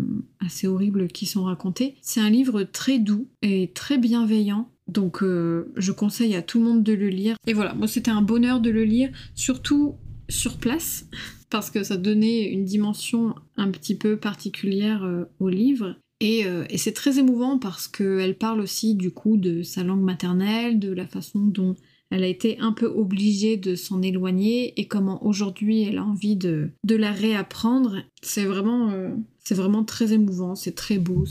assez 0.45 0.67
horribles 0.67 1.07
qui 1.07 1.25
sont 1.25 1.43
racontées. 1.43 1.95
C'est 2.01 2.19
un 2.19 2.29
livre 2.29 2.63
très 2.63 2.99
doux 2.99 3.27
et 3.41 3.71
très 3.73 3.97
bienveillant. 3.97 4.69
Donc 4.87 5.21
euh, 5.21 5.71
je 5.77 5.91
conseille 5.91 6.35
à 6.35 6.41
tout 6.41 6.59
le 6.59 6.65
monde 6.65 6.83
de 6.83 6.93
le 6.93 7.09
lire. 7.09 7.37
Et 7.45 7.53
voilà, 7.53 7.73
moi 7.73 7.87
c'était 7.87 8.11
un 8.11 8.21
bonheur 8.21 8.59
de 8.59 8.69
le 8.69 8.83
lire, 8.83 9.11
surtout 9.35 9.95
sur 10.29 10.57
place, 10.57 11.05
parce 11.49 11.69
que 11.69 11.83
ça 11.83 11.95
donnait 11.95 12.51
une 12.51 12.65
dimension 12.65 13.35
un 13.55 13.69
petit 13.69 13.95
peu 13.95 14.17
particulière 14.17 15.03
euh, 15.03 15.25
au 15.39 15.47
livre. 15.47 15.95
Euh, 16.23 16.65
et, 16.69 16.77
c'est 16.77 16.93
très 16.93 17.19
émouvant 17.19 17.59
parce 17.59 17.87
qu'elle 17.87 18.37
parle 18.37 18.59
aussi 18.59 18.95
du 18.95 19.11
coup 19.11 19.37
de 19.37 19.61
sa 19.61 19.83
langue 19.83 20.01
maternelle, 20.01 20.79
de 20.79 20.91
la 20.91 21.07
façon 21.07 21.39
dont 21.39 21.75
elle 22.09 22.23
a 22.23 22.27
été 22.27 22.57
un 22.59 22.71
peu 22.71 22.87
obligée 22.87 23.57
de 23.57 23.75
s'en 23.75 24.01
éloigner 24.01 24.79
et 24.79 24.87
comment 24.87 25.25
aujourd'hui 25.25 25.83
elle 25.83 25.97
a 25.97 26.05
envie 26.05 26.37
de, 26.37 26.71
la 26.89 27.11
réapprendre. 27.11 27.97
C'est 28.21 28.45
vraiment, 28.45 28.89
euh, 28.91 29.09
c'est 29.43 29.55
vraiment 29.55 29.83
très 29.83 30.13
émouvant, 30.13 30.55
c'est 30.55 30.75
très 30.75 30.97
beau, 30.97 31.25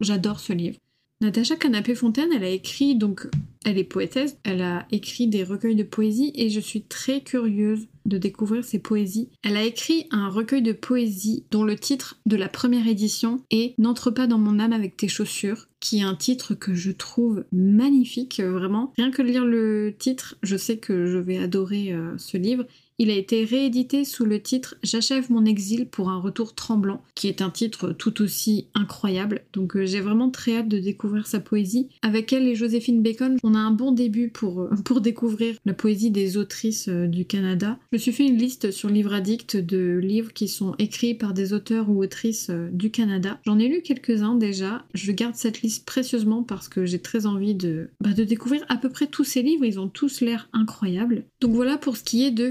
j'adore 0.00 0.38
ce 0.38 0.52
livre. 0.52 0.78
Natacha 1.20 1.56
Canapé-Fontaine, 1.56 2.30
elle 2.32 2.44
a 2.44 2.48
écrit, 2.48 2.94
donc 2.94 3.26
elle 3.64 3.76
est 3.76 3.82
poétesse, 3.82 4.36
elle 4.44 4.62
a 4.62 4.86
écrit 4.92 5.26
des 5.26 5.42
recueils 5.42 5.74
de 5.74 5.82
poésie 5.82 6.30
et 6.36 6.48
je 6.48 6.60
suis 6.60 6.82
très 6.82 7.22
curieuse 7.22 7.88
de 8.06 8.18
découvrir 8.18 8.64
ses 8.64 8.78
poésies. 8.78 9.28
Elle 9.42 9.56
a 9.56 9.64
écrit 9.64 10.06
un 10.12 10.28
recueil 10.28 10.62
de 10.62 10.72
poésie 10.72 11.44
dont 11.50 11.64
le 11.64 11.76
titre 11.76 12.20
de 12.26 12.36
la 12.36 12.48
première 12.48 12.86
édition 12.86 13.42
est 13.50 13.74
N'entre 13.78 14.12
pas 14.12 14.28
dans 14.28 14.38
mon 14.38 14.60
âme 14.60 14.72
avec 14.72 14.96
tes 14.96 15.08
chaussures, 15.08 15.66
qui 15.80 15.98
est 15.98 16.02
un 16.02 16.14
titre 16.14 16.54
que 16.54 16.72
je 16.72 16.92
trouve 16.92 17.44
magnifique, 17.50 18.40
vraiment. 18.40 18.92
Rien 18.96 19.10
que 19.10 19.22
lire 19.22 19.44
le 19.44 19.96
titre, 19.98 20.36
je 20.44 20.56
sais 20.56 20.78
que 20.78 21.06
je 21.06 21.18
vais 21.18 21.38
adorer 21.38 21.92
euh, 21.92 22.16
ce 22.16 22.36
livre. 22.36 22.64
Il 23.00 23.10
a 23.10 23.14
été 23.14 23.44
réédité 23.44 24.04
sous 24.04 24.24
le 24.24 24.42
titre 24.42 24.76
J'achève 24.82 25.30
mon 25.30 25.44
exil 25.44 25.86
pour 25.88 26.10
un 26.10 26.18
retour 26.18 26.56
tremblant, 26.56 27.04
qui 27.14 27.28
est 27.28 27.42
un 27.42 27.50
titre 27.50 27.92
tout 27.92 28.22
aussi 28.22 28.66
incroyable. 28.74 29.42
Donc 29.52 29.76
euh, 29.76 29.86
j'ai 29.86 30.00
vraiment 30.00 30.30
très 30.30 30.56
hâte 30.56 30.68
de 30.68 30.80
découvrir 30.80 31.28
sa 31.28 31.38
poésie. 31.38 31.88
Avec 32.02 32.32
elle 32.32 32.48
et 32.48 32.56
Joséphine 32.56 33.00
Bacon, 33.00 33.36
on 33.44 33.54
a 33.54 33.58
un 33.58 33.70
bon 33.70 33.92
début 33.92 34.30
pour, 34.30 34.62
euh, 34.62 34.70
pour 34.84 35.00
découvrir 35.00 35.54
la 35.64 35.74
poésie 35.74 36.10
des 36.10 36.36
autrices 36.36 36.88
euh, 36.88 37.06
du 37.06 37.24
Canada. 37.24 37.78
Je 37.92 37.96
me 37.96 38.00
suis 38.00 38.10
fait 38.10 38.26
une 38.26 38.36
liste 38.36 38.72
sur 38.72 38.88
Livre 38.88 39.14
Addict 39.14 39.56
de 39.56 40.00
livres 40.02 40.32
qui 40.32 40.48
sont 40.48 40.74
écrits 40.80 41.14
par 41.14 41.34
des 41.34 41.52
auteurs 41.52 41.88
ou 41.90 42.02
autrices 42.02 42.50
du 42.72 42.90
Canada. 42.90 43.38
J'en 43.46 43.60
ai 43.60 43.68
lu 43.68 43.80
quelques-uns 43.82 44.34
déjà. 44.34 44.84
Je 44.94 45.12
garde 45.12 45.36
cette 45.36 45.62
liste 45.62 45.86
précieusement 45.86 46.42
parce 46.42 46.68
que 46.68 46.84
j'ai 46.84 46.98
très 46.98 47.26
envie 47.26 47.54
de, 47.54 47.90
bah, 48.00 48.12
de 48.12 48.24
découvrir 48.24 48.64
à 48.68 48.76
peu 48.76 48.88
près 48.88 49.06
tous 49.06 49.24
ces 49.24 49.42
livres. 49.42 49.64
Ils 49.64 49.78
ont 49.78 49.88
tous 49.88 50.20
l'air 50.20 50.48
incroyables. 50.52 51.24
Donc 51.40 51.52
voilà 51.52 51.78
pour 51.78 51.96
ce 51.96 52.02
qui 52.02 52.24
est 52.24 52.32
de 52.32 52.50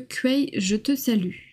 Je 0.54 0.76
te 0.76 0.96
salue. 0.96 1.47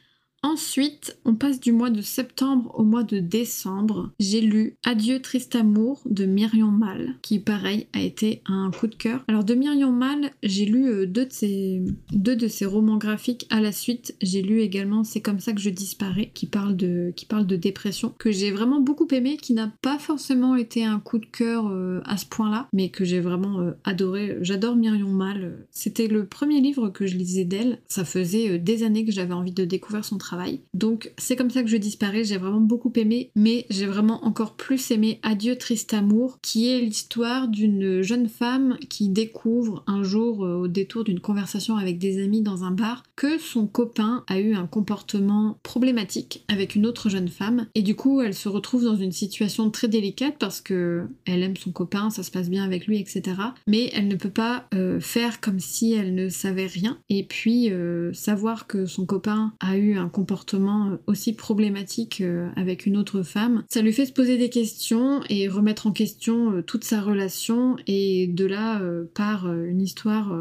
Ensuite, 0.44 1.16
on 1.24 1.34
passe 1.34 1.58
du 1.58 1.72
mois 1.72 1.88
de 1.88 2.02
septembre 2.02 2.70
au 2.74 2.84
mois 2.84 3.02
de 3.02 3.18
décembre. 3.18 4.10
J'ai 4.20 4.42
lu 4.42 4.76
Adieu 4.84 5.22
triste 5.22 5.56
amour 5.56 6.02
de 6.04 6.26
Myriam 6.26 6.76
Mal, 6.78 7.14
qui 7.22 7.38
pareil 7.38 7.86
a 7.94 8.02
été 8.02 8.42
un 8.44 8.70
coup 8.70 8.86
de 8.86 8.94
cœur. 8.94 9.24
Alors 9.26 9.44
de 9.44 9.54
Myriam 9.54 9.96
Mal, 9.96 10.32
j'ai 10.42 10.66
lu 10.66 10.86
euh, 10.86 11.06
deux 11.06 11.24
de 11.24 11.32
ses 11.32 11.82
deux 12.12 12.36
de 12.36 12.46
ses 12.46 12.66
romans 12.66 12.98
graphiques 12.98 13.46
à 13.48 13.58
la 13.58 13.72
suite. 13.72 14.16
J'ai 14.20 14.42
lu 14.42 14.60
également 14.60 15.02
C'est 15.02 15.22
comme 15.22 15.40
ça 15.40 15.54
que 15.54 15.62
je 15.62 15.70
disparais, 15.70 16.30
qui 16.34 16.44
parle 16.44 16.76
de 16.76 17.14
qui 17.16 17.24
parle 17.24 17.46
de 17.46 17.56
dépression, 17.56 18.12
que 18.18 18.30
j'ai 18.30 18.50
vraiment 18.50 18.80
beaucoup 18.80 19.08
aimé, 19.12 19.38
qui 19.40 19.54
n'a 19.54 19.72
pas 19.80 19.98
forcément 19.98 20.56
été 20.56 20.84
un 20.84 21.00
coup 21.00 21.16
de 21.16 21.24
cœur 21.24 21.68
euh, 21.68 22.02
à 22.04 22.18
ce 22.18 22.26
point-là, 22.26 22.68
mais 22.74 22.90
que 22.90 23.06
j'ai 23.06 23.20
vraiment 23.20 23.60
euh, 23.60 23.70
adoré. 23.84 24.36
J'adore 24.42 24.76
Myriam 24.76 25.10
Mal. 25.10 25.64
C'était 25.70 26.06
le 26.06 26.26
premier 26.26 26.60
livre 26.60 26.90
que 26.90 27.06
je 27.06 27.16
lisais 27.16 27.46
d'elle. 27.46 27.78
Ça 27.88 28.04
faisait 28.04 28.58
des 28.58 28.82
années 28.82 29.06
que 29.06 29.12
j'avais 29.12 29.32
envie 29.32 29.50
de 29.50 29.64
découvrir 29.64 30.04
son 30.04 30.18
travail 30.18 30.33
donc 30.72 31.12
c'est 31.18 31.36
comme 31.36 31.50
ça 31.50 31.62
que 31.62 31.68
je 31.68 31.76
disparais, 31.76 32.24
j'ai 32.24 32.36
vraiment 32.36 32.60
beaucoup 32.60 32.92
aimé, 32.96 33.30
mais 33.34 33.66
j'ai 33.70 33.86
vraiment 33.86 34.24
encore 34.24 34.56
plus 34.56 34.90
aimé 34.90 35.20
Adieu 35.22 35.56
triste 35.56 35.94
amour, 35.94 36.38
qui 36.42 36.68
est 36.68 36.80
l'histoire 36.80 37.48
d'une 37.48 38.02
jeune 38.02 38.28
femme 38.28 38.76
qui 38.88 39.08
découvre 39.08 39.82
un 39.86 40.02
jour 40.02 40.44
euh, 40.44 40.54
au 40.54 40.68
détour 40.68 41.04
d'une 41.04 41.20
conversation 41.20 41.76
avec 41.76 41.98
des 41.98 42.22
amis 42.22 42.42
dans 42.42 42.64
un 42.64 42.70
bar 42.70 43.02
que 43.16 43.38
son 43.38 43.66
copain 43.66 44.24
a 44.28 44.38
eu 44.38 44.54
un 44.54 44.66
comportement 44.66 45.58
problématique 45.62 46.44
avec 46.48 46.74
une 46.74 46.86
autre 46.86 47.08
jeune 47.08 47.28
femme. 47.28 47.66
Et 47.74 47.82
du 47.82 47.94
coup 47.94 48.20
elle 48.20 48.34
se 48.34 48.48
retrouve 48.48 48.84
dans 48.84 48.96
une 48.96 49.12
situation 49.12 49.70
très 49.70 49.88
délicate 49.88 50.36
parce 50.38 50.60
que 50.60 51.06
elle 51.26 51.42
aime 51.42 51.56
son 51.56 51.72
copain, 51.72 52.10
ça 52.10 52.22
se 52.22 52.30
passe 52.30 52.50
bien 52.50 52.64
avec 52.64 52.86
lui, 52.86 52.98
etc. 52.98 53.22
Mais 53.66 53.90
elle 53.92 54.08
ne 54.08 54.16
peut 54.16 54.30
pas 54.30 54.66
euh, 54.74 55.00
faire 55.00 55.40
comme 55.40 55.60
si 55.60 55.92
elle 55.92 56.14
ne 56.14 56.28
savait 56.28 56.66
rien. 56.66 56.98
Et 57.08 57.24
puis 57.24 57.70
euh, 57.70 58.12
savoir 58.12 58.66
que 58.66 58.86
son 58.86 59.06
copain 59.06 59.52
a 59.60 59.76
eu 59.76 59.96
un 59.96 60.08
comportement 60.08 60.23
comportement 60.24 60.86
euh, 60.86 60.96
aussi 61.06 61.34
problématique 61.34 62.22
euh, 62.22 62.48
avec 62.56 62.86
une 62.86 62.96
autre 62.96 63.22
femme, 63.22 63.62
ça 63.68 63.82
lui 63.82 63.92
fait 63.92 64.06
se 64.06 64.12
poser 64.12 64.38
des 64.38 64.48
questions 64.48 65.20
et 65.28 65.48
remettre 65.48 65.86
en 65.86 65.92
question 65.92 66.50
euh, 66.50 66.62
toute 66.62 66.82
sa 66.84 67.02
relation 67.02 67.76
et 67.86 68.26
de 68.26 68.46
là 68.46 68.80
part 69.14 69.52
une 69.52 69.80
histoire 69.80 70.32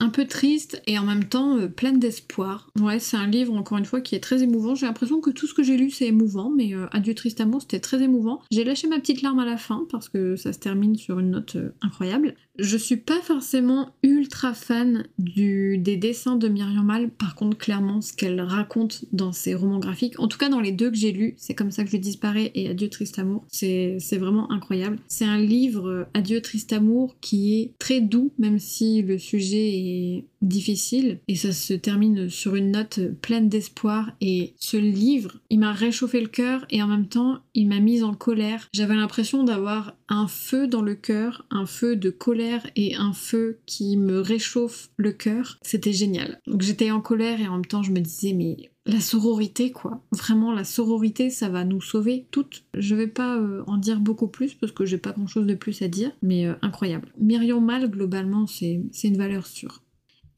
un 0.00 0.08
peu 0.08 0.26
triste 0.26 0.80
et 0.86 0.98
en 0.98 1.04
même 1.04 1.24
temps 1.24 1.58
pleine 1.68 1.98
d'espoir. 1.98 2.70
Ouais, 2.80 2.98
c'est 2.98 3.16
un 3.16 3.26
livre 3.26 3.54
encore 3.54 3.78
une 3.78 3.84
fois 3.84 4.00
qui 4.00 4.14
est 4.14 4.20
très 4.20 4.42
émouvant. 4.42 4.74
J'ai 4.74 4.86
l'impression 4.86 5.20
que 5.20 5.30
tout 5.30 5.46
ce 5.46 5.54
que 5.54 5.62
j'ai 5.62 5.76
lu 5.76 5.90
c'est 5.90 6.06
émouvant, 6.06 6.50
mais 6.50 6.72
Adieu 6.92 7.14
triste 7.14 7.40
amour 7.40 7.62
c'était 7.62 7.80
très 7.80 8.02
émouvant. 8.02 8.40
J'ai 8.50 8.64
lâché 8.64 8.88
ma 8.88 8.98
petite 8.98 9.22
larme 9.22 9.38
à 9.40 9.44
la 9.44 9.56
fin 9.56 9.86
parce 9.90 10.08
que 10.08 10.36
ça 10.36 10.52
se 10.52 10.58
termine 10.58 10.96
sur 10.96 11.18
une 11.18 11.30
note 11.30 11.56
incroyable. 11.80 12.34
Je 12.58 12.76
suis 12.76 12.98
pas 12.98 13.20
forcément 13.22 13.94
ultra 14.02 14.52
fan 14.52 15.06
des 15.18 15.96
dessins 15.96 16.36
de 16.36 16.48
Myriam 16.48 16.84
Mal, 16.84 17.08
par 17.08 17.34
contre 17.34 17.56
clairement 17.56 18.02
ce 18.02 18.12
qu'elle 18.12 18.40
raconte 18.42 19.06
dans 19.12 19.32
ses 19.32 19.54
romans 19.54 19.78
graphiques, 19.78 20.20
en 20.20 20.28
tout 20.28 20.36
cas 20.36 20.50
dans 20.50 20.60
les 20.60 20.72
deux 20.72 20.90
que 20.90 20.96
j'ai 20.96 21.12
lus, 21.12 21.34
c'est 21.38 21.54
comme 21.54 21.70
ça 21.70 21.82
que 21.82 21.90
je 21.90 21.96
disparais 21.96 22.50
et 22.54 22.68
Adieu 22.68 22.90
triste 22.90 23.18
amour, 23.18 23.46
c'est 23.48 23.98
vraiment 24.18 24.52
incroyable. 24.52 24.98
C'est 25.08 25.24
un 25.24 25.38
livre 25.38 25.88
euh, 25.88 26.04
Adieu 26.12 26.42
triste 26.42 26.72
amour 26.72 27.16
qui 27.20 27.58
est 27.58 27.72
très 27.78 28.00
doux 28.00 28.32
même 28.38 28.58
si 28.58 29.00
le 29.00 29.16
sujet 29.18 29.70
est 29.74 30.24
difficile 30.42 31.20
et 31.28 31.36
ça 31.36 31.52
se 31.52 31.72
termine 31.74 32.28
sur 32.28 32.54
une 32.54 32.72
note 32.72 33.00
pleine 33.20 33.48
d'espoir 33.48 34.10
et 34.20 34.54
ce 34.58 34.76
livre 34.76 35.40
il 35.50 35.60
m'a 35.60 35.72
réchauffé 35.72 36.20
le 36.20 36.28
cœur 36.28 36.66
et 36.70 36.82
en 36.82 36.88
même 36.88 37.08
temps 37.08 37.38
il 37.54 37.68
m'a 37.68 37.80
mise 37.80 38.04
en 38.04 38.14
colère 38.14 38.68
j'avais 38.72 38.96
l'impression 38.96 39.44
d'avoir 39.44 39.94
un 40.08 40.26
feu 40.26 40.66
dans 40.66 40.82
le 40.82 40.94
cœur 40.94 41.46
un 41.50 41.66
feu 41.66 41.96
de 41.96 42.10
colère 42.10 42.66
et 42.76 42.96
un 42.96 43.12
feu 43.12 43.58
qui 43.66 43.96
me 43.96 44.20
réchauffe 44.20 44.90
le 44.96 45.12
cœur 45.12 45.58
c'était 45.62 45.92
génial 45.92 46.40
donc 46.46 46.62
j'étais 46.62 46.90
en 46.90 47.00
colère 47.00 47.40
et 47.40 47.48
en 47.48 47.52
même 47.52 47.66
temps 47.66 47.82
je 47.82 47.92
me 47.92 48.00
disais 48.00 48.32
mais 48.32 48.72
la 48.86 49.00
sororité 49.00 49.70
quoi. 49.70 50.02
Vraiment 50.10 50.52
la 50.52 50.64
sororité 50.64 51.30
ça 51.30 51.48
va 51.48 51.64
nous 51.64 51.80
sauver 51.80 52.26
toutes. 52.30 52.64
Je 52.74 52.94
vais 52.94 53.06
pas 53.06 53.38
euh, 53.38 53.62
en 53.66 53.76
dire 53.76 54.00
beaucoup 54.00 54.28
plus 54.28 54.54
parce 54.54 54.72
que 54.72 54.84
j'ai 54.84 54.98
pas 54.98 55.12
grand 55.12 55.26
chose 55.26 55.46
de 55.46 55.54
plus 55.54 55.82
à 55.82 55.88
dire 55.88 56.10
mais 56.22 56.46
euh, 56.46 56.54
incroyable. 56.62 57.12
Myriam 57.18 57.64
Mal 57.64 57.88
globalement 57.90 58.46
c'est 58.46 58.82
une 59.04 59.16
valeur 59.16 59.46
sûre. 59.46 59.82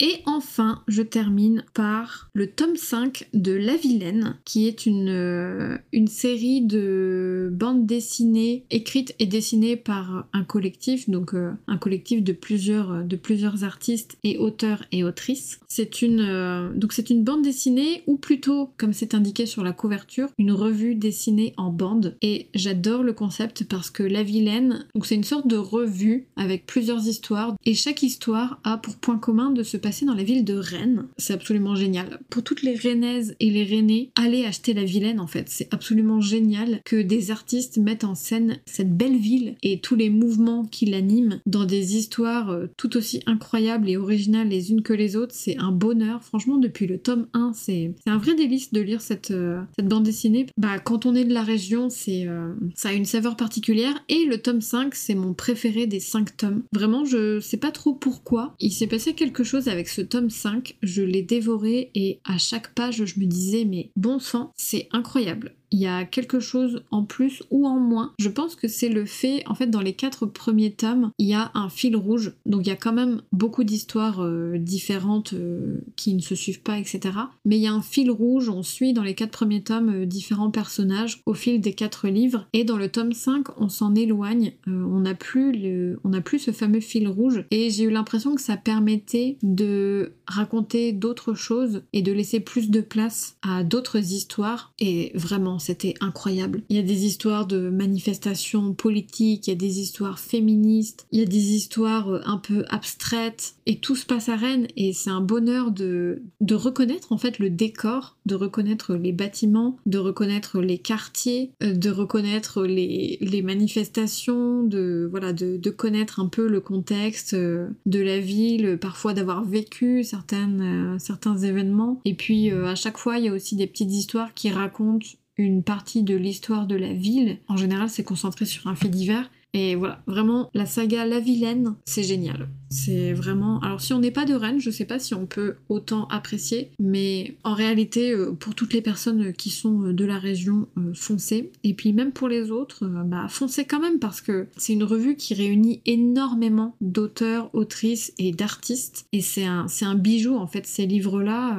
Et 0.01 0.23
enfin, 0.27 0.83
je 0.89 1.03
termine 1.03 1.65
par 1.73 2.29
le 2.35 2.51
tome 2.51 2.77
5 2.77 3.29
de 3.33 3.53
La 3.53 3.77
Vilaine, 3.77 4.37
qui 4.45 4.67
est 4.67 4.87
une, 4.87 5.09
euh, 5.09 5.79
une 5.93 6.09
série 6.09 6.63
de 6.63 7.49
bandes 7.53 7.87
dessinées 7.87 8.65
écrites 8.71 9.15
et 9.21 9.27
dessinées 9.27 9.77
par 9.77 10.27
un 10.33 10.43
collectif, 10.43 11.09
donc 11.09 11.35
euh, 11.35 11.53
un 11.69 11.79
collectif 11.79 12.25
de 12.25 12.33
plusieurs, 12.33 13.05
de 13.05 13.17
plusieurs 13.17 13.63
artistes 13.63 14.19
et 14.25 14.37
auteurs 14.39 14.85
et 14.91 15.05
autrices. 15.05 15.61
C'est 15.69 16.03
une, 16.03 16.21
euh, 16.21 16.73
donc 16.75 16.93
c'est 16.93 17.11
une 17.11 17.23
bande 17.23 17.43
dessinée, 17.43 18.03
ou 18.09 18.17
plutôt, 18.17 18.71
comme 18.77 18.93
c'est 18.93 19.15
indiqué 19.15 19.47
sur 19.47 19.63
la 19.63 19.73
couverture, 19.73 20.29
une 20.39 20.53
revue 20.53 20.97
dessinée 20.97 21.55
en 21.57 21.71
bande. 21.71 22.17
Et 22.21 22.49
j'adore 22.55 23.05
le 23.05 23.13
concept 23.13 23.65
parce 23.65 23.91
que 23.91 24.03
La 24.03 24.25
Vilaine, 24.25 24.87
donc 24.95 25.07
c'est 25.07 25.15
une 25.15 25.25
sorte 25.25 25.47
de 25.47 25.57
revue 25.57 26.27
avec 26.35 26.67
plusieurs 26.67 27.07
histoires, 27.07 27.55
et 27.65 27.75
chaque 27.75 28.03
histoire 28.03 28.61
a 28.65 28.77
pour 28.77 28.97
point 28.97 29.19
commun 29.19 29.51
de 29.53 29.63
se 29.63 29.77
passer 29.85 30.07
dans 30.07 30.15
la 30.15 30.23
ville 30.23 30.47
de 30.47 30.55
Rennes. 30.55 31.09
C'est 31.19 31.35
absolument 31.35 31.75
génial. 31.75 32.19
Pour 32.31 32.43
toutes 32.43 32.63
les 32.63 32.75
Rennaises 32.75 33.37
et 33.39 33.51
les 33.51 33.65
Rennais, 33.65 34.09
allez 34.17 34.47
acheter 34.47 34.73
la 34.73 34.83
Vilaine 34.83 35.21
en 35.21 35.27
fait. 35.27 35.51
C'est 35.51 35.69
absolument 35.75 36.23
génial 36.23 36.81
que 36.87 37.03
des 37.03 37.31
artistes 37.31 37.77
mettent 37.77 38.05
en 38.05 38.15
scène 38.15 38.57
cette 38.65 38.97
belle 38.97 39.19
ville 39.19 39.57
et 39.63 39.81
tous 39.81 39.95
les 39.95 40.09
mouvements 40.09 40.65
qui 40.65 40.87
l'animent 40.87 41.39
dans 41.45 41.67
des 41.67 41.97
histoires 41.97 42.49
euh, 42.49 42.67
tout 42.79 42.97
aussi 42.97 43.21
incroyables 43.27 43.91
et 43.91 43.99
originales 43.99 44.49
les 44.49 44.71
unes 44.71 44.83
que 44.83 44.95
les 44.95 45.17
autres. 45.17 45.35
C'est 45.35 45.59
un 45.59 45.71
bonheur. 45.71 46.25
Franchement, 46.25 46.57
depuis 46.57 46.87
le 46.87 46.97
tome 46.97 47.27
1, 47.35 47.53
c'est 47.55 47.95
un 48.07 48.17
vrai 48.17 48.35
délice 48.35 48.73
de 48.73 48.81
lire 48.81 49.03
cette, 49.03 49.33
euh, 49.33 49.61
cette 49.77 49.89
bande 49.89 50.05
dessinée. 50.05 50.47
Bah, 50.57 50.79
quand 50.79 51.05
on 51.05 51.15
est 51.15 51.25
de 51.25 51.35
la 51.35 51.43
région, 51.43 51.91
c'est 51.91 52.27
euh, 52.27 52.55
ça 52.75 52.89
a 52.89 52.93
une 52.95 53.05
saveur 53.05 53.37
particulière. 53.37 54.03
Et 54.09 54.25
le 54.25 54.39
tome 54.39 54.63
5, 54.63 54.95
c'est 54.95 55.15
mon 55.15 55.35
préféré 55.35 55.87
des 55.87 56.01
5 56.01 56.39
tomes. 56.39 56.63
Vraiment, 56.73 57.05
je 57.05 57.39
sais 57.41 57.59
pas 57.59 57.71
trop 57.71 57.93
pourquoi. 57.93 58.55
Il 58.61 58.73
s'est 58.73 58.87
passé 58.87 59.13
quelque 59.13 59.45
chose 59.45 59.69
avec 59.75 59.89
ce 59.89 60.01
tome 60.01 60.31
5, 60.31 60.77
je 60.83 61.03
l'ai 61.03 61.23
dévoré 61.23 61.91
et 61.97 62.21
à 62.25 62.39
chaque 62.39 62.73
page 62.75 63.05
je 63.05 63.19
me 63.19 63.27
disais 63.27 63.65
mais 63.65 63.91
bon 63.97 64.21
sang, 64.21 64.53
c'est 64.57 64.89
incroyable 64.93 65.57
il 65.75 65.81
y 65.81 65.89
a 65.89 66.05
quelque 66.05 66.39
chose 66.39 66.85
en 66.93 67.03
plus 67.03 67.43
ou 67.51 67.67
en 67.67 67.81
moins. 67.81 68.13
Je 68.21 68.29
pense 68.29 68.55
que 68.55 68.69
c'est 68.69 68.89
le 68.89 69.07
fait, 69.07 69.43
en 69.49 69.57
fait, 69.57 69.67
dans 69.67 69.81
les 69.81 69.95
quatre 69.95 70.25
premiers 70.25 70.71
tomes, 70.71 71.11
il 71.19 71.27
y 71.27 71.35
a 71.35 71.51
un 71.55 71.69
fil 71.69 71.97
rouge. 71.97 72.33
Donc 72.47 72.61
il 72.65 72.69
y 72.69 72.73
a 72.73 72.77
quand 72.77 72.93
même 72.93 73.23
beaucoup 73.33 73.65
d'histoires 73.65 74.23
euh, 74.23 74.57
différentes 74.57 75.33
euh, 75.33 75.81
qui 75.97 76.15
ne 76.15 76.21
se 76.21 76.37
suivent 76.37 76.63
pas, 76.63 76.79
etc. 76.79 77.01
Mais 77.45 77.57
il 77.57 77.63
y 77.63 77.67
a 77.67 77.73
un 77.73 77.83
fil 77.83 78.09
rouge, 78.13 78.49
on 78.49 78.63
suit 78.63 78.93
dans 78.93 79.03
les 79.03 79.17
quatre 79.17 79.33
premiers 79.33 79.65
tomes 79.65 80.03
euh, 80.03 80.07
différents 80.07 80.53
personnages 80.53 81.23
au 81.27 81.35
fil 81.35 81.61
des 81.61 81.73
quatre 81.73 82.07
livres. 82.07 82.47
Et 82.53 82.63
dans 82.63 82.77
le 82.77 82.89
tome 82.89 83.13
5, 83.13 83.61
on 83.61 83.69
s'en 83.69 83.97
éloigne. 83.97 84.53
on 84.69 85.01
n'a 85.01 85.15
plus, 85.15 85.97
plus 86.25 86.39
ce 86.39 86.53
fameux 86.53 86.79
fil 86.79 87.09
rouge. 87.09 87.45
Et 87.51 87.71
j'ai 87.71 87.83
eu 87.83 87.91
l'impression 87.91 88.37
que 88.37 88.41
ça 88.41 88.57
permettait 88.57 89.39
de 89.43 90.13
raconter 90.29 90.93
d'autres 90.93 91.35
choses 91.35 91.83
et 91.93 92.03
de 92.03 92.13
laisser 92.13 92.39
plus 92.39 92.71
de 92.71 92.81
place 92.81 93.39
à 93.43 93.65
d'autres 93.65 94.13
histoires. 94.13 94.73
Et 94.79 95.11
vraiment, 95.17 95.59
c'était 95.65 95.95
incroyable. 96.01 96.63
Il 96.69 96.77
y 96.77 96.79
a 96.79 96.83
des 96.83 97.07
histoires 97.07 97.47
de 97.47 97.71
manifestations 97.71 98.75
politiques, 98.75 99.47
il 99.47 99.51
y 99.51 99.53
a 99.53 99.57
des 99.57 99.81
histoires 99.81 100.19
féministes, 100.19 101.07
il 101.11 101.21
y 101.21 101.23
a 101.23 101.27
des 101.27 101.55
histoires 101.55 102.09
euh, 102.09 102.21
un 102.27 102.39
peu 102.39 102.65
abstraites, 102.69 103.55
et 103.67 103.79
tout 103.79 103.97
se 103.97 104.07
passe 104.07 104.29
à 104.29 104.37
Rennes, 104.37 104.69
et 104.77 104.93
c'est 104.93 105.11
un 105.11 105.21
bonheur 105.21 105.71
de, 105.71 106.23
de 106.41 106.55
reconnaître 106.55 107.13
en 107.13 107.19
fait 107.19 107.39
le 107.39 107.51
décor, 107.51 108.17
de 108.27 108.35
reconnaître 108.35 108.95
les 108.95 109.13
bâtiments, 109.13 109.77
de 109.87 109.99
reconnaître 109.99 110.61
les 110.61 110.79
quartiers, 110.79 111.53
euh, 111.63 111.73
de 111.73 111.91
reconnaître 111.91 112.65
les, 112.65 113.19
les 113.21 113.43
manifestations, 113.43 114.63
de, 114.63 115.09
voilà, 115.11 115.33
de, 115.33 115.57
de, 115.57 115.71
connaître 115.71 116.21
un 116.21 116.29
peu 116.29 116.47
le 116.47 116.61
contexte 116.61 117.35
euh, 117.35 117.69
de 117.87 118.01
la 118.01 118.21
ville, 118.21 118.79
parfois 118.81 119.15
d'avoir 119.15 119.45
vécu 119.45 120.05
certaines, 120.05 120.99
certains 120.99 121.37
événements. 121.39 122.01
Et 122.05 122.15
puis 122.15 122.51
à 122.51 122.75
chaque 122.75 122.99
fois, 122.99 123.19
il 123.19 123.25
y 123.25 123.29
a 123.29 123.33
aussi 123.33 123.57
des 123.57 123.67
petites 123.67 123.93
histoires 123.93 124.35
qui 124.35 124.51
racontent 124.51 125.07
une 125.37 125.63
partie 125.63 126.03
de 126.03 126.15
l'histoire 126.15 126.67
de 126.67 126.77
la 126.77 126.93
ville. 126.93 127.39
En 127.49 127.57
général, 127.57 127.89
c'est 127.89 128.05
concentré 128.05 128.45
sur 128.45 128.67
un 128.67 128.75
fait 128.75 128.89
divers. 128.89 129.31
Et 129.55 129.77
voilà, 129.77 130.03
vraiment, 130.09 130.51
la 130.53 130.67
saga 130.67 131.07
La 131.07 131.21
Vilaine, 131.21 131.77
c'est 131.85 132.03
génial. 132.03 132.49
C'est 132.71 133.13
vraiment. 133.13 133.61
Alors, 133.61 133.81
si 133.81 133.93
on 133.93 134.01
n'est 134.01 134.11
pas 134.11 134.25
de 134.25 134.35
Rennes, 134.35 134.59
je 134.59 134.71
sais 134.71 134.85
pas 134.85 134.99
si 134.99 135.15
on 135.15 135.27
peut 135.27 135.55
autant 135.69 136.09
apprécier, 136.09 136.73
mais 136.81 137.37
en 137.45 137.55
réalité, 137.55 138.11
euh, 138.11 138.33
pour 138.33 138.57
toutes 138.57 138.73
les 138.73 138.83
personnes 138.83 139.33
qui 139.33 139.51
sont 139.51 139.85
euh, 139.85 139.93
de 139.93 140.05
la 140.05 140.19
région, 140.19 140.67
euh, 140.77 140.93
foncez. 140.93 141.53
Et 141.63 141.75
puis, 141.75 141.93
même 141.93 142.11
pour 142.11 142.27
les 142.27 142.51
autres, 142.51 142.85
bah, 142.85 143.27
foncez 143.29 143.65
quand 143.65 143.79
même 143.79 144.01
parce 144.01 144.21
que 144.21 144.49
c'est 144.57 144.73
une 144.73 144.83
revue 144.83 145.15
qui 145.15 145.35
réunit 145.35 145.83
énormément 145.87 146.75
d'auteurs, 146.81 147.49
autrices 147.55 148.13
et 148.19 148.33
d'artistes. 148.33 149.07
Et 149.13 149.21
c'est 149.21 149.45
un, 149.45 149.69
c'est 149.69 149.85
un 149.85 149.95
bijou, 149.95 150.35
en 150.35 150.49
fait, 150.49 150.67
ces 150.67 150.87
livres-là. 150.87 151.57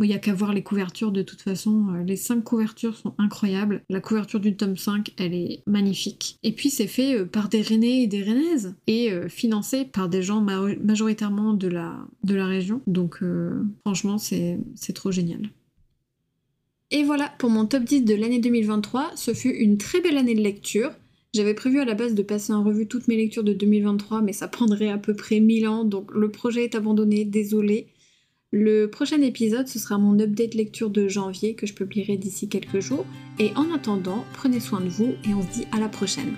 il 0.00 0.08
n'y 0.08 0.14
a 0.14 0.18
qu'à 0.18 0.34
voir 0.34 0.52
les 0.52 0.64
couvertures 0.64 1.12
de 1.12 1.22
toute 1.22 1.42
façon. 1.42 1.92
les 2.04 2.16
cinq 2.16 2.42
couvertures 2.42 2.96
sont 2.96 3.14
incroyables. 3.18 3.82
La 3.88 4.00
couverture 4.00 4.40
du 4.40 4.56
tome 4.56 4.76
5, 4.76 5.12
elle 5.18 5.34
est 5.34 5.62
magnifique. 5.68 6.38
Et 6.42 6.50
puis, 6.50 6.70
c'est 6.70 6.88
fait 6.88 7.24
par 7.36 7.50
des 7.50 7.60
Rennais 7.60 8.04
et 8.04 8.06
des 8.06 8.22
Rennaises 8.22 8.74
et 8.86 9.10
financé 9.28 9.84
par 9.84 10.08
des 10.08 10.22
gens 10.22 10.40
majoritairement 10.40 11.52
de 11.52 11.68
la, 11.68 11.94
de 12.24 12.34
la 12.34 12.46
région. 12.46 12.80
Donc 12.86 13.18
euh, 13.20 13.62
franchement, 13.82 14.16
c'est 14.16 14.58
trop 14.94 15.12
génial. 15.12 15.50
Et 16.90 17.04
voilà 17.04 17.30
pour 17.38 17.50
mon 17.50 17.66
top 17.66 17.84
10 17.84 18.04
de 18.04 18.14
l'année 18.14 18.38
2023. 18.38 19.10
Ce 19.16 19.34
fut 19.34 19.50
une 19.50 19.76
très 19.76 20.00
belle 20.00 20.16
année 20.16 20.34
de 20.34 20.40
lecture. 20.40 20.92
J'avais 21.34 21.52
prévu 21.52 21.78
à 21.78 21.84
la 21.84 21.92
base 21.92 22.14
de 22.14 22.22
passer 22.22 22.54
en 22.54 22.64
revue 22.64 22.88
toutes 22.88 23.06
mes 23.06 23.16
lectures 23.16 23.44
de 23.44 23.52
2023, 23.52 24.22
mais 24.22 24.32
ça 24.32 24.48
prendrait 24.48 24.88
à 24.88 24.96
peu 24.96 25.12
près 25.12 25.38
1000 25.38 25.68
ans, 25.68 25.84
donc 25.84 26.14
le 26.14 26.30
projet 26.30 26.64
est 26.64 26.74
abandonné, 26.74 27.26
désolé. 27.26 27.88
Le 28.50 28.86
prochain 28.86 29.20
épisode, 29.20 29.68
ce 29.68 29.78
sera 29.78 29.98
mon 29.98 30.18
update 30.18 30.54
lecture 30.54 30.88
de 30.88 31.06
janvier 31.06 31.54
que 31.54 31.66
je 31.66 31.74
publierai 31.74 32.16
d'ici 32.16 32.48
quelques 32.48 32.80
jours. 32.80 33.04
Et 33.38 33.50
en 33.56 33.74
attendant, 33.74 34.24
prenez 34.32 34.60
soin 34.60 34.80
de 34.80 34.88
vous 34.88 35.16
et 35.28 35.34
on 35.34 35.42
se 35.42 35.52
dit 35.52 35.66
à 35.72 35.78
la 35.78 35.90
prochaine. 35.90 36.34